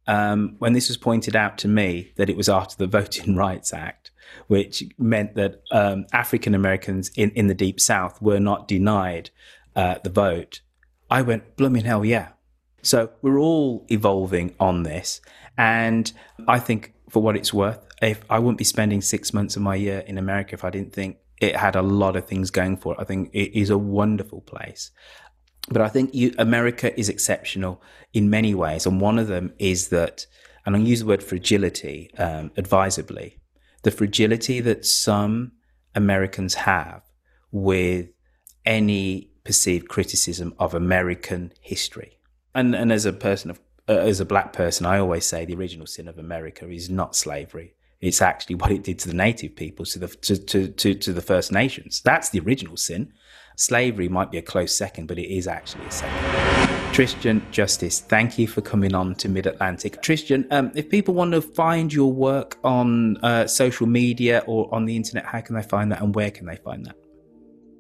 um, 0.07 0.57
when 0.59 0.73
this 0.73 0.89
was 0.89 0.97
pointed 0.97 1.37
out 1.37 1.59
to 1.59 1.69
me 1.69 2.13
that 2.17 2.31
it 2.31 2.37
was 2.37 2.49
after 2.49 2.77
the 2.79 2.87
Voting 2.99 3.37
Rights 3.37 3.75
Act, 3.75 4.06
which 4.47 4.85
meant 4.99 5.35
that 5.35 5.63
um, 5.71 6.07
African 6.13 6.55
Americans 6.55 7.11
in, 7.17 7.31
in 7.31 7.47
the 7.47 7.55
Deep 7.55 7.81
South 7.81 8.21
were 8.21 8.41
not 8.41 8.69
denied 8.69 9.31
uh, 9.75 9.97
the 10.03 10.11
vote, 10.11 10.61
I 11.11 11.23
went, 11.23 11.57
blooming 11.57 11.85
hell, 11.85 12.05
yeah. 12.05 12.29
So 12.83 13.11
we're 13.23 13.39
all 13.39 13.85
evolving 13.89 14.55
on 14.61 14.83
this. 14.83 15.21
And 15.59 16.13
I 16.47 16.59
think, 16.59 16.95
for 17.09 17.23
what 17.23 17.37
it's 17.37 17.53
worth, 17.53 17.87
if 18.03 18.21
I 18.29 18.39
wouldn't 18.39 18.59
be 18.59 18.65
spending 18.65 19.01
six 19.01 19.33
months 19.33 19.57
of 19.57 19.63
my 19.63 19.75
year 19.75 20.01
in 20.01 20.19
America 20.19 20.55
if 20.55 20.65
I 20.65 20.71
didn't 20.71 20.93
think 20.93 21.19
it 21.41 21.57
had 21.57 21.77
a 21.77 21.83
lot 21.83 22.17
of 22.17 22.27
things 22.27 22.51
going 22.51 22.77
for 22.77 22.95
it. 22.95 23.01
I 23.01 23.05
think 23.05 23.31
it 23.33 23.59
is 23.59 23.71
a 23.71 23.79
wonderful 23.79 24.41
place. 24.41 24.91
But 25.69 25.83
I 25.83 25.89
think 25.89 26.15
you, 26.15 26.35
America 26.39 26.99
is 26.99 27.09
exceptional 27.09 27.83
in 28.13 28.31
many 28.31 28.55
ways. 28.55 28.87
And 28.87 29.01
one 29.01 29.19
of 29.19 29.27
them 29.27 29.53
is 29.59 29.89
that, 29.89 30.27
and 30.65 30.77
I 30.77 30.79
use 30.79 31.01
the 31.01 31.07
word 31.07 31.23
fragility 31.23 32.11
um, 32.19 32.53
advisably, 32.57 33.39
the 33.87 33.93
fragility 33.93 34.59
that 34.59 34.85
some 34.85 35.53
Americans 35.95 36.55
have 36.55 37.03
with 37.53 38.09
any 38.65 39.31
perceived 39.45 39.89
criticism 39.89 40.53
of 40.59 40.75
American 40.75 41.53
history. 41.61 42.19
And, 42.53 42.75
and 42.75 42.91
as 42.91 43.07
a 43.07 43.13
person 43.13 43.49
of, 43.49 43.61
uh, 43.89 43.93
as 43.93 44.19
a 44.19 44.25
black 44.25 44.53
person, 44.53 44.87
I 44.87 44.99
always 44.99 45.25
say 45.25 45.45
the 45.45 45.55
original 45.55 45.87
sin 45.87 46.09
of 46.09 46.19
America 46.19 46.69
is 46.69 46.91
not 46.91 47.15
slavery. 47.15 47.75
It's 48.01 48.21
actually 48.21 48.57
what 48.61 48.73
it 48.73 48.83
did 48.83 48.99
to 48.99 49.09
the 49.09 49.15
native 49.15 49.55
peoples, 49.55 49.93
to 49.93 50.01
the, 50.01 50.09
to, 50.09 50.37
to, 50.37 50.67
to, 50.67 50.95
to 50.95 51.13
the 51.13 51.23
First 51.23 51.53
Nations. 51.53 52.01
That's 52.01 52.31
the 52.31 52.41
original 52.41 52.77
sin. 52.77 53.13
Slavery 53.55 54.09
might 54.09 54.33
be 54.33 54.39
a 54.39 54.43
close 54.43 54.77
second, 54.77 55.07
but 55.07 55.21
it 55.21 55.33
is 55.33 55.47
actually 55.47 55.87
a 55.87 55.93
second. 55.93 56.76
Tristan 56.97 57.47
Justice, 57.51 58.01
thank 58.01 58.39
you 58.39 58.47
for 58.47 58.63
coming 58.63 58.95
on 58.95 59.15
to 59.17 59.29
Mid 59.29 59.47
Atlantic. 59.47 60.01
Tristan, 60.01 60.47
um, 60.51 60.73
if 60.75 60.89
people 60.89 61.13
want 61.13 61.33
to 61.33 61.43
find 61.43 61.93
your 61.93 62.11
work 62.11 62.57
on 62.65 63.19
uh, 63.19 63.47
social 63.47 63.87
media 63.87 64.43
or 64.47 64.75
on 64.75 64.87
the 64.87 64.97
internet, 64.97 65.27
how 65.27 65.43
can 65.43 65.57
they 65.57 65.63
find 65.63 65.93
that 65.93 66.01
and 66.01 66.15
where 66.15 66.31
can 66.31 66.47
they 66.47 66.57
find 66.57 66.87
that? 66.87 66.97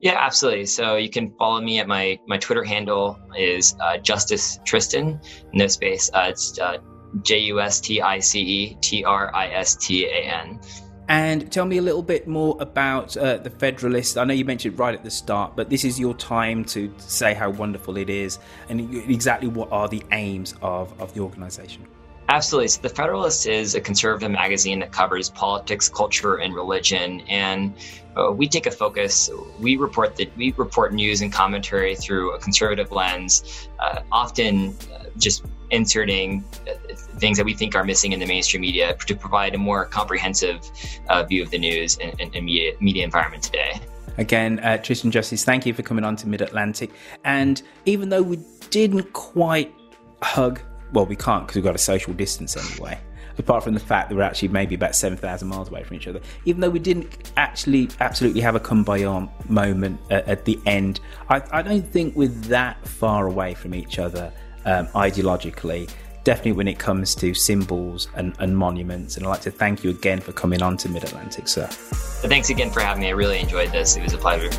Yeah, 0.02 0.16
absolutely. 0.18 0.66
So 0.66 0.96
you 0.96 1.08
can 1.08 1.34
follow 1.38 1.62
me 1.62 1.78
at 1.78 1.88
my 1.88 2.18
my 2.26 2.36
Twitter 2.36 2.62
handle 2.62 3.18
is 3.38 3.74
uh, 3.80 3.96
Justice 3.96 4.58
Tristan, 4.66 5.18
no 5.54 5.66
space. 5.66 6.10
Uh, 6.12 6.26
it's 6.28 6.58
uh, 6.58 6.76
J 7.22 7.38
U 7.38 7.58
S 7.58 7.80
T 7.80 8.02
I 8.02 8.18
C 8.18 8.40
E 8.42 8.76
T 8.82 9.02
R 9.02 9.34
I 9.34 9.46
S 9.48 9.76
T 9.76 10.04
A 10.04 10.30
N. 10.44 10.60
And 11.08 11.50
tell 11.52 11.66
me 11.66 11.78
a 11.78 11.82
little 11.82 12.02
bit 12.02 12.26
more 12.26 12.56
about 12.58 13.16
uh, 13.16 13.36
the 13.36 13.50
Federalist. 13.50 14.18
I 14.18 14.24
know 14.24 14.34
you 14.34 14.44
mentioned 14.44 14.78
right 14.78 14.94
at 14.94 15.04
the 15.04 15.10
start, 15.10 15.54
but 15.54 15.70
this 15.70 15.84
is 15.84 16.00
your 16.00 16.14
time 16.14 16.64
to 16.66 16.92
say 16.98 17.32
how 17.32 17.50
wonderful 17.50 17.96
it 17.96 18.10
is 18.10 18.40
and 18.68 18.92
exactly 19.08 19.48
what 19.48 19.70
are 19.70 19.88
the 19.88 20.02
aims 20.10 20.54
of, 20.62 21.00
of 21.00 21.14
the 21.14 21.20
organization. 21.20 21.86
Absolutely. 22.28 22.68
So, 22.68 22.80
The 22.82 22.88
Federalist 22.88 23.46
is 23.46 23.76
a 23.76 23.80
conservative 23.80 24.32
magazine 24.32 24.80
that 24.80 24.90
covers 24.90 25.30
politics, 25.30 25.88
culture, 25.88 26.36
and 26.36 26.54
religion. 26.54 27.20
And 27.28 27.74
uh, 28.16 28.32
we 28.32 28.48
take 28.48 28.66
a 28.66 28.70
focus. 28.72 29.30
We 29.60 29.76
report 29.76 30.16
that 30.16 30.36
we 30.36 30.52
report 30.56 30.92
news 30.92 31.20
and 31.20 31.32
commentary 31.32 31.94
through 31.94 32.34
a 32.34 32.40
conservative 32.40 32.90
lens, 32.90 33.68
uh, 33.78 34.02
often 34.10 34.76
uh, 34.92 35.04
just 35.18 35.44
inserting 35.70 36.44
uh, 36.68 36.94
things 37.18 37.38
that 37.38 37.44
we 37.44 37.54
think 37.54 37.74
are 37.74 37.84
missing 37.84 38.12
in 38.12 38.20
the 38.20 38.26
mainstream 38.26 38.60
media 38.60 38.94
to 39.06 39.14
provide 39.14 39.54
a 39.54 39.58
more 39.58 39.86
comprehensive 39.86 40.60
uh, 41.08 41.22
view 41.24 41.42
of 41.42 41.50
the 41.50 41.58
news 41.58 41.98
and, 41.98 42.18
and, 42.20 42.32
media, 42.44 42.72
media 42.80 43.04
environment 43.04 43.42
today. 43.42 43.80
Again, 44.18 44.60
uh, 44.60 44.78
Tristan 44.78 45.10
Justice, 45.10 45.44
thank 45.44 45.66
you 45.66 45.74
for 45.74 45.82
coming 45.82 46.04
on 46.04 46.16
to 46.16 46.28
Mid 46.28 46.40
Atlantic. 46.40 46.90
And 47.24 47.60
even 47.84 48.08
though 48.08 48.22
we 48.22 48.38
didn't 48.70 49.12
quite 49.12 49.74
hug, 50.22 50.60
well, 50.92 51.06
we 51.06 51.16
can't 51.16 51.46
because 51.46 51.56
we've 51.56 51.64
got 51.64 51.74
a 51.74 51.78
social 51.78 52.12
distance 52.14 52.56
anyway. 52.56 52.98
Apart 53.38 53.64
from 53.64 53.74
the 53.74 53.80
fact 53.80 54.08
that 54.08 54.14
we're 54.16 54.22
actually 54.22 54.48
maybe 54.48 54.74
about 54.74 54.96
7,000 54.96 55.46
miles 55.46 55.68
away 55.68 55.82
from 55.82 55.96
each 55.96 56.08
other. 56.08 56.20
Even 56.46 56.62
though 56.62 56.70
we 56.70 56.78
didn't 56.78 57.32
actually 57.36 57.90
absolutely 58.00 58.40
have 58.40 58.54
a 58.54 58.60
kumbaya 58.60 59.28
moment 59.50 60.00
at, 60.08 60.26
at 60.26 60.44
the 60.46 60.58
end, 60.64 61.00
I, 61.28 61.42
I 61.52 61.60
don't 61.60 61.86
think 61.86 62.16
we're 62.16 62.28
that 62.28 62.86
far 62.88 63.26
away 63.26 63.52
from 63.52 63.74
each 63.74 63.98
other 63.98 64.32
um, 64.66 64.86
ideologically 64.88 65.90
definitely 66.24 66.50
when 66.52 66.66
it 66.66 66.76
comes 66.76 67.14
to 67.14 67.32
symbols 67.32 68.08
and, 68.16 68.34
and, 68.40 68.58
monuments. 68.58 69.16
And 69.16 69.24
I'd 69.24 69.30
like 69.30 69.40
to 69.42 69.50
thank 69.52 69.84
you 69.84 69.90
again 69.90 70.20
for 70.20 70.32
coming 70.32 70.60
on 70.60 70.76
to 70.78 70.88
Mid 70.88 71.04
Atlantic, 71.04 71.46
sir. 71.46 71.68
Thanks 71.68 72.50
again 72.50 72.72
for 72.72 72.80
having 72.80 73.02
me. 73.02 73.06
I 73.06 73.12
really 73.12 73.38
enjoyed 73.38 73.70
this. 73.70 73.96
It 73.96 74.02
was 74.02 74.12
a 74.12 74.18
pleasure. 74.18 74.50